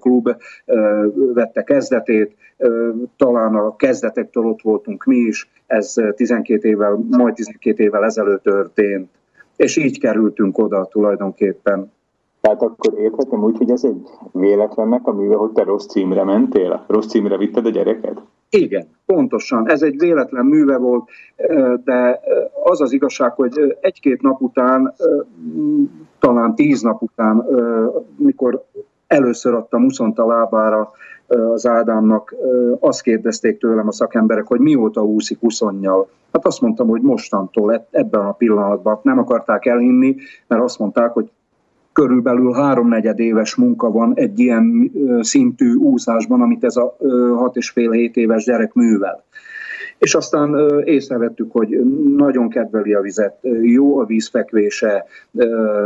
[0.00, 0.28] klub
[1.34, 2.36] vette kezdetét.
[3.16, 9.08] Talán a kezdetektől ott voltunk mi is, ez 12 évvel, majd 12 évvel ezelőtt történt.
[9.56, 11.92] És így kerültünk oda tulajdonképpen.
[12.40, 16.84] Tehát akkor érthetem úgy, hogy ez egy véletlennek a műve, hogy te rossz címre mentél?
[16.86, 18.20] Rossz címre vitted a gyereket?
[18.50, 19.68] Igen, pontosan.
[19.68, 21.08] Ez egy véletlen műve volt,
[21.84, 22.20] de
[22.64, 24.94] az az igazság, hogy egy-két nap után,
[26.18, 27.44] talán tíz nap után,
[28.16, 28.64] mikor
[29.06, 30.90] először adtam uszont a lábára
[31.26, 32.34] az Ádámnak,
[32.80, 36.08] azt kérdezték tőlem a szakemberek, hogy mióta úszik uszonnyal.
[36.32, 38.98] Hát azt mondtam, hogy mostantól, ebben a pillanatban.
[39.02, 40.16] Nem akarták elhinni,
[40.46, 41.30] mert azt mondták, hogy
[41.96, 46.96] körülbelül háromnegyed éves munka van egy ilyen szintű úszásban, amit ez a
[47.36, 49.24] hat és fél hét éves gyerek művel.
[49.98, 51.68] És aztán észrevettük, hogy
[52.16, 55.04] nagyon kedveli a vizet, jó a vízfekvése,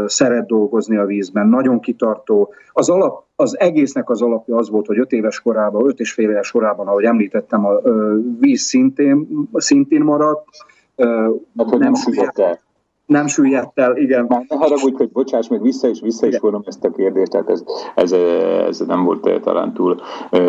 [0.06, 2.52] szeret dolgozni a vízben, nagyon kitartó.
[2.72, 6.30] Az, alap, az egésznek az alapja az volt, hogy öt éves korában, öt és fél
[6.30, 7.80] éves korában, ahogy említettem, a
[8.40, 10.44] víz szintén, szintén maradt.
[11.56, 11.92] Hogy nem
[12.36, 12.58] el.
[13.10, 14.26] Nem süllyedt el, igen.
[14.28, 17.48] Már ne haragudj, hogy bocsáss, meg vissza és vissza is vonom ezt a kérdést, tehát
[17.48, 17.64] ez,
[17.94, 18.12] ez,
[18.68, 20.00] ez nem volt talán túl,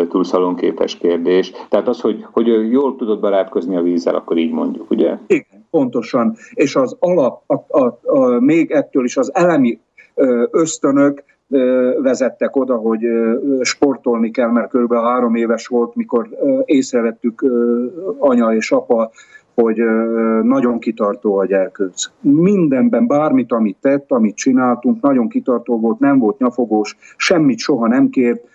[0.08, 1.52] túl szalonképes kérdés.
[1.68, 5.16] Tehát az, hogy, hogy jól tudod barátkozni a vízzel, akkor így mondjuk, ugye?
[5.26, 6.36] Igen, pontosan.
[6.54, 9.80] És az alap, a, a, a, még ettől is az elemi
[10.50, 11.24] ösztönök
[12.02, 13.00] vezettek oda, hogy
[13.60, 14.92] sportolni kell, mert kb.
[14.92, 16.28] három éves volt, mikor
[16.64, 17.44] észrevettük
[18.18, 19.10] anya és apa,
[19.54, 19.76] hogy
[20.42, 22.10] nagyon kitartó a gyerkőc.
[22.20, 28.08] Mindenben, bármit, amit tett, amit csináltunk, nagyon kitartó volt, nem volt nyafogós, semmit soha nem
[28.08, 28.50] kért,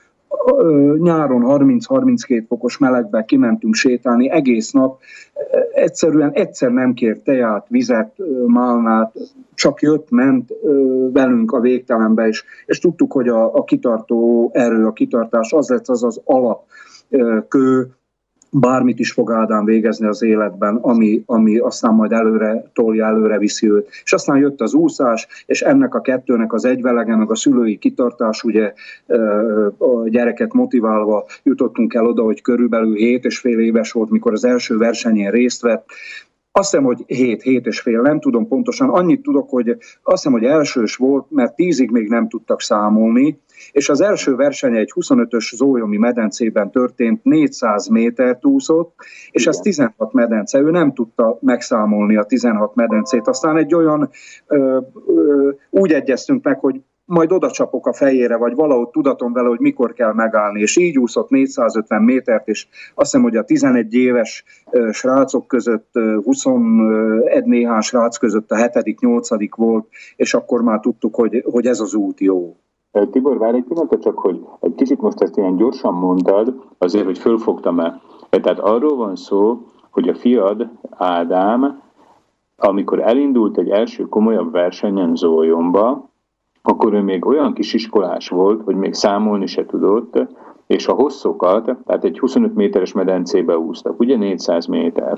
[0.97, 4.99] nyáron 30-32 fokos melegben kimentünk sétálni egész nap,
[5.73, 8.15] egyszerűen egyszer nem kért teját, vizet,
[8.47, 9.13] málnát,
[9.53, 10.53] csak jött, ment
[11.11, 15.89] velünk a végtelenbe, és, és tudtuk, hogy a, a kitartó erő, a kitartás az lesz
[15.89, 16.63] az az alap
[17.09, 17.87] ö, kő,
[18.51, 23.71] bármit is fog Ádám végezni az életben, ami, ami aztán majd előre tolja, előre viszi
[23.71, 23.89] őt.
[24.03, 28.43] És aztán jött az úszás, és ennek a kettőnek az egyvelege, meg a szülői kitartás,
[28.43, 28.73] ugye
[29.77, 34.45] a gyereket motiválva jutottunk el oda, hogy körülbelül 7 és fél éves volt, mikor az
[34.45, 35.85] első versenyén részt vett,
[36.51, 38.89] azt hiszem, hogy 7, 7 és fél, nem tudom pontosan.
[38.89, 43.39] Annyit tudok, hogy azt hiszem, hogy elsős volt, mert tízig még nem tudtak számolni,
[43.71, 48.93] és az első verseny egy 25-ös Zólyomi medencében történt, 400 métert úszott,
[49.31, 49.53] és Igen.
[49.53, 50.59] ez 16 medence.
[50.59, 53.27] Ő nem tudta megszámolni a 16 medencét.
[53.27, 54.09] Aztán egy olyan,
[54.47, 59.47] ö, ö, úgy egyeztünk meg, hogy majd oda csapok a fejére, vagy valahogy tudatom vele,
[59.47, 60.61] hogy mikor kell megállni.
[60.61, 64.43] És így úszott 450 métert, és azt hiszem, hogy a 11 éves
[64.91, 69.55] srácok között, ö, 21 néhány srác között a 7.-8.
[69.55, 72.55] volt, és akkor már tudtuk, hogy, hogy ez az út jó.
[73.05, 77.17] Tibor, várj egy pillanatot csak, hogy egy kicsit most ezt ilyen gyorsan mondtad, azért, hogy
[77.17, 78.01] fölfogtam-e.
[78.29, 81.81] Tehát arról van szó, hogy a fiad, Ádám,
[82.57, 86.09] amikor elindult egy első komolyabb versenyen Zólyomba,
[86.61, 90.27] akkor ő még olyan kis iskolás volt, hogy még számolni se tudott,
[90.67, 95.13] és a hosszokat, tehát egy 25 méteres medencébe úsztak, ugye 400 méter.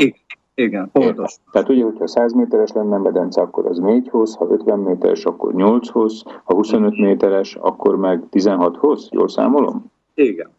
[0.55, 1.35] Igen, pontos.
[1.51, 5.25] Tehát ugye, hogyha 100 méteres lenne a medence, akkor az 4 hoz, ha 50 méteres,
[5.25, 9.91] akkor 8 hoz, ha 25 méteres, akkor meg 16 hoz, jól számolom?
[10.13, 10.49] Igen.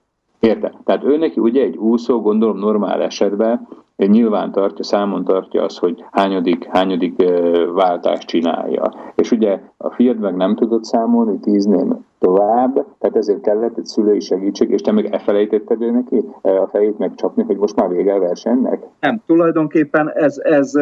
[0.41, 0.73] Érte.
[0.85, 6.05] Tehát ő neki ugye egy úszó, gondolom normál esetben nyilván tartja, számon tartja az, hogy
[6.11, 8.95] hányadik, hányadik ö, váltást csinálja.
[9.15, 11.85] És ugye a fiad meg nem tudott számolni tíznél
[12.21, 16.69] tovább, tehát ezért kellett egy szülői segítség, és te meg elfelejtetted ő neki ö, a
[16.69, 18.83] fejét megcsapni, hogy most már vége a versenynek?
[19.01, 20.73] Nem, tulajdonképpen ez, ez,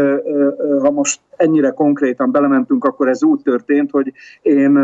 [0.83, 4.13] ha most ennyire konkrétan belementünk, akkor ez úgy történt, hogy
[4.43, 4.77] én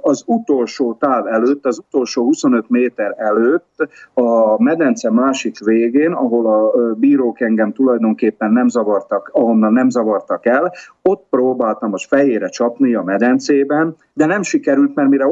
[0.00, 6.72] az utolsó táv előtt, az utolsó 25 méter előtt a medence másik végén, ahol a
[6.94, 10.72] bírók engem tulajdonképpen nem zavartak, ahonnan nem zavartak el,
[11.02, 15.26] ott próbáltam most fejére csapni a medencében, de nem sikerült, mert mire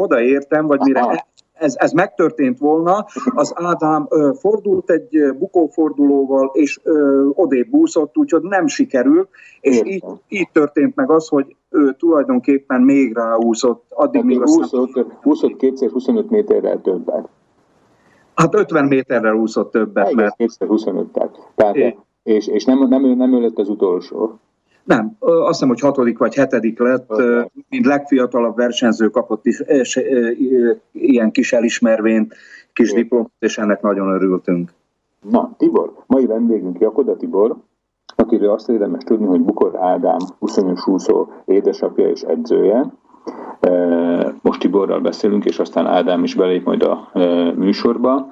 [0.44, 1.26] odaértem, vagy mire Aha.
[1.52, 8.42] ez, ez megtörtént volna, az Ádám ö, fordult egy bukófordulóval, és ö, odébb úszott, úgyhogy
[8.42, 9.28] nem sikerült,
[9.60, 9.92] és Értem.
[9.92, 15.06] így, így történt meg az, hogy ő tulajdonképpen még ráúszott, addig Tehát még aztán, úszott,
[15.24, 17.28] úszott kétszer 25 méterrel többet.
[18.34, 21.38] hát 50 méterrel úszott többet, mert kétszer 25 tehát.
[21.54, 21.94] tehát Igen.
[22.22, 24.38] és, és nem, nem, ő- nem ő lett az utolsó.
[24.84, 27.10] Nem, azt hiszem, hogy hatodik vagy hetedik lett,
[27.68, 29.80] mint legfiatalabb versenyző kapott is, ö,
[30.92, 32.34] ilyen kis elismervényt,
[32.72, 34.70] kis diplomát, és ennek nagyon örültünk.
[35.30, 37.56] Na, Tibor, mai vendégünk Jakoda Tibor,
[38.16, 42.92] akiről azt érdemes tudni, hogy Bukor Ádám 25 úszó édesapja és edzője.
[44.42, 47.10] Most Tiborral beszélünk, és aztán Ádám is belép majd a
[47.56, 48.26] műsorba.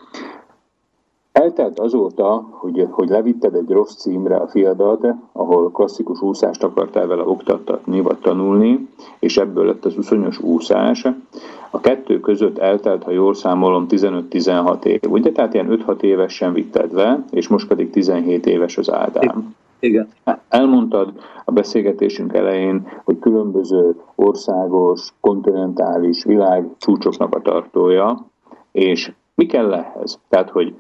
[1.33, 7.23] Eltelt azóta, hogy, hogy levitted egy rossz címre a fiadat, ahol klasszikus úszást akartál vele
[7.23, 8.89] oktattatni, vagy tanulni,
[9.19, 11.07] és ebből lett az uszonyos úszás.
[11.71, 15.33] A kettő között eltelt, ha jól számolom, 15-16 év, ugye?
[15.33, 19.55] Tehát ilyen 5-6 évesen vitted le, és most pedig 17 éves az Ádám.
[19.81, 20.09] Igen.
[20.49, 21.13] Elmondtad
[21.45, 28.27] a beszélgetésünk elején, hogy különböző országos, kontinentális világ csúcsoknak a tartója,
[28.73, 30.19] és mi kell ehhez?
[30.29, 30.75] Tehát, hogy,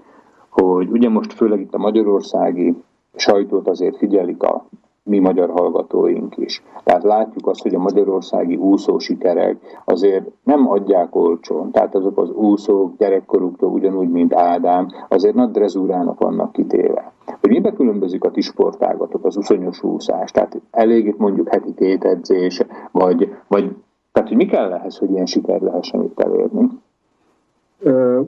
[0.52, 2.74] hogy ugye most főleg itt a magyarországi
[3.14, 4.64] sajtót azért figyelik a
[5.04, 6.62] mi magyar hallgatóink is.
[6.84, 11.70] Tehát látjuk azt, hogy a magyarországi úszó sikerek azért nem adják olcsón.
[11.70, 17.12] Tehát azok az úszók gyerekkoruktól ugyanúgy, mint Ádám, azért nagy drezúrának vannak kitéve.
[17.40, 20.30] Hogy mibe különbözik a ti sportágatok, az uszonyos úszás?
[20.30, 23.76] Tehát elég itt mondjuk heti két edzés, vagy, vagy
[24.12, 26.68] tehát hogy mi kell ehhez, hogy ilyen siker lehessen itt elérni?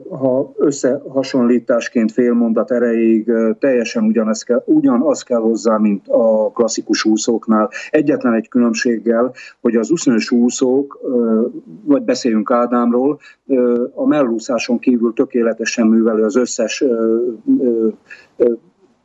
[0.09, 7.69] Ha összehasonlításként fél mondat erejéig teljesen ugyanaz kell, ugyanaz kell hozzá, mint a klasszikus úszóknál.
[7.89, 10.99] Egyetlen egy különbséggel, hogy az uszonyos úszók,
[11.83, 13.19] vagy beszéljünk Ádámról,
[13.93, 16.83] a mellúszáson kívül tökéletesen műveli az összes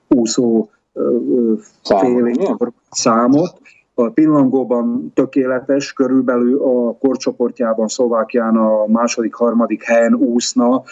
[0.09, 1.53] úszó ö, ö,
[1.83, 2.55] Számot, fél ugye?
[2.91, 3.61] számot,
[4.05, 10.83] a pillangóban tökéletes, körülbelül a korcsoportjában Szlovákián a második, harmadik helyen úszna,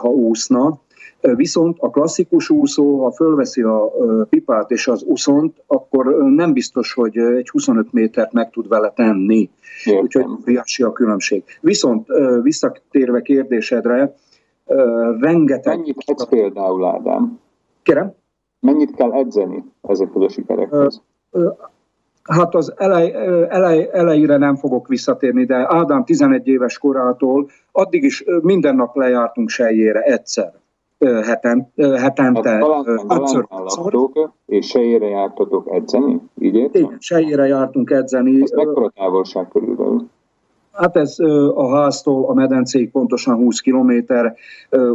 [0.00, 0.78] ha úszna.
[1.20, 3.92] Viszont a klasszikus úszó, ha fölveszi a
[4.28, 9.50] pipát és az uszont, akkor nem biztos, hogy egy 25 métert meg tud vele tenni.
[9.84, 10.02] Értem.
[10.02, 11.44] Úgyhogy óriási a különbség.
[11.60, 12.06] Viszont
[12.42, 14.14] visszatérve kérdésedre,
[15.20, 15.76] rengeteg...
[15.76, 17.38] Mennyit edz például, Ádám?
[17.82, 18.12] Kérem?
[18.60, 21.02] Mennyit kell edzeni ezekhez a sikerekhez?
[22.28, 23.14] Hát az elej,
[23.48, 29.48] elej, elejére nem fogok visszatérni, de Ádám 11 éves korától addig is minden nap lejártunk
[29.48, 30.52] sejjére egyszer
[31.24, 32.50] heten, hetente.
[32.50, 32.58] Hát
[32.98, 36.20] talán laktok, és sejére jártatok edzeni?
[36.40, 36.82] Így értem?
[36.82, 38.42] Igen, sejjére jártunk edzeni.
[38.42, 40.08] Ez mekkora távolság körülbelül?
[40.78, 41.18] Hát ez
[41.54, 44.34] a háztól a medencéig pontosan 20 kilométer,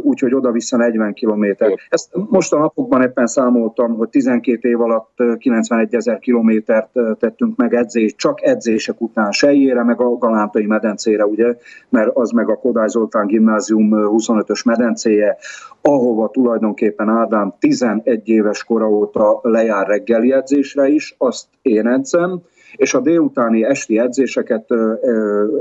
[0.01, 1.73] úgyhogy oda-vissza 40 kilométer.
[1.89, 6.89] Ezt most a napokban éppen számoltam, hogy 12 év alatt 91 ezer kilométert
[7.19, 11.55] tettünk meg edzés, csak edzések után Sejjére, meg a Galántai medencére, ugye,
[11.89, 15.37] mert az meg a Kodály Zoltán gimnázium 25-ös medencéje,
[15.81, 22.41] ahova tulajdonképpen Ádám 11 éves kora óta lejár reggeli edzésre is, azt én edzem,
[22.75, 24.65] és a délutáni esti edzéseket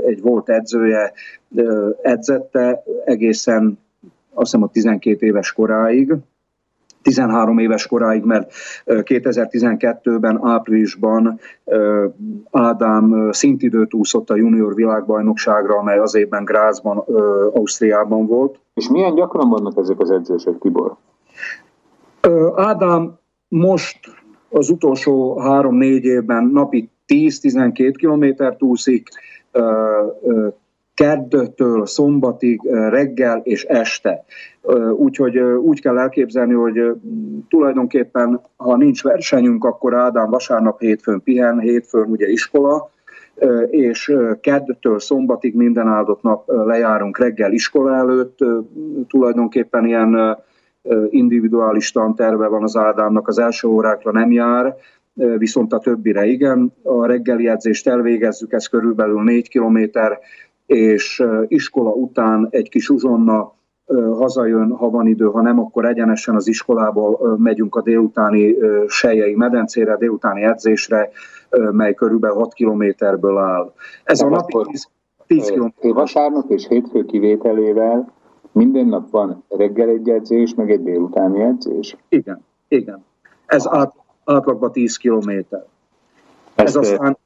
[0.05, 1.13] egy volt edzője
[2.01, 3.77] edzette egészen
[4.33, 6.13] azt hiszem a 12 éves koráig,
[7.01, 8.53] 13 éves koráig, mert
[8.85, 11.39] 2012-ben áprilisban
[12.51, 16.97] Ádám szintidőt úszott a junior világbajnokságra, amely az évben Grázban,
[17.53, 18.59] Ausztriában volt.
[18.73, 20.95] És milyen gyakran vannak ezek az edzések, Tibor?
[22.55, 23.17] Ádám
[23.47, 23.99] most
[24.49, 29.07] az utolsó három-négy évben napi 10-12 kilométert úszik,
[30.93, 34.23] keddtől szombatig, reggel és este.
[34.95, 36.91] Úgyhogy úgy kell elképzelni, hogy
[37.49, 42.91] tulajdonképpen, ha nincs versenyünk, akkor Ádám vasárnap hétfőn pihen, hétfőn ugye iskola,
[43.69, 48.37] és keddtől szombatig minden áldott nap lejárunk reggel iskola előtt.
[49.07, 50.37] Tulajdonképpen ilyen
[51.09, 54.75] individuális tanterve van az Ádámnak, az első órákra nem jár,
[55.13, 56.73] viszont a többire igen.
[56.83, 60.19] A reggeli edzést elvégezzük, ez körülbelül 4 kilométer,
[60.65, 63.53] és iskola után egy kis uzsonna
[64.11, 68.55] hazajön, ha van idő, ha nem, akkor egyenesen az iskolából megyünk a délutáni
[68.87, 71.09] sejjei medencére, délutáni edzésre,
[71.71, 73.73] mely körülbelül 6 kilométerből áll.
[74.03, 74.87] Ez Nem, a napi akkor, 10,
[75.27, 75.93] 10 kilométer.
[75.93, 78.13] Vasárnap és hétfő kivételével
[78.51, 81.97] minden nap van reggel egy edzés, meg egy délutáni edzés.
[82.09, 83.05] Igen, igen.
[83.45, 83.93] Ez át,
[84.25, 85.65] átlagban 10 kilométer.
[86.55, 87.17] Ez aztán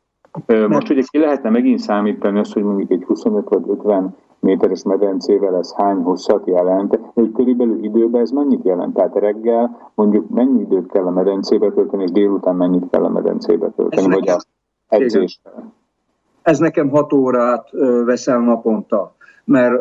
[0.68, 5.56] Most ugye ki lehetne megint számítani azt, hogy mondjuk egy 25 vagy 50 méteres medencével
[5.56, 8.94] ez hány hosszat jelent, hogy körülbelül időben ez mennyit jelent?
[8.94, 13.70] Tehát reggel mondjuk mennyi időt kell a medencébe tölteni, és délután mennyit kell a medencébe
[13.70, 14.48] tölteni, Ez vagy nekem- az
[14.88, 15.42] edzés.
[16.42, 17.70] ez nekem 6 órát
[18.06, 19.16] veszel naponta,
[19.48, 19.74] mert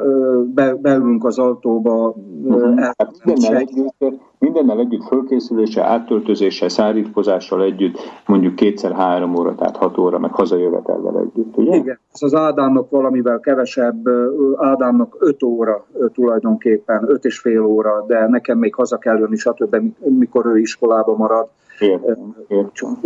[0.54, 2.14] be, beülünk az autóba,
[2.44, 2.82] Uh-huh.
[2.82, 9.98] el- Hát mindennel együtt, mindennel együtt fölkészülése, áttöltözése, szárítkozással együtt mondjuk kétszer-három óra, tehát hat
[9.98, 11.76] óra, meg hazajövetellel együtt, ugye?
[11.76, 14.08] Igen, ez az Ádámnak valamivel kevesebb,
[14.56, 19.76] Ádámnak 5 óra tulajdonképpen, 5 és fél óra, de nekem még haza kell jönni, stb.,
[19.98, 21.48] mikor ő iskolába marad.
[21.78, 22.96] Értem, értem.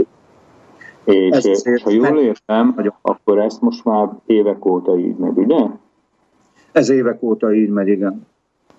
[1.04, 5.66] És, és ha jól értem, akkor ezt most már évek óta így megy, ugye?
[6.72, 8.26] Ez évek óta így megy, igen.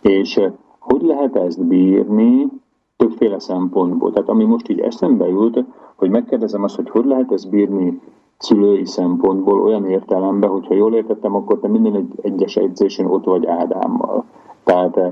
[0.01, 2.47] És eh, hogy lehet ezt bírni
[2.97, 4.11] többféle szempontból?
[4.11, 5.63] Tehát ami most így eszembe jut,
[5.95, 8.01] hogy megkérdezem azt, hogy hogy lehet ezt bírni
[8.37, 13.45] szülői szempontból olyan értelemben, hogyha jól értettem, akkor te minden egy, egyes edzésen ott vagy
[13.45, 14.25] Ádámmal.
[14.63, 15.11] Tehát e,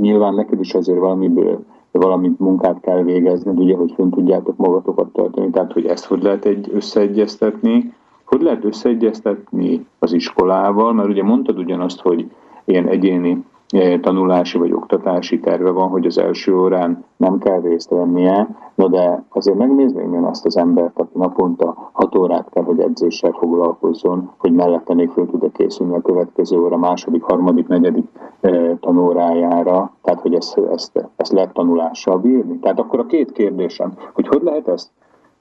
[0.00, 5.50] nyilván neked is azért valamiből valamit munkát kell végezni, ugye, hogy fönn tudjátok magatokat tartani,
[5.50, 7.94] tehát hogy ezt hogy lehet egy összeegyeztetni,
[8.30, 12.30] hogy lehet összeegyeztetni az iskolával, mert ugye mondtad ugyanazt, hogy
[12.64, 17.90] ilyen egyéni eh, tanulási vagy oktatási terve van, hogy az első órán nem kell részt
[17.90, 22.80] vennie, no de azért megnézném én azt az embert, aki naponta hat órát kell, hogy
[22.80, 28.06] edzéssel foglalkozzon, hogy mellette még föl tud készülni a következő óra második, harmadik, negyedik
[28.40, 32.58] eh, tanórájára, tehát hogy ezt, ezt, ezt lehet tanulással bírni.
[32.58, 34.90] Tehát akkor a két kérdésem, hogy hogy lehet ezt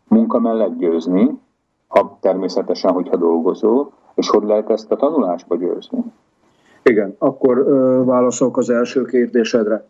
[0.07, 1.37] munka mellett győzni,
[1.89, 6.03] ha természetesen, hogyha dolgozol, és hogy lehet ezt a tanulásba győzni?
[6.83, 9.87] Igen, akkor ö, válaszolok az első kérdésedre.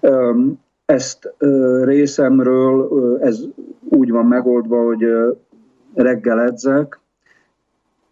[0.00, 3.40] Öm, ezt ö, részemről ö, ez
[3.88, 5.30] úgy van megoldva, hogy ö,
[5.94, 7.00] reggel edzek,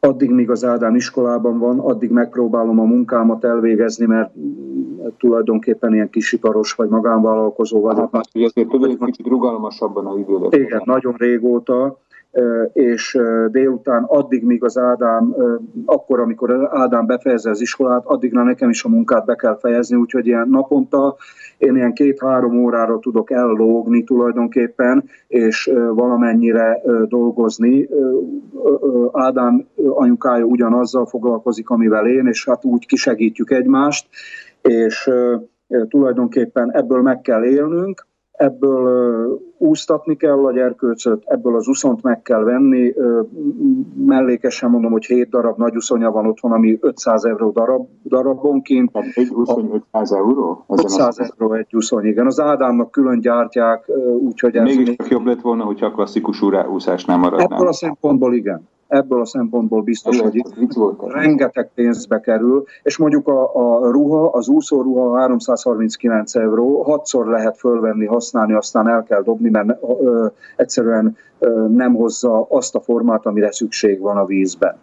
[0.00, 6.10] addig, míg az Ádám iskolában van, addig megpróbálom a munkámat elvégezni, mert mm, tulajdonképpen ilyen
[6.10, 8.08] kisiparos vagy magánvállalkozó vagyok.
[8.12, 10.54] Hát, hogy azért tudod, egy kicsit rugalmasabban a idődet.
[10.54, 12.09] Igen, nagyon régóta, ö,
[12.72, 13.18] és
[13.50, 15.34] délután addig, míg az Ádám,
[15.84, 20.26] akkor, amikor Ádám befejezze az iskolát, addigra nekem is a munkát be kell fejezni, úgyhogy
[20.26, 21.16] ilyen naponta
[21.58, 27.88] én ilyen két-három órára tudok ellógni tulajdonképpen, és valamennyire dolgozni.
[29.12, 34.08] Ádám anyukája ugyanazzal foglalkozik, amivel én, és hát úgy kisegítjük egymást,
[34.62, 35.10] és
[35.88, 38.08] tulajdonképpen ebből meg kell élnünk,
[38.40, 42.94] ebből úsztatni kell a gyerkőcöt, ebből az uszont meg kell venni.
[44.06, 48.92] Mellékesen mondom, hogy 7 darab nagy uszonya van otthon, ami 500 euró darab, darabonként.
[48.92, 50.64] Tehát egy 2500 euró?
[50.68, 52.26] Ezen 500 a- euró egy uszony, igen.
[52.26, 56.42] Az Ádámnak külön gyártják, úgyhogy ez Mégis még- csak jobb lett volna, hogyha a klasszikus
[56.42, 57.52] úrá- úszásnál maradnám.
[57.52, 58.68] ebből a szempontból igen.
[58.90, 64.48] Ebből a szempontból biztos, hogy itt rengeteg pénzbe kerül, és mondjuk a, a ruha, az
[64.48, 69.68] úszóruha 339 euró, hatszor lehet fölvenni, használni, aztán el kell dobni, mert
[70.00, 70.26] ö,
[70.56, 74.76] egyszerűen ö, nem hozza azt a formát, amire szükség van a vízben.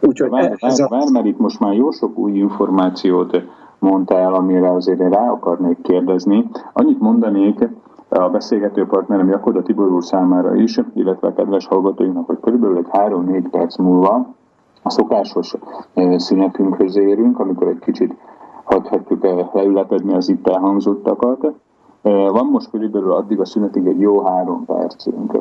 [0.00, 3.42] Úgyhogy Várj, e- ez a, várj, mert itt most már jó sok új információt
[3.78, 6.50] mondtál, amire azért én rá akarnék kérdezni.
[6.72, 7.68] Annyit mondanék
[8.08, 12.88] a beszélgető partnerem Jakoda Tibor úr számára is, illetve a kedves hallgatóinknak, hogy körülbelül egy
[12.90, 14.26] 3-4 perc múlva
[14.82, 15.54] a szokásos
[15.94, 18.14] eh, szünetünkhöz érünk, amikor egy kicsit
[18.64, 21.44] hagyhatjuk eh, leülepedni az itt elhangzottakat.
[21.44, 21.52] Eh,
[22.30, 25.38] Van most körülbelül addig a szünetig egy jó három percünk.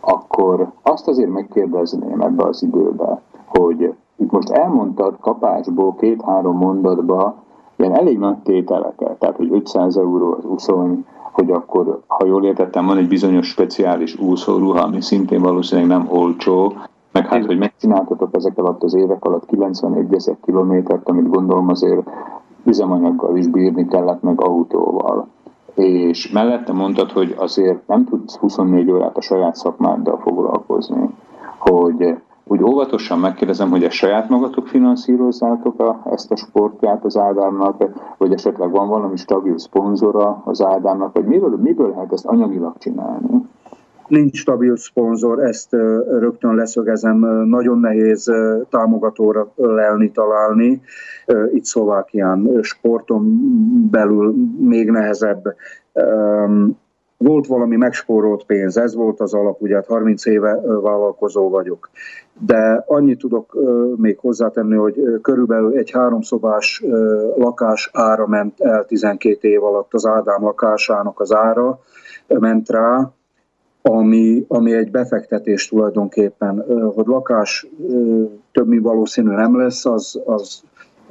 [0.00, 7.34] Akkor azt azért megkérdezném ebbe az időbe, hogy itt most elmondtad kapásból két-három mondatba
[7.82, 12.86] ilyen elég nagy tételeket, tehát hogy 500 euró az uszony, hogy akkor, ha jól értettem,
[12.86, 16.72] van egy bizonyos speciális úszóruha, ami szintén valószínűleg nem olcsó,
[17.12, 22.10] meg hát, hogy megcsináltatok ezek alatt az évek alatt 91 ezer kilométert, amit gondolom azért
[22.64, 25.28] üzemanyaggal is bírni kellett, meg autóval.
[25.74, 31.08] És mellette mondtad, hogy azért nem tudsz 24 órát a saját szakmáddal foglalkozni,
[31.58, 37.84] hogy úgy óvatosan megkérdezem, hogy ezt saját magatok finanszírozzátok a, ezt a sportját az Ádámnak,
[38.18, 43.50] vagy esetleg van valami stabil szponzora az Ádámnak, vagy miből, miből lehet ezt anyagilag csinálni?
[44.12, 45.72] nincs stabil szponzor, ezt
[46.08, 48.32] rögtön leszögezem, nagyon nehéz
[48.70, 50.80] támogatóra lelni, találni.
[51.52, 53.40] Itt Szlovákián sporton
[53.90, 55.42] belül még nehezebb.
[57.22, 61.90] Volt valami megspórolt pénz, ez volt az alap, ugye hát 30 éve vállalkozó vagyok.
[62.46, 63.56] De annyit tudok
[63.96, 66.84] még hozzátenni, hogy körülbelül egy háromszobás
[67.36, 71.80] lakás ára ment el 12 év alatt az Ádám lakásának az ára
[72.26, 73.12] ment rá,
[73.82, 77.66] ami, ami egy befektetés tulajdonképpen, hogy lakás
[78.52, 80.62] több mint valószínű nem lesz, az, az,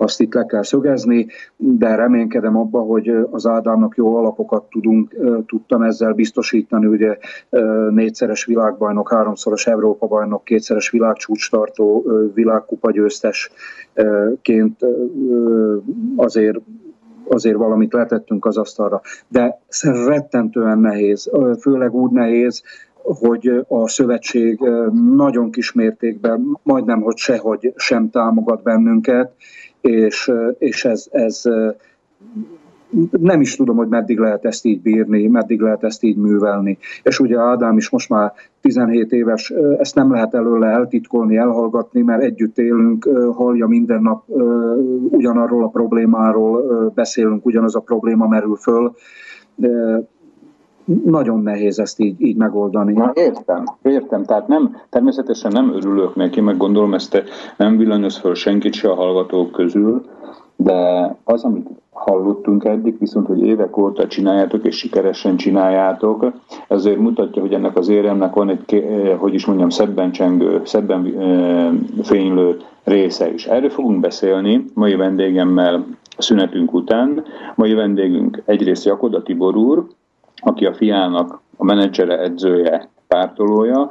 [0.01, 5.15] azt itt le kell szögezni, de reménykedem abba, hogy az Ádámnak jó alapokat tudunk,
[5.45, 7.17] tudtam ezzel biztosítani, ugye
[7.89, 14.85] négyszeres világbajnok, háromszoros Európa-bajnok, kétszeres világcsúcstartó, ö, világkupa győztesként
[16.15, 16.59] azért
[17.27, 19.01] azért valamit letettünk az asztalra.
[19.27, 22.63] De rettentően nehéz, főleg úgy nehéz,
[23.03, 24.59] hogy a szövetség
[25.15, 29.31] nagyon kis mértékben, majdnem, hogy sehogy sem támogat bennünket,
[29.81, 31.43] és, és ez, ez
[33.11, 36.77] nem is tudom, hogy meddig lehet ezt így bírni, meddig lehet ezt így művelni.
[37.03, 42.21] És ugye Ádám is most már 17 éves, ezt nem lehet előle eltitkolni, elhallgatni, mert
[42.21, 44.23] együtt élünk, hallja minden nap
[45.09, 48.93] ugyanarról a problémáról, beszélünk, ugyanaz a probléma merül föl.
[51.05, 52.93] Nagyon nehéz ezt így, így megoldani.
[52.93, 57.23] Na értem, értem, tehát nem, természetesen nem örülök neki, meg gondolom ezt
[57.57, 60.05] nem villanyoz föl senkit se a hallgatók közül,
[60.55, 66.99] de az, amit hallottunk eddig, viszont, hogy évek óta csináljátok, és sikeresen csináljátok, ez azért
[66.99, 71.69] mutatja, hogy ennek az éremnek van egy, eh, hogy is mondjam, szebben csengő, szebben eh,
[72.03, 73.45] fénylő része is.
[73.45, 75.85] Erről fogunk beszélni mai vendégemmel
[76.17, 77.23] szünetünk után.
[77.55, 79.85] Mai vendégünk egyrészt Jakoda Tibor úr,
[80.41, 83.89] aki a fiának a menedzsere, edzője, pártolója,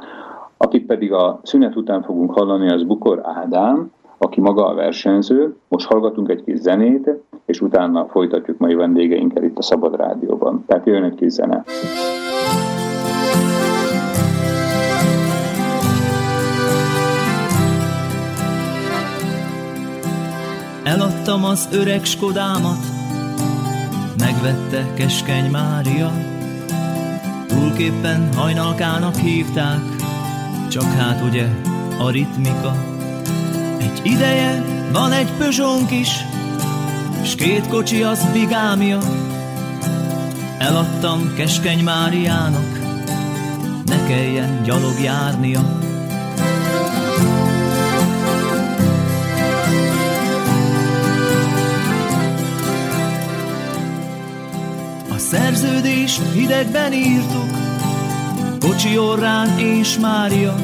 [0.57, 5.55] akit pedig a szünet után fogunk hallani, az Bukor Ádám, aki maga a versenyző.
[5.67, 7.09] Most hallgatunk egy kis zenét,
[7.45, 10.63] és utána folytatjuk mai vendégeinkkel itt a Szabad Rádióban.
[10.67, 11.63] Tehát jön egy kis zene.
[20.83, 22.83] Eladtam az öreg Skodámat,
[24.17, 26.30] megvette keskeny Mária.
[27.61, 29.79] Túlképpen hajnalkának hívták,
[30.69, 31.47] csak hát ugye
[31.99, 32.75] a ritmika.
[33.79, 36.09] Egy ideje van egy Peugeot is,
[37.23, 38.99] s két kocsi az bigámia.
[40.57, 42.79] Eladtam keskeny Máriának,
[43.85, 45.90] ne kelljen gyalog járnia.
[56.11, 57.49] És hidegben írtuk,
[58.59, 60.55] kocsi orrán és Mária.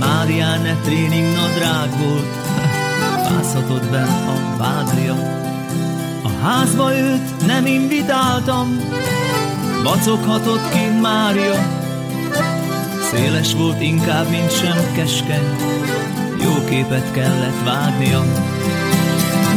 [0.00, 2.36] Márián ne tréning nadrág volt,
[3.30, 5.14] mászhatott benn a vádlia.
[6.22, 8.80] A házba őt nem invitáltam,
[9.82, 11.54] vacoghatott kint Mária.
[13.10, 15.56] Széles volt inkább, mint sem keskeny,
[16.42, 18.24] jó képet kellett vágnia.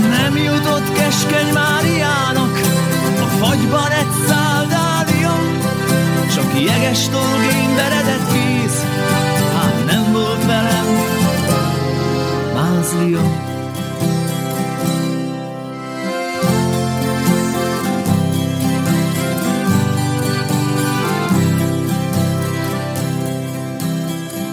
[0.10, 2.75] Nem jutott keskeny Máriának,
[3.46, 5.36] fagyban egy szál dália,
[6.36, 8.84] csak jeges tolgén veredett kéz,
[9.54, 10.86] hát nem volt velem
[12.54, 13.54] mázlia.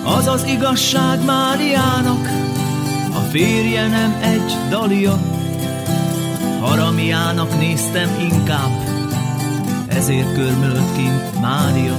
[0.04, 2.28] Az az igazság Máriának,
[3.14, 5.18] a férje nem egy dalia.
[6.60, 8.81] Haramiának néztem inkább,
[9.96, 11.98] ezért körmölt kint Mária.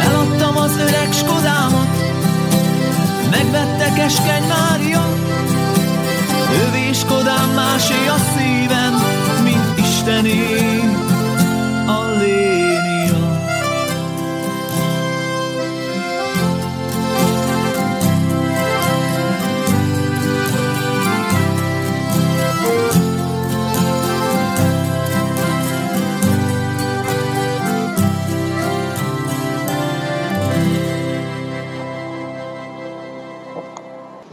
[0.00, 1.88] Eladtam az öreg Skodámat,
[3.30, 5.08] megvette keskeny Mária.
[6.66, 8.94] Övé Skodám másé a szívem,
[9.44, 10.87] mint Istené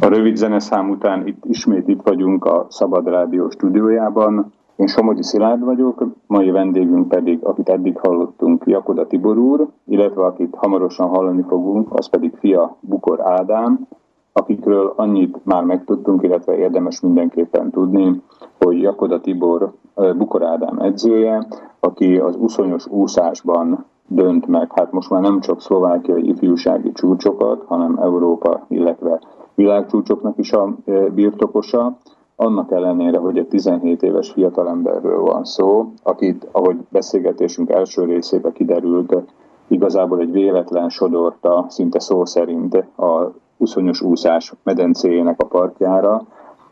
[0.05, 4.53] A rövid zeneszám után itt ismét itt vagyunk a Szabad Rádió stúdiójában.
[4.75, 10.55] Én Somogyi Szilárd vagyok, mai vendégünk pedig, akit eddig hallottunk, Jakoda Tibor úr, illetve akit
[10.55, 13.87] hamarosan hallani fogunk, az pedig fia Bukor Ádám,
[14.33, 18.21] akikről annyit már megtudtunk, illetve érdemes mindenképpen tudni,
[18.59, 19.73] hogy Jakoda Tibor
[20.17, 21.47] Bukor Ádám edzője,
[21.79, 27.97] aki az uszonyos úszásban dönt meg, hát most már nem csak szlovákiai ifjúsági csúcsokat, hanem
[28.01, 29.19] Európa, illetve
[29.55, 31.97] világcsúcsoknak is a ö, birtokosa,
[32.35, 39.23] annak ellenére, hogy egy 17 éves fiatalemberről van szó, akit, ahogy beszélgetésünk első részébe kiderült,
[39.67, 46.21] igazából egy véletlen sodorta, szinte szó szerint a uszonyos úszás medencéjének a partjára.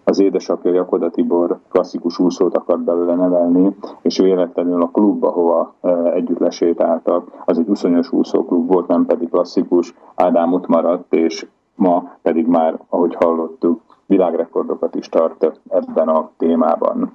[0.03, 6.14] Az édesapja Jakoda Tibor klasszikus úszót akart belőle nevelni, és véletlenül a klubba, hova eh,
[6.14, 9.93] együtt lesétáltak, az egy uszonyos úszóklub volt, nem pedig klasszikus.
[10.15, 11.47] Ádám ott maradt, és
[11.84, 17.11] ma pedig már, ahogy hallottuk, világrekordokat is tart ebben a témában.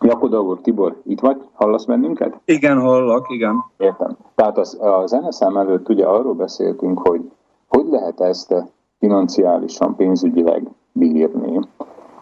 [0.00, 1.48] Jakoda úr, Tibor, itt vagy?
[1.52, 2.40] Hallasz bennünket?
[2.44, 3.64] Igen, hallak, igen.
[3.76, 4.16] Értem.
[4.34, 7.30] Tehát az, a zeneszám előtt ugye arról beszéltünk, hogy
[7.68, 8.54] hogy lehet ezt
[8.98, 11.60] financiálisan, pénzügyileg bírni.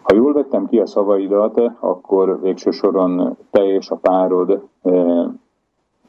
[0.01, 5.25] Ha jól vettem ki a szavaidat, akkor végső soron te és a párod eh,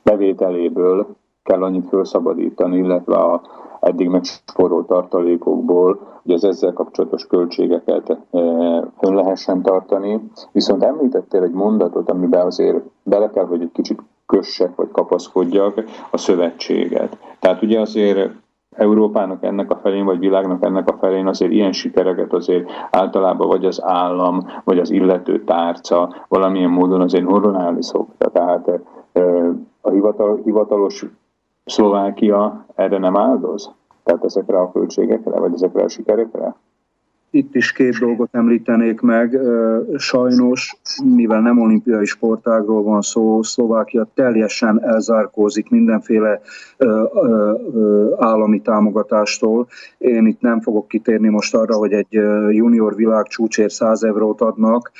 [0.02, 1.07] bevételéből
[1.51, 3.40] kell annyit felszabadítani, illetve a
[3.81, 8.18] eddig megsporolt tartalékokból, hogy az ezzel kapcsolatos költségeket eh,
[8.98, 10.20] fönn lehessen tartani.
[10.52, 16.16] Viszont említettél egy mondatot, amiben azért bele kell, hogy egy kicsit kössek vagy kapaszkodjak, a
[16.16, 17.18] szövetséget.
[17.39, 18.31] Tehát ugye azért
[18.77, 23.64] Európának ennek a felén, vagy világnak ennek a felén azért ilyen sikereket azért általában vagy
[23.64, 28.31] az állam, vagy az illető tárca valamilyen módon azért honorálni szokta.
[28.31, 28.68] Tehát
[29.12, 29.48] eh,
[29.81, 31.06] a hivatal, hivatalos
[31.70, 33.70] Szlovákia erre nem áldoz?
[34.02, 36.55] Tehát ezekre a költségekre, vagy ezekre a sikerekre?
[37.32, 39.39] Itt is két dolgot említenék meg.
[39.97, 40.77] Sajnos,
[41.15, 46.40] mivel nem olimpiai sportágról van szó, Szlovákia teljesen elzárkózik mindenféle
[48.19, 49.66] állami támogatástól.
[49.98, 52.12] Én itt nem fogok kitérni most arra, hogy egy
[52.51, 54.90] junior világ csúcsért 100 eurót adnak,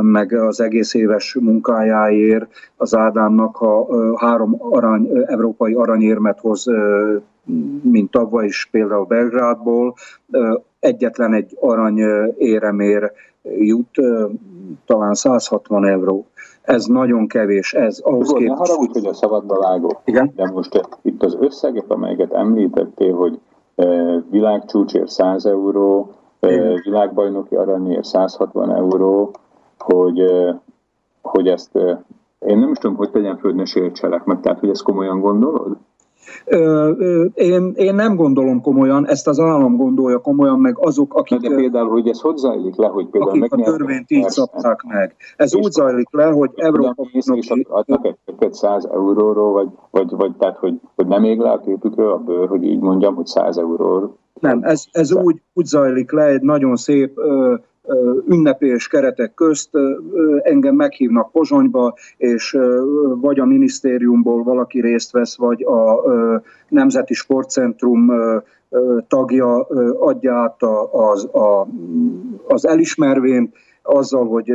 [0.00, 2.46] meg az egész éves munkájáért
[2.76, 3.86] az Ádámnak, ha
[4.18, 6.66] három arany, európai aranyérmet hoz
[7.82, 9.94] mint tavaly is például Belgrádból,
[10.82, 11.98] egyetlen egy arany
[12.36, 13.96] éremér jut,
[14.86, 16.26] talán 160 euró.
[16.62, 18.70] Ez nagyon kevés, ez ahhoz Tudod, ne képest.
[18.70, 20.00] haragudj, hogy a szabadba vágok.
[20.04, 20.32] Igen.
[20.36, 23.40] De most itt az összegek, amelyeket említettél, hogy
[24.30, 26.10] világcsúcsért 100 euró,
[26.40, 26.80] Igen.
[26.84, 29.30] világbajnoki aranyért 160 euró,
[29.78, 30.22] hogy,
[31.22, 31.78] hogy ezt
[32.46, 35.76] én nem is tudom, hogy tegyen föl, ne sértselek meg, tehát hogy ezt komolyan gondolod?
[37.34, 41.88] Én, én nem gondolom komolyan, ezt az állam gondolja komolyan, meg azok, akik, de például,
[41.88, 45.16] hogy ez hogy zajlik le, hogy például akik a törvényt így szabták meg.
[45.36, 50.36] Ez úgy zajlik le, hogy Európa és, adnak egy köpet 100 euróról, vagy, vagy, vagy
[50.36, 53.58] tehát, hogy, hogy nem ég le a képükről a bőr, hogy így mondjam, hogy 100
[53.58, 54.16] euróról.
[54.40, 57.54] Nem, ez, ez úgy, úgy zajlik le, egy nagyon szép ö,
[58.28, 59.70] ünnepés keretek közt
[60.42, 62.58] engem meghívnak Pozsonyba, és
[63.20, 66.02] vagy a minisztériumból valaki részt vesz, vagy a
[66.68, 68.12] Nemzeti Sportcentrum
[69.08, 69.66] tagja
[69.98, 71.28] adja át az,
[72.48, 74.52] az elismervényt, azzal, hogy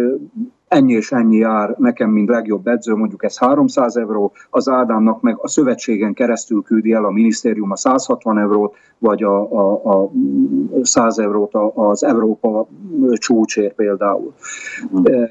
[0.67, 5.37] ennyi és ennyi jár nekem, mint legjobb edző, mondjuk ez 300 euró, az Ádámnak meg
[5.41, 10.11] a szövetségen keresztül küldi el a minisztérium a 160 eurót, vagy a, a, a
[10.81, 12.67] 100 eurót az Európa
[13.13, 14.33] csúcsért például.
[15.03, 15.29] E,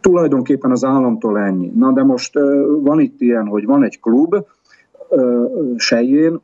[0.00, 1.72] tulajdonképpen az államtól ennyi.
[1.74, 4.34] Na de most ö, van itt ilyen, hogy van egy klub,
[5.08, 5.44] ö,
[5.76, 6.40] Sejjén,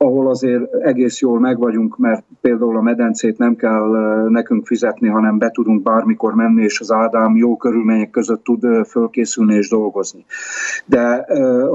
[0.00, 3.88] ahol azért egész jól megvagyunk, mert például a medencét nem kell
[4.28, 9.54] nekünk fizetni, hanem be tudunk bármikor menni, és az Ádám jó körülmények között tud fölkészülni
[9.54, 10.24] és dolgozni.
[10.86, 11.26] De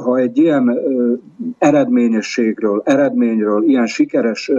[0.04, 0.78] ha egy ilyen
[1.58, 4.52] eredményességről, eredményről, ilyen sikeres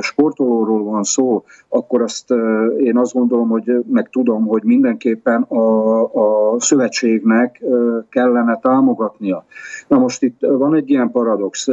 [0.00, 2.30] sportolóról van szó, akkor azt
[2.78, 6.02] én azt gondolom, hogy meg tudom, hogy mindenképpen a,
[6.52, 7.62] a szövetségnek
[8.08, 9.44] kellene támogatnia.
[9.88, 11.68] Na most itt van egy ilyen paradox.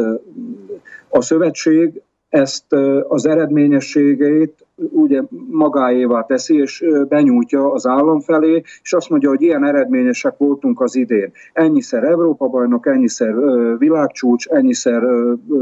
[1.09, 2.73] A szövetség ezt
[3.07, 9.65] az eredményességeit ugye magáévá teszi, és benyújtja az állam felé, és azt mondja, hogy ilyen
[9.65, 11.31] eredményesek voltunk az idén.
[11.53, 13.33] Ennyiszer Európa-bajnok, ennyiszer
[13.77, 15.03] világcsúcs, ennyiszer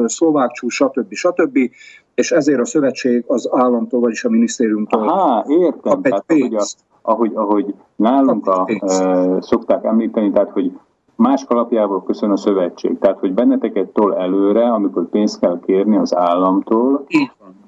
[0.06, 1.14] szlovák csúcs, stb.
[1.14, 1.60] stb.
[2.22, 6.02] És ezért a szövetség az államtól, vagyis a minisztériumtól Aha, értem.
[6.02, 6.64] Tehát, ahogy, a,
[7.02, 10.72] ahogy, ahogy nálunk a, e, szokták említeni, tehát hogy
[11.15, 12.98] más kalapjából köszön a szövetség.
[12.98, 17.06] Tehát, hogy benneteket tol előre, amikor pénzt kell kérni az államtól.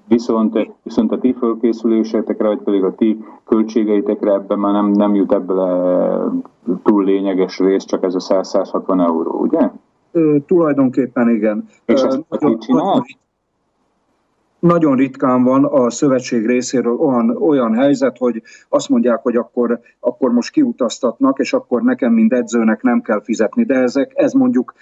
[0.08, 5.34] Viszont, viszont a ti fölkészülésetekre, vagy pedig a ti költségeitekre ebben már nem, nem jut
[5.34, 6.44] ebből
[6.84, 9.70] túl lényeges rész, csak ez a 100-160 euró, ugye?
[10.12, 11.68] Ö, tulajdonképpen igen.
[11.86, 13.04] És Ö, ezt ki nagyon, csinál?
[14.64, 20.31] Nagyon, ritkán van a szövetség részéről olyan, olyan helyzet, hogy azt mondják, hogy akkor, akkor
[20.31, 23.64] most kiutaztatnak, és akkor nekem, mint edzőnek nem kell fizetni.
[23.64, 24.73] De ezek, ez mondjuk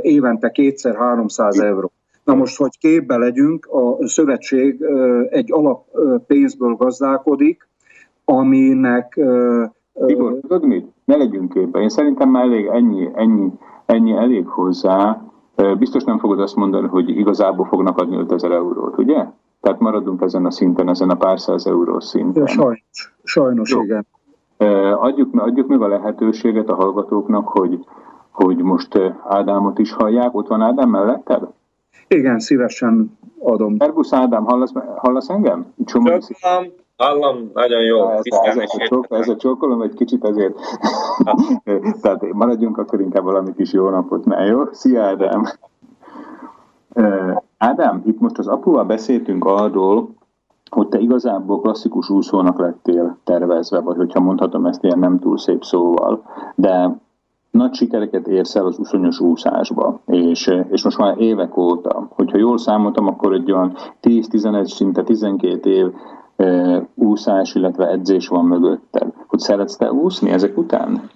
[0.00, 1.92] évente kétszer-háromszáz euró.
[2.24, 4.84] Na most, hogy képbe legyünk, a szövetség
[5.30, 5.84] egy alap
[6.26, 7.68] pénzből gazdálkodik,
[8.24, 9.20] aminek
[10.06, 10.86] Tibor, tudod mit?
[11.04, 11.80] Ne legyünk képbe.
[11.80, 13.52] Én szerintem már elég ennyi, ennyi,
[13.86, 15.22] ennyi elég hozzá.
[15.78, 19.26] Biztos nem fogod azt mondani, hogy igazából fognak adni 5000 eurót, ugye?
[19.60, 22.46] Tehát maradunk ezen a szinten, ezen a pár száz eurós szinten.
[22.46, 23.82] sajnos, sajnos Jó.
[23.82, 24.06] igen.
[24.94, 27.84] Adjuk, adjuk meg a lehetőséget a hallgatóknak, hogy,
[28.30, 30.34] hogy most Ádámot is hallják.
[30.34, 31.42] Ott van Ádám melletted?
[32.08, 33.76] Igen, szívesen adom.
[33.78, 35.72] Szerbusz Ádám, hallasz, hallasz engem?
[35.84, 36.18] Csomó
[36.96, 38.10] hallom, nagyon jó.
[38.10, 40.58] Ez, ez, ez, a csók, ez a csókolom egy kicsit azért.
[42.02, 44.62] Tehát maradjunk akkor inkább valami kis jó napot, mert jó?
[44.72, 45.44] Szia Ádám!
[47.58, 50.08] Ádám, itt most az apuval beszéltünk arról,
[50.70, 55.64] hogy te igazából klasszikus úszónak lettél tervezve, vagy hogyha mondhatom ezt ilyen nem túl szép
[55.64, 56.22] szóval,
[56.54, 56.96] de
[57.50, 62.58] nagy sikereket érsz el az uszonyos úszásba, és, és most már évek óta, hogyha jól
[62.58, 65.86] számoltam, akkor egy olyan 10-11, szinte 12 év
[66.94, 69.12] úszás, illetve edzés van mögötted.
[69.26, 71.10] Hogy szeretsz te úszni ezek után?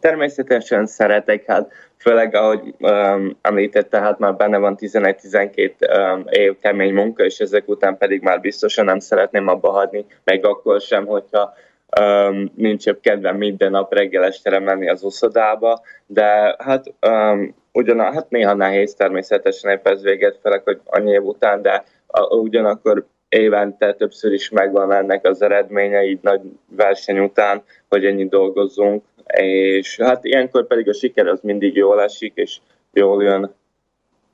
[0.00, 6.94] Természetesen szeretek, hát főleg ahogy um, említette, hát már benne van 11-12 um, év kemény
[6.94, 11.52] munka, és ezek után pedig már biztosan nem szeretném abba hagyni, meg akkor sem, hogyha
[12.00, 18.00] um, nincs jobb kedvem minden nap reggel estere menni az uszodába, de hát um, ugyan,
[18.00, 23.06] hát néha nehéz természetesen épp ez véget felek, hogy annyi év után, de a, ugyanakkor
[23.32, 29.04] évente többször is megvan ennek az eredménye, így nagy verseny után, hogy ennyi dolgozzunk,
[29.36, 32.58] és hát ilyenkor pedig a siker az mindig jól esik, és
[32.92, 33.50] jól jön.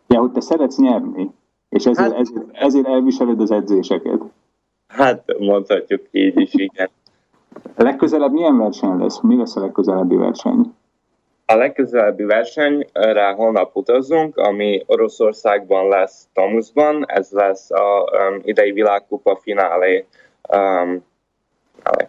[0.08, 1.30] Ja, hogy te szeretsz nyerni,
[1.68, 4.20] és ezért, Hát- ezért, ezért elviseled az edzéseket.
[4.86, 6.88] Hát mondhatjuk így is, igen.
[7.76, 9.20] Legközelebb milyen verseny lesz?
[9.20, 10.74] Mi lesz a legközelebbi verseny?
[11.50, 19.36] A legközelebbi versenyre holnap utazunk, ami Oroszországban lesz Tomuszban, ez lesz a um, idei világkupa
[19.36, 20.06] finálé.
[20.56, 21.04] Um,
[21.82, 22.08] finálé.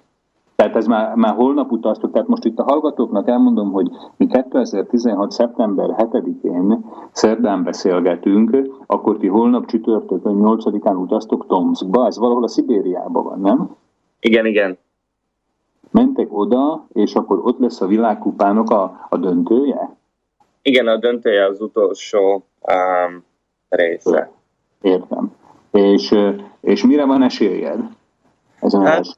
[0.56, 3.88] Tehát ez már, már holnap utaztok, tehát most itt a hallgatóknak elmondom, hogy
[4.18, 5.32] mi 2016.
[5.32, 13.24] szeptember 7-én szerdán beszélgetünk, akkor ti holnap csütörtökön 8-án utaztok Tomskba, ez valahol a Szibériában
[13.24, 13.76] van, nem?
[14.20, 14.78] Igen, igen.
[15.92, 19.98] Mentek oda, és akkor ott lesz a világkupának a, a döntője?
[20.62, 23.24] Igen, a döntője az utolsó um,
[23.70, 24.32] része.
[24.82, 25.36] Értem.
[25.72, 26.16] És,
[26.62, 27.80] és mire van esélyed?
[28.60, 29.18] Ezen a Hát-?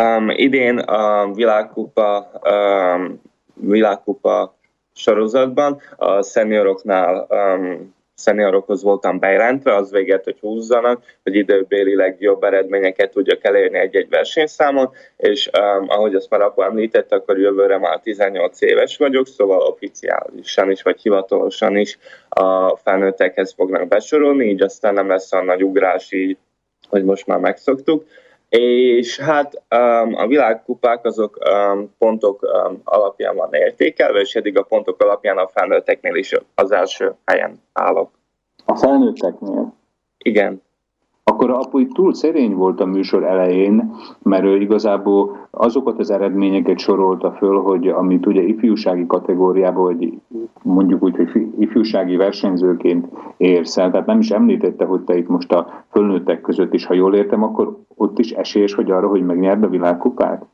[0.00, 3.20] Um, idén a világkupa, um,
[3.54, 4.54] világkupa
[4.92, 13.10] sorozatban a szenioroknál um, szeniorokhoz voltam bejelentve, az véget, hogy húzzanak, hogy időbélileg jobb eredményeket
[13.10, 18.60] tudjak elérni egy-egy versenyszámon, és um, ahogy azt már apa említette, akkor jövőre már 18
[18.60, 21.98] éves vagyok, szóval oficiálisan is, vagy hivatalosan is
[22.28, 26.36] a felnőttekhez fognak besorolni, így aztán nem lesz a nagy ugrás így,
[26.88, 28.04] hogy most már megszoktuk.
[28.50, 34.62] És hát um, a világkupák azok um, pontok um, alapján van értékelve, és eddig a
[34.62, 38.10] pontok alapján a felnőtteknél is az első helyen állok.
[38.64, 39.74] A felnőtteknél.
[40.18, 40.62] Igen.
[41.40, 47.32] Akkor apu túl szerény volt a műsor elején, mert ő igazából azokat az eredményeket sorolta
[47.32, 50.12] föl, hogy amit ugye ifjúsági kategóriában, vagy
[50.62, 53.06] mondjuk úgy, hogy ifjúsági versenyzőként
[53.36, 56.94] érsz el, tehát nem is említette, hogy te itt most a fölnőttek között is, ha
[56.94, 60.44] jól értem, akkor ott is esélyes vagy arra, hogy megnyerd a világkupát?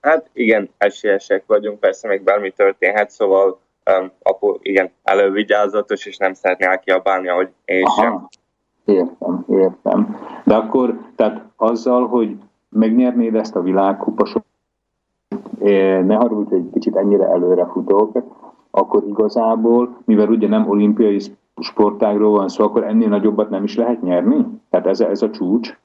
[0.00, 3.60] Hát igen, esélyesek vagyunk, persze még bármi történhet, szóval
[4.00, 8.28] um, apu igen, elővigyázatos, és nem szeretné elkiabálni, ahogy én sem.
[8.86, 10.16] Értem, értem.
[10.44, 12.36] De akkor, tehát azzal, hogy
[12.68, 14.44] megnyernéd ezt a világkupasot,
[16.04, 18.18] ne haragudj, hogy egy kicsit ennyire előre futok,
[18.70, 21.20] akkor igazából, mivel ugye nem olimpiai
[21.60, 24.46] sportágról van szó, akkor ennél nagyobbat nem is lehet nyerni?
[24.70, 25.76] Tehát ez, a- ez a csúcs?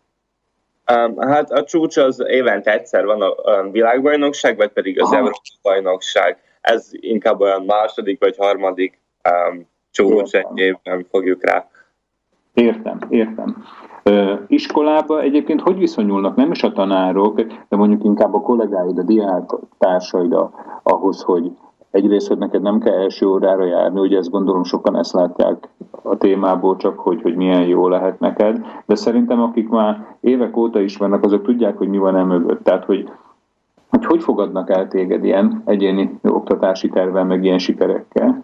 [1.18, 5.16] Hát a csúcs az évente egyszer van a világbajnokság, vagy pedig az Aha.
[5.18, 6.38] Európai Bajnokság.
[6.62, 9.00] Ez inkább olyan második vagy harmadik
[9.52, 11.68] um, csúcs egy évben fogjuk rá.
[12.54, 13.64] Értem, értem.
[14.48, 19.50] Iskolába egyébként hogy viszonyulnak nem is a tanárok, de mondjuk inkább a kollégáid, a diák
[19.78, 20.52] társaid a-
[20.84, 21.52] ahhoz, hogy
[21.92, 25.68] egyrészt, hogy neked nem kell első órára járni, ugye ezt gondolom sokan ezt látják
[26.04, 30.80] a témából csak, hogy, hogy milyen jó lehet neked, de szerintem akik már évek óta
[30.80, 32.64] ismernek, azok tudják, hogy mi van e mögött.
[32.64, 33.10] Tehát, hogy
[33.90, 38.44] hogy, hogy fogadnak el téged ilyen egyéni oktatási tervel, meg ilyen sikerekkel?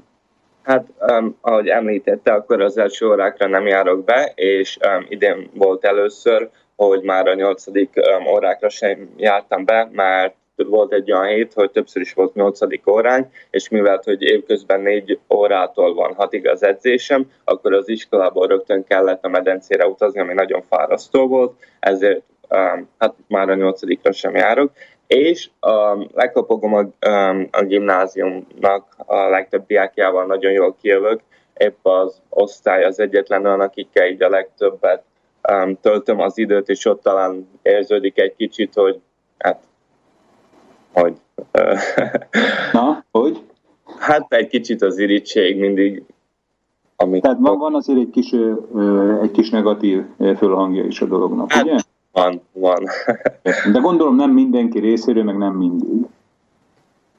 [0.68, 5.85] Hát, um, ahogy említette, akkor az első órákra nem járok be, és um, idén volt
[5.85, 11.53] először, hogy már a nyolcadik um, órákra sem jártam be, mert volt egy olyan hét,
[11.53, 16.64] hogy többször is volt nyolcadik óránk, és mivel, hogy évközben négy órától van hatig az
[16.64, 22.89] edzésem, akkor az iskolából rögtön kellett a medencére utazni, ami nagyon fárasztó volt, ezért um,
[22.98, 24.72] hát már a nyolcadikra sem járok,
[25.07, 26.79] és um, lekapogom a,
[27.09, 31.21] um, a gimnáziumnak a legtöbb diákjával nagyon jól kijövök,
[31.57, 35.03] épp az osztály az egyetlen olyan, akikkel így a legtöbbet
[35.51, 38.99] um, töltöm az időt, és ott talán érződik egy kicsit, hogy
[39.38, 39.63] hát,
[40.93, 41.13] hogy
[42.73, 43.41] Na, hogy?
[43.99, 46.03] hát egy kicsit az irítség mindig,
[46.95, 48.31] amit Tehát van, van azért egy kis,
[49.21, 50.03] egy kis negatív
[50.38, 51.75] fölhangja is a dolognak, Hát- ugye?
[52.18, 52.84] Van, van.
[53.73, 56.07] De gondolom nem mindenki részéről, meg nem mindig.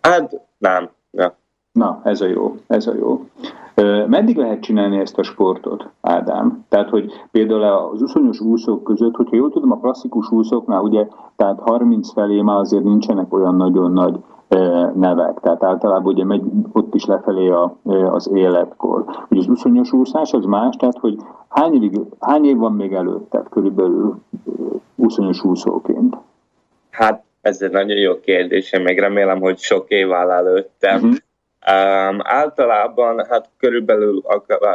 [0.01, 1.37] hát nem, ja.
[1.73, 3.25] Na, ez a jó, ez a jó.
[4.07, 6.65] Meddig lehet csinálni ezt a sportot, Ádám?
[6.69, 11.07] Tehát, hogy például az uszonyos úszók között, hogyha jól tudom, a klasszikus úszóknál ugye,
[11.37, 14.16] tehát 30 felé már azért nincsenek olyan nagyon nagy
[14.95, 16.43] nevek, tehát általában ugye megy
[16.73, 17.77] ott is lefelé a,
[18.11, 19.05] az életkor.
[19.29, 21.16] Ugye az uszonyos úszás az más, tehát hogy
[21.49, 24.19] hány, évig, hány év van még előtted körülbelül
[24.95, 26.16] uszonyos úszóként?
[26.91, 30.99] Hát ez egy nagyon jó kérdés, én még remélem, hogy sok év áll előttem.
[30.99, 31.15] Mhm.
[31.70, 34.23] Um, általában hát körülbelül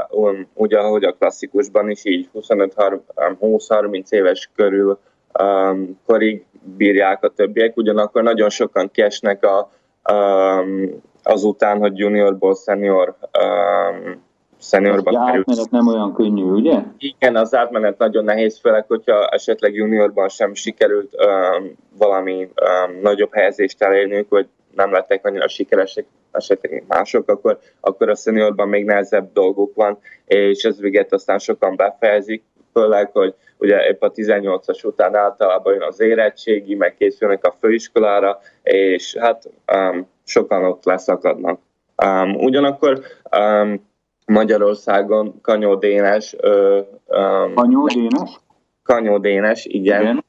[0.10, 5.00] um, ugye ahogy a klasszikusban is így 25-20-30 éves körül
[5.42, 6.46] um, korig
[6.78, 9.72] bírják a többiek, ugyanakkor nagyon sokan kiesnek a,
[10.14, 14.22] um, azután, hogy juniorból senior um,
[14.60, 15.40] seniorba Az kerül.
[15.40, 16.80] átmenet nem olyan könnyű, ugye?
[16.98, 23.34] Igen, az átmenet nagyon nehéz, főleg, hogyha esetleg juniorban sem sikerült um, valami um, nagyobb
[23.34, 29.34] helyezést elérniük, vagy nem lettek annyira sikeresek, esetleg mások, akkor, akkor a seniorban még nehezebb
[29.34, 32.44] dolguk van, és ez véget aztán sokan befejezik,
[32.74, 38.40] főleg, hogy ugye épp a 18-as után általában jön az érettségi, meg készülnek a főiskolára,
[38.64, 41.60] és hát um, sokan ott leszakadnak.
[42.06, 43.02] Um, ugyanakkor
[43.38, 43.92] um,
[44.26, 48.40] Magyarországon Kanyó Dénes, ö, um, Anyó Dénes?
[48.84, 50.24] Kanyó Dénes, igen, igen,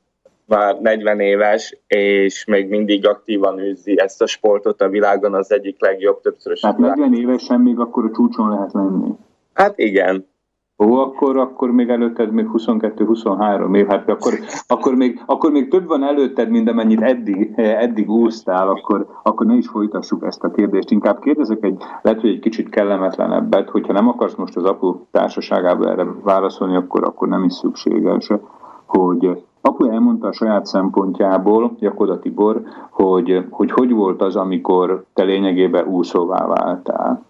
[0.46, 5.80] már 40 éves, és még mindig aktívan űzi ezt a sportot a világon, az egyik
[5.80, 6.60] legjobb többszörös.
[6.60, 6.96] Tehát világ.
[6.96, 9.10] 40 évesen még akkor a csúcson lehet lenni.
[9.52, 10.26] Hát igen,
[10.78, 14.32] Ó, akkor, akkor még előtted még 22-23 év, hát akkor,
[14.66, 19.54] akkor, még, akkor még több van előtted, mint amennyit eddig, eddig úsztál, akkor, akkor ne
[19.54, 20.90] is folytassuk ezt a kérdést.
[20.90, 25.88] Inkább kérdezek egy, lehet, hogy egy kicsit kellemetlenebbet, hogyha nem akarsz most az apu társaságában
[25.88, 28.30] erre válaszolni, akkor, akkor nem is szükséges,
[28.86, 35.22] hogy apu elmondta a saját szempontjából, Jakoda Tibor, hogy, hogy hogy volt az, amikor te
[35.22, 37.22] lényegében úszóvá váltál.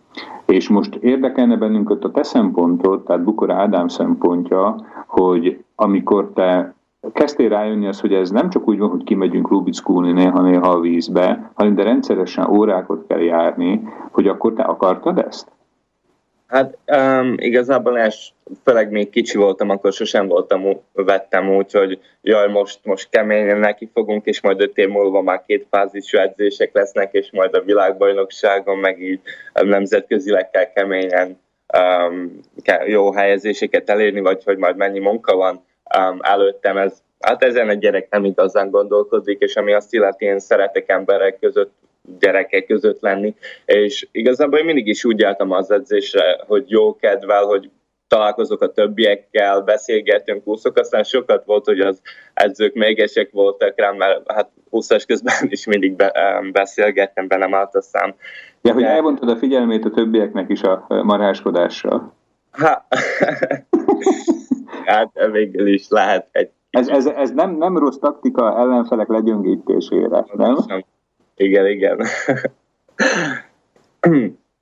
[0.44, 4.76] És most érdekelne bennünket a te szempontod, tehát Bukor Ádám szempontja,
[5.06, 6.74] hogy amikor te
[7.12, 11.50] kezdtél rájönni az, hogy ez nem csak úgy van, hogy kimegyünk lubickulni néha-néha a vízbe,
[11.54, 15.53] hanem de rendszeresen órákat kell járni, hogy akkor te akartad ezt?
[16.46, 18.28] Hát um, igazából és
[18.64, 23.90] főleg még kicsi voltam, akkor sosem voltam, vettem úgy, hogy jaj, most, most keményen neki
[23.92, 28.78] fogunk, és majd öt év múlva már két fázisú edzések lesznek, és majd a világbajnokságon
[28.78, 29.20] meg így
[29.52, 31.40] nemzetközileg kell keményen
[31.78, 35.64] um, kell jó helyezéseket elérni, vagy hogy majd mennyi munka van
[35.98, 36.76] um, előttem.
[36.76, 41.38] Ez, hát ezen egy gyerek nem igazán gondolkodik, és ami azt illeti, én szeretek emberek
[41.38, 41.72] között
[42.18, 47.44] gyerekek között lenni, és igazából én mindig is úgy álltam az edzésre, hogy jó kedvel,
[47.44, 47.70] hogy
[48.08, 52.00] találkozok a többiekkel, beszélgetünk, úszok, aztán sokat volt, hogy az
[52.34, 57.54] edzők mégesek voltak rám, mert hát úszás közben is mindig be, em, beszélgettem, be nem
[57.54, 58.14] állt a szám.
[58.62, 62.12] Ja, hogy elvontad a figyelmét a többieknek is a maráskodással.
[62.50, 62.86] Ha,
[64.84, 70.56] hát végül is lehet egy Ez, ez, ez nem, nem rossz taktika ellenfelek legyöngítésére, nem?
[71.36, 71.98] Igen, igen.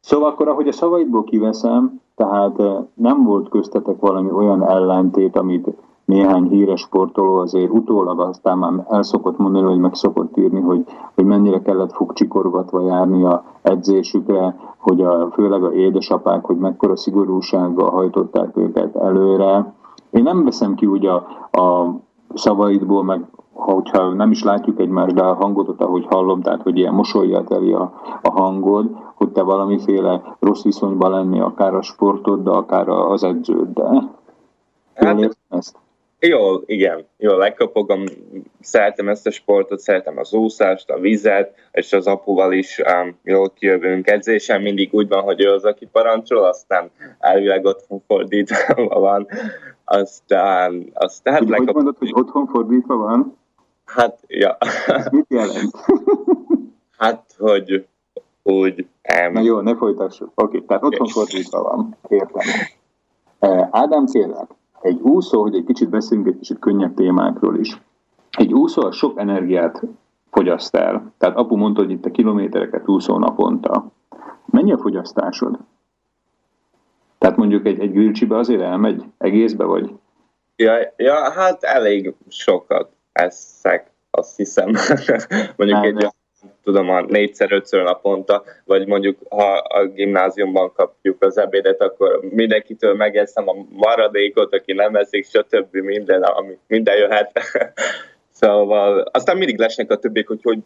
[0.01, 5.69] Szóval akkor, ahogy a szavaidból kiveszem, tehát eh, nem volt köztetek valami olyan ellentét, amit
[6.05, 10.85] néhány híres sportoló azért utólag aztán már el szokott mondani, vagy meg szokott írni, hogy,
[11.15, 17.91] hogy mennyire kellett fogcsikorgatva járni a edzésükre, hogy a, főleg a édesapák, hogy mekkora szigorúsággal
[17.91, 19.75] hajtották őket előre.
[20.11, 21.15] Én nem veszem ki úgy a,
[21.51, 21.97] a
[22.35, 23.25] szavaidból, meg
[23.55, 27.45] ha, hogyha nem is látjuk egymást, de a hangodat, ahogy hallom, tehát hogy ilyen mosolyjal
[27.45, 33.25] teli a, a hangod, hogy te valamiféle rossz viszonyban lenni akár a sportoddal, akár az
[33.25, 33.93] edződdel.
[33.93, 34.13] Jól
[34.95, 35.77] Hát, értem ezt?
[36.25, 38.05] Jól, igen, jól lekapogom,
[38.61, 43.51] szeretem ezt a sportot, szeretem az úszást, a vizet, és az apuval is um, jól
[43.51, 49.27] kijövünk edzésen, mindig úgy van, hogy ő az, aki parancsol, aztán elvileg otthon fordítva van,
[49.85, 53.37] aztán, aztán hát Hogy, hogy lekapogom, mondod, hogy otthon fordítva van?
[53.97, 54.57] Hát, ja,
[54.87, 55.71] Ez mit jelent?
[56.99, 57.87] hát, hogy
[58.43, 58.87] úgy,
[59.33, 60.31] Na um, jó, ne folytassuk.
[60.35, 61.97] Oké, tehát otthon fordítva van.
[62.09, 62.47] Értem.
[63.71, 64.51] Ádám, kérlek,
[64.81, 67.81] egy úszó, hogy egy kicsit beszéljünk egy kicsit könnyebb témákról is.
[68.31, 69.83] Egy úszó az sok energiát
[70.31, 71.13] fogyaszt el.
[71.19, 73.87] Tehát apu mondta, hogy itt a kilométereket úszó naponta.
[74.45, 75.59] Mennyi a fogyasztásod?
[77.19, 79.93] Tehát mondjuk egy, egy grillcsibe azért elmegy egészbe, vagy?
[80.57, 84.71] ja, ja, hát elég sokat eszek, azt hiszem,
[85.57, 86.07] mondjuk Nem, egy
[86.65, 93.49] tudom, a négyszer-ötször naponta, vagy mondjuk ha a gimnáziumban kapjuk az ebédet, akkor mindenkitől megeszem
[93.49, 95.77] a maradékot, aki nem eszik, stb.
[95.77, 97.41] minden, ami, minden jöhet.
[98.41, 100.59] szóval aztán mindig lesnek a többiek, hogy hogy,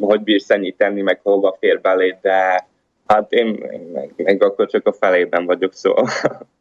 [0.00, 2.66] hogy bírsz ennyit tenni, meg hova fér belé, de
[3.06, 3.46] hát én
[3.92, 6.08] meg, meg akkor csak a felében vagyok, szóval.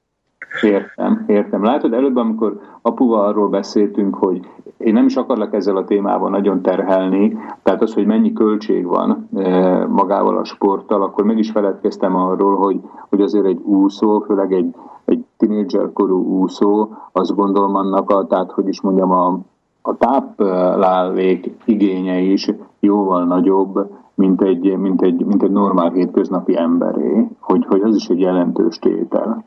[0.62, 1.64] Értem, értem.
[1.64, 4.48] Látod, előbb, amikor apuval arról beszéltünk, hogy
[4.78, 9.30] én nem is akarlak ezzel a témával nagyon terhelni, tehát az, hogy mennyi költség van
[9.36, 14.54] eh, magával a sporttal, akkor meg is feledkeztem arról, hogy, hogy azért egy úszó, főleg
[14.54, 19.40] egy, egy tínédzserkorú úszó, azt gondolom annak a, tehát hogy is mondjam, a,
[19.82, 27.28] a táplálék igénye is jóval nagyobb, mint egy, mint egy, mint egy normál hétköznapi emberé,
[27.40, 29.44] hogy, hogy az is egy jelentős tétel.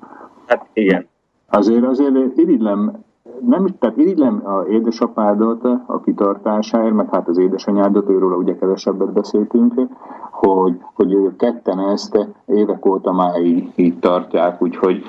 [0.46, 1.08] Hát igen.
[1.50, 3.04] Azért azért irigylem,
[3.46, 9.74] nem, tehát irigylem a édesapádat a kitartásáért, meg hát az édesanyádat, őről ugye kevesebbet beszéltünk,
[10.30, 15.02] hogy, hogy ők ketten ezt évek óta már így, így tartják, úgyhogy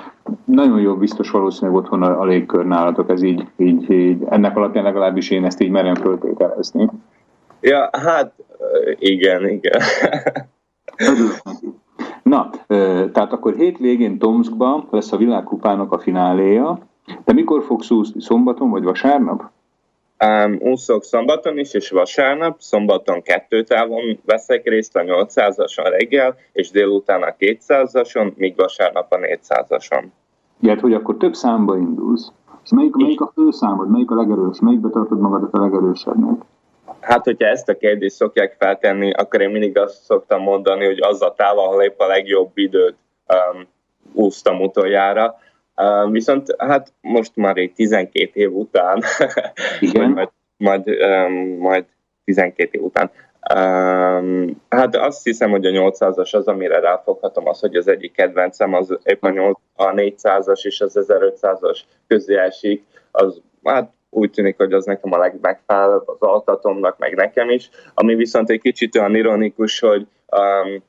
[0.44, 4.84] nagyon jó biztos valószínűleg otthon a, a légkör nálatok, ez így, így, így, ennek alapján
[4.84, 6.90] legalábbis én ezt így merem föltételezni.
[7.60, 8.32] Ja, hát
[8.98, 9.80] igen, igen.
[10.96, 11.74] Örülök neki.
[12.22, 12.50] Na,
[13.12, 16.78] tehát akkor hétvégén Tomskban lesz a világkupának a fináléja.
[17.24, 18.20] Te mikor fogsz úszni?
[18.20, 19.50] Szombaton vagy vasárnap?
[20.24, 22.60] Um, úszok szombaton is, és vasárnap.
[22.60, 29.16] Szombaton kettő távon veszek részt a 800-ason reggel, és délután a 200-ason, míg vasárnap a
[29.16, 30.04] 400-ason.
[30.60, 32.32] Ilyet, hogy akkor több számba indulsz.
[32.64, 36.42] És melyik, melyik a fő számod, melyik a legerős, melyikbe tartod magadat a legerősebbnek?
[37.04, 41.22] Hát, hogyha ezt a kérdést szokják feltenni, akkor én mindig azt szoktam mondani, hogy az
[41.22, 42.96] a táv, ahol épp a legjobb időt
[43.28, 43.66] um,
[44.12, 45.38] úsztam utoljára.
[45.76, 49.02] Um, viszont hát most már egy 12 év után,
[49.80, 50.10] Igen.
[50.10, 51.84] majd, majd, um, majd
[52.24, 53.10] 12 év után,
[53.54, 58.74] Um, hát azt hiszem, hogy a 800-as az, amire ráfoghatom, az, hogy az egyik kedvencem
[58.74, 62.84] az épp a, 8, a 400-as és az 1500-as közé esik.
[63.10, 67.70] Az, hát úgy tűnik, hogy az nekem a legmegfelelőbb az altatomnak, meg nekem is.
[67.94, 70.82] Ami viszont egy kicsit olyan ironikus, hogy um,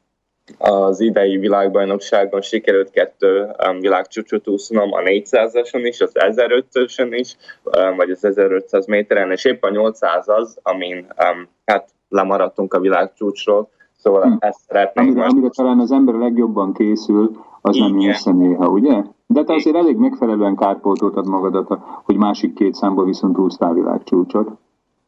[0.57, 7.95] az idei világbajnokságon sikerült kettő um, világcsúcsot úsznom, a 400-ason is, az 1500-ösen is, um,
[7.95, 13.69] vagy az 1500 méteren, és épp a 800 az, amin um, hát lemaradtunk a világcsúcsról,
[13.97, 14.35] szóval Hm.
[14.39, 17.31] ezt szeretnénk Amire, amire talán az ember legjobban készül,
[17.65, 18.09] az nem Igen.
[18.09, 19.03] észre néha, ugye?
[19.27, 24.49] De te azért elég megfelelően kárpótoltad magadat, hogy másik két számból viszont úsztál világcsúcsot.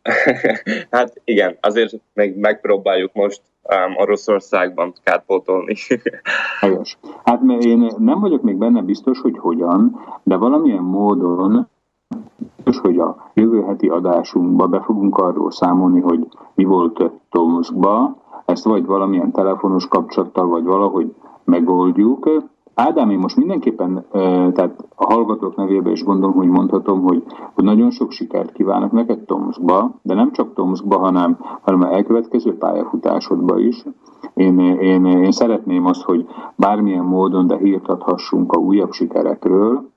[0.91, 5.75] hát igen, azért még megpróbáljuk most um, Oroszországban kárpótolni.
[6.59, 6.97] Helyes.
[7.23, 11.67] Hát mert én nem vagyok még benne biztos, hogy hogyan, de valamilyen módon
[12.55, 18.15] biztos, hogy a jövő heti adásunkba be fogunk arról számolni, hogy mi volt Tomskba,
[18.45, 21.13] ezt vagy valamilyen telefonos kapcsolattal, vagy valahogy
[21.47, 22.29] megoldjuk.
[22.73, 24.05] Ádám, én most mindenképpen,
[24.53, 29.19] tehát a hallgatók nevében is gondolom, hogy mondhatom, hogy, hogy nagyon sok sikert kívánok neked
[29.19, 33.83] Tomskba, de nem csak Tomskba, hanem, hanem a elkövetkező pályafutásodba is.
[34.33, 39.89] Én, én, én szeretném azt, hogy bármilyen módon, de hírt adhassunk a újabb sikerekről,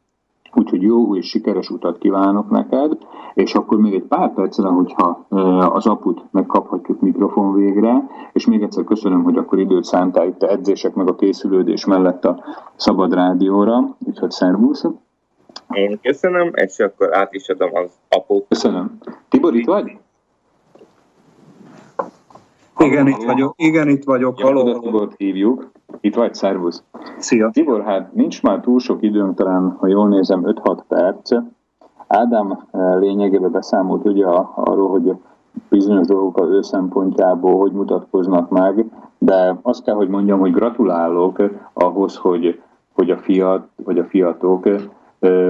[0.55, 2.99] Úgyhogy jó és sikeres utat kívánok neked,
[3.35, 5.27] és akkor még egy pár percre, hogyha
[5.73, 10.51] az aput megkaphatjuk mikrofon végre, és még egyszer köszönöm, hogy akkor időt szántál itt a
[10.51, 12.45] edzések meg a készülődés mellett a
[12.77, 14.85] Szabad Rádióra, úgyhogy szervusz.
[15.73, 18.45] Én köszönöm, és akkor át is adom az apót.
[18.49, 18.99] Köszönöm.
[19.29, 19.99] Tibor, itt vagy?
[22.79, 23.55] Igen, itt vagyok.
[23.57, 24.41] Igen, itt vagyok.
[24.41, 24.79] Haló.
[24.79, 25.71] Tibort hívjuk.
[26.01, 26.83] Itt vagy, szervusz.
[27.19, 27.51] Szia.
[27.53, 31.33] Tibor, hát nincs már túl sok időnk, talán, ha jól nézem, 5-6 perc.
[32.07, 35.13] Ádám eh, lényegében beszámolt ugye a- arról, hogy
[35.69, 38.85] bizonyos dolgok az ő szempontjából hogy mutatkoznak meg,
[39.19, 42.61] de azt kell, hogy mondjam, hogy gratulálok ahhoz, hogy,
[42.93, 44.69] hogy a fiat, vagy a fiatok,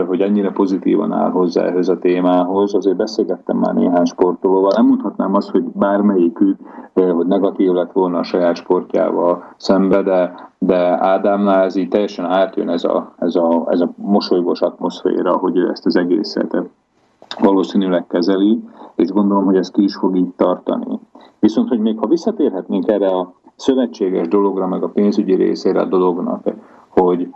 [0.06, 2.74] hogy ennyire pozitívan áll hozzá ehhez a témához.
[2.74, 4.72] Azért beszélgettem már néhány sportolóval.
[4.76, 6.56] Nem mondhatnám azt, hogy bármelyikük,
[6.92, 12.68] hogy negatív lett volna a saját sportjával szembe, de, de Ádámnál ez így teljesen átjön
[12.68, 16.56] ez a, ez a, ez a mosolygós atmoszféra, hogy ő ezt az egészet
[17.38, 18.60] valószínűleg kezeli,
[18.94, 20.98] és gondolom, hogy ez ki is fog így tartani.
[21.38, 26.44] Viszont, hogy még ha visszatérhetnénk erre a szövetséges dologra, meg a pénzügyi részére a dolognak,
[26.88, 27.28] hogy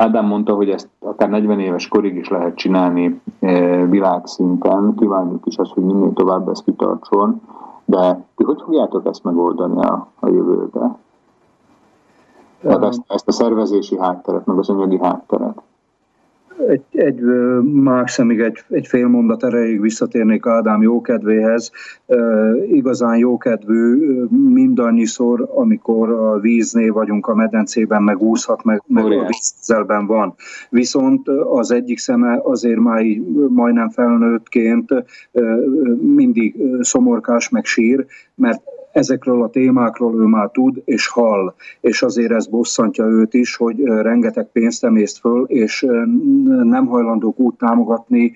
[0.00, 5.56] Ádám mondta, hogy ezt akár 40 éves korig is lehet csinálni eh, világszinten, kívánjuk is
[5.56, 7.40] azt, hogy minél tovább ez kitartson,
[7.84, 10.96] de ti hogy fogjátok ezt megoldani a, a jövőbe?
[12.62, 15.62] Tehát ezt, ezt a szervezési hátteret, meg az anyagi hátteret.
[16.68, 21.70] Egy, egy ö, maximig egy, egy fél mondat erejéig visszatérnék Ádám jókedvéhez.
[22.06, 23.96] Ö, igazán jókedvű
[24.30, 30.34] mindannyiszor, amikor a víznél vagyunk a medencében, meg úszhat, meg, meg a vízzelben van.
[30.70, 34.88] Viszont az egyik szeme azért már így majdnem felnőttként
[36.00, 38.62] mindig szomorkás, meg sír, mert
[38.92, 43.82] ezekről a témákról ő már tud és hall, és azért ez bosszantja őt is, hogy
[43.84, 45.86] rengeteg pénzt emészt föl, és
[46.62, 48.32] nem hajlandók úgy támogatni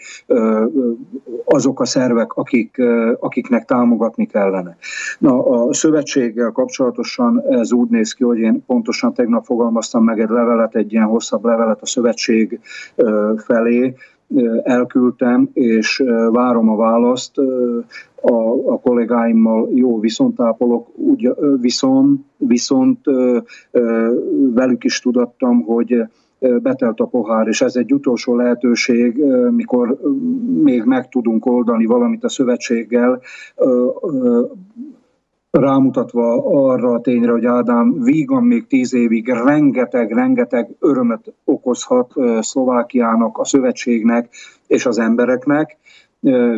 [1.45, 2.83] azok a szervek, akik,
[3.21, 4.77] akiknek támogatni kellene.
[5.19, 10.29] Na, a szövetséggel kapcsolatosan ez úgy néz ki, hogy én pontosan tegnap fogalmaztam meg egy
[10.29, 12.61] levelet, egy ilyen hosszabb levelet a szövetség
[13.37, 13.95] felé,
[14.63, 17.39] elküldtem, és várom a választ.
[18.21, 22.99] A, a kollégáimmal jó viszontápolok, úgy, ö, viszont, viszont
[24.55, 26.05] velük is tudattam, hogy
[26.39, 29.99] betelt a pohár, és ez egy utolsó lehetőség, mikor
[30.63, 33.21] még meg tudunk oldani valamit a szövetséggel,
[35.61, 43.39] rámutatva arra a tényre, hogy Ádám vígan még tíz évig rengeteg, rengeteg örömet okozhat Szlovákiának,
[43.39, 44.29] a szövetségnek
[44.67, 45.77] és az embereknek.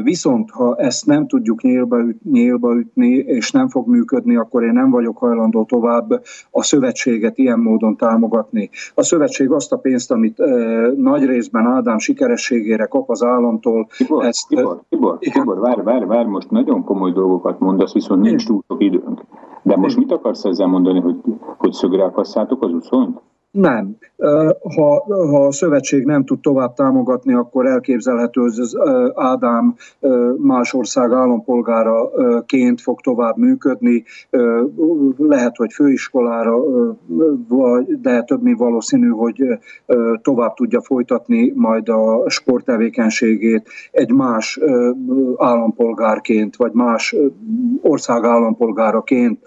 [0.03, 4.73] Viszont, ha ezt nem tudjuk nyílba, üt, nyílba ütni, és nem fog működni, akkor én
[4.73, 8.71] nem vagyok hajlandó tovább a szövetséget ilyen módon támogatni.
[8.95, 14.25] A szövetség azt a pénzt, amit ö, nagy részben Ádám sikerességére kap az államtól, Tibor,
[14.25, 15.41] ezt, Tibor, Tibor, igen.
[15.41, 19.21] Tibor, várj, várj, várj, most nagyon komoly dolgokat mondasz, viszont nincs túl sok időnk.
[19.63, 21.17] De most mit akarsz ezzel mondani, hogy,
[21.57, 23.21] hogy szögre akasszátok az uszonyt?
[23.57, 23.97] Nem.
[24.77, 28.77] Ha, ha a szövetség nem tud tovább támogatni, akkor elképzelhető, hogy az
[29.15, 29.75] Ádám
[30.37, 34.05] más ország állampolgáraként fog tovább működni.
[35.17, 36.57] Lehet, hogy főiskolára,
[38.01, 39.43] de több mint valószínű, hogy
[40.23, 44.61] tovább tudja folytatni majd a sporttevékenységét egy más
[45.37, 47.17] állampolgárként, vagy más
[47.81, 49.39] ország állampolgáraként.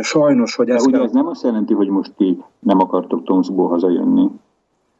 [0.00, 1.06] Sajnos, hogy De ez ugye kell...
[1.06, 4.30] ez nem azt jelenti, hogy most ti nem akartok Tomskból hazajönni.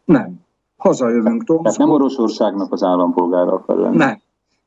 [0.05, 0.35] Nem.
[0.77, 1.63] Hazajövünk, Tom.
[1.63, 3.97] Tehát nem Oroszországnak az állampolgára akar lenni.
[3.97, 4.21] Nem.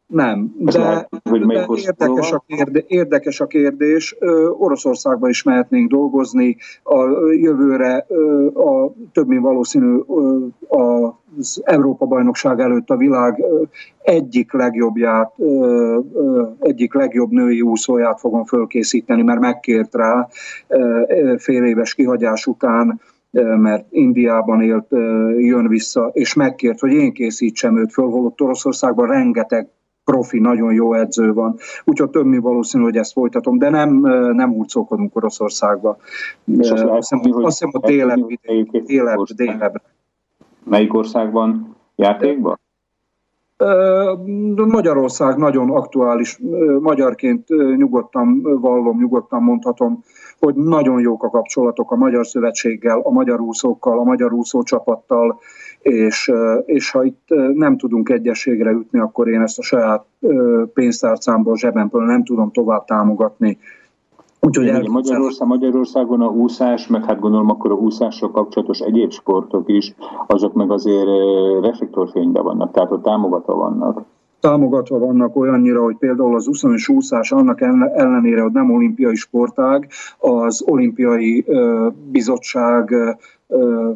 [0.08, 4.16] Nem, de, lehet, hogy de érdekes, a kérdés, érdekes a kérdés.
[4.58, 6.58] Oroszországba is mehetnénk dolgozni.
[6.84, 8.06] A jövőre
[8.54, 9.98] a több mint valószínű
[10.68, 13.44] az Európa-bajnokság előtt a világ
[14.02, 15.34] egyik legjobbját,
[16.60, 20.28] egyik legjobb női úszóját fogom fölkészíteni, mert megkért rá
[21.38, 23.02] fél éves kihagyás után
[23.58, 24.88] mert Indiában élt,
[25.38, 29.70] jön vissza, és megkért, hogy én készítsem őt föl, holott Oroszországban rengeteg
[30.12, 31.56] profi, nagyon jó edző van.
[31.86, 33.94] Úgyhogy több mint valószínű, hogy ezt folytatom, de nem,
[34.34, 35.98] nem hurcolkodunk Oroszországba.
[36.58, 38.28] És azt hiszem, tudni, hogy- azt hiszem, a délebb,
[38.86, 39.82] délebb, délebb.
[40.64, 42.60] Melyik országban játékban?
[44.56, 46.40] Magyarország nagyon aktuális,
[46.80, 47.48] magyarként
[47.78, 50.04] nyugodtan vallom, nyugodtan mondhatom,
[50.40, 55.40] hogy nagyon jók a kapcsolatok a Magyar Szövetséggel, a magyar úszókkal, a magyar úszócsapattal,
[55.82, 56.32] és,
[56.66, 60.06] és ha itt nem tudunk egyességre jutni, akkor én ezt a saját
[60.74, 63.58] pénztárcámból, zsebemből nem tudom tovább támogatni.
[64.40, 64.92] Úgyhogy elképzelhető.
[64.92, 69.96] Magyarország, Magyarországon a úszás, meg hát gondolom akkor a úszással kapcsolatos egyéb sportok is,
[70.28, 71.08] azok meg azért
[71.62, 74.02] reflektorfényben vannak, tehát ott támogatva vannak.
[74.40, 79.88] támogatva vannak olyannyira, hogy például az 20 úszás annak ellen- ellenére, hogy nem olimpiai sportág,
[80.20, 81.46] az olimpiai
[82.12, 82.94] bizottság,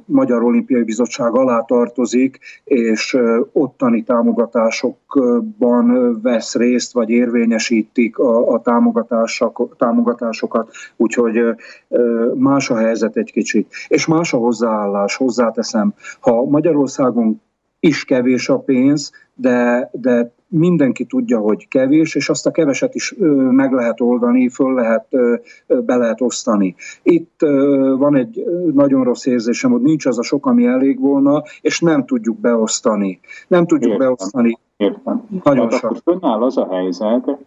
[0.06, 3.18] Magyar Olimpiai Bizottság alá tartozik, és
[3.52, 11.40] ottani támogatásokban vesz részt, vagy érvényesítik a, a támogatások, támogatásokat, úgyhogy
[12.36, 13.73] más a helyzet egy kicsit.
[13.88, 15.94] És más a hozzáállás, hozzáteszem.
[16.19, 17.41] Ha Magyarországon
[17.80, 23.15] is kevés a pénz, de, de mindenki tudja, hogy kevés, és azt a keveset is
[23.52, 25.07] meg lehet oldani, föl lehet,
[25.86, 26.76] be lehet osztani.
[27.03, 27.40] Itt
[27.98, 32.06] van egy nagyon rossz érzésem, hogy nincs az a sok, ami elég volna, és nem
[32.06, 33.19] tudjuk beosztani.
[33.48, 34.07] Nem tudjuk Értem.
[34.07, 34.60] beosztani.
[34.78, 35.23] Értem.
[35.44, 35.90] Nagyon Tehát sok.
[35.90, 37.38] akkor fönnáll az a helyzet,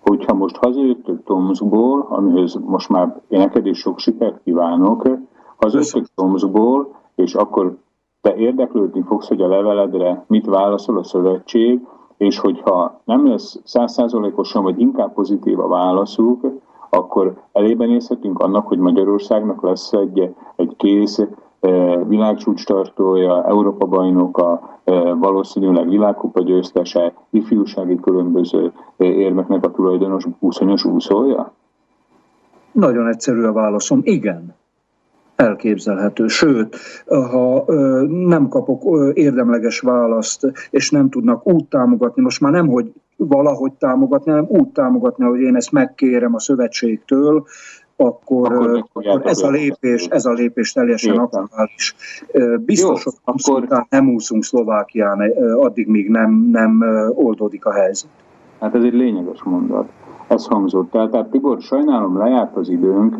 [0.00, 5.08] hogyha most hazajöttök Tomskból, amihez most már én neked is sok sikert kívánok,
[5.56, 7.76] hazajöttök Tomskból, és akkor
[8.20, 11.80] te érdeklődni fogsz, hogy a leveledre mit válaszol a szövetség,
[12.22, 16.46] és hogyha nem lesz százszázalékosan, vagy inkább pozitív a válaszuk,
[16.90, 21.18] akkor elében nézhetünk annak, hogy Magyarországnak lesz egy, egy kész
[21.60, 30.24] eh, világcsúcs tartója, Európa bajnoka, eh, valószínűleg világkupa győztese, ifjúsági különböző eh, érmeknek a tulajdonos
[30.38, 31.52] úszonyos úszója?
[32.72, 34.00] Nagyon egyszerű a válaszom.
[34.02, 34.54] Igen.
[35.36, 36.26] Elképzelhető.
[36.26, 36.76] Sőt,
[37.06, 37.64] ha
[38.08, 38.82] nem kapok
[39.16, 44.68] érdemleges választ, és nem tudnak úgy támogatni, most már nem, hogy valahogy támogatni, hanem úgy
[44.68, 47.44] támogatni, hogy én ezt megkérem a szövetségtől,
[47.96, 48.52] akkor,
[48.92, 51.94] Akkor ez a lépés, ez a lépés teljesen aktuális.
[52.58, 55.20] Biztos, hogy akkor- nem úszunk Szlovákián,
[55.56, 56.84] addig még nem, nem
[57.14, 58.10] oldódik a helyzet.
[58.60, 59.88] Hát ez egy lényeges mondat.
[60.28, 61.10] Ez hangzott el.
[61.10, 63.16] Tehát Tibor, sajnálom, lejárt az időnk,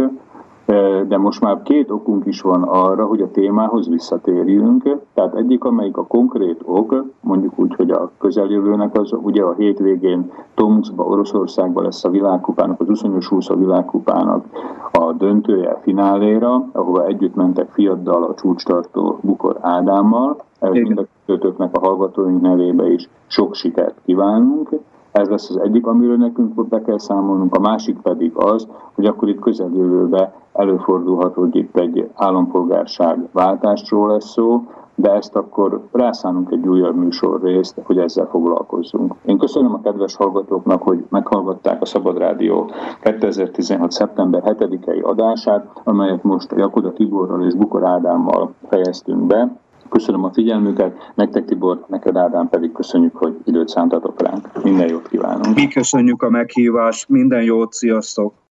[1.09, 4.99] de most már két okunk is van arra, hogy a témához visszatérjünk.
[5.15, 10.31] Tehát egyik, amelyik a konkrét ok, mondjuk úgy, hogy a közeljövőnek az, ugye a hétvégén
[10.55, 14.45] Tomskba, Oroszországban lesz a világkupának, az 20 úszó világkupának
[14.93, 20.37] a döntője fináléra, ahova együtt mentek fiaddal a csúcstartó Bukor Ádámmal.
[20.61, 24.69] Mind a kettőtöknek a hallgatóink nevébe is sok sikert kívánunk.
[25.13, 29.29] Ez lesz az egyik, amiről nekünk be kell számolnunk, a másik pedig az, hogy akkor
[29.29, 34.63] itt közeljövőben előfordulhat, hogy itt egy állampolgárság váltásról lesz szó,
[34.95, 39.15] de ezt akkor rászánunk egy újabb műsorrészt, hogy ezzel foglalkozzunk.
[39.25, 42.71] Én köszönöm a kedves hallgatóknak, hogy meghallgatták a Szabad Rádió
[43.01, 43.91] 2016.
[43.91, 49.57] szeptember 7-i adását, amelyet most Jakoda Tiborral és Bukor Ádámmal fejeztünk be.
[49.93, 54.63] Köszönöm a figyelmüket, nektek Tibor, neked Ádám pedig köszönjük, hogy időt szántatok ránk.
[54.63, 55.55] Minden jót kívánunk!
[55.55, 58.35] Mi köszönjük a meghívást, minden jót, sziasztok!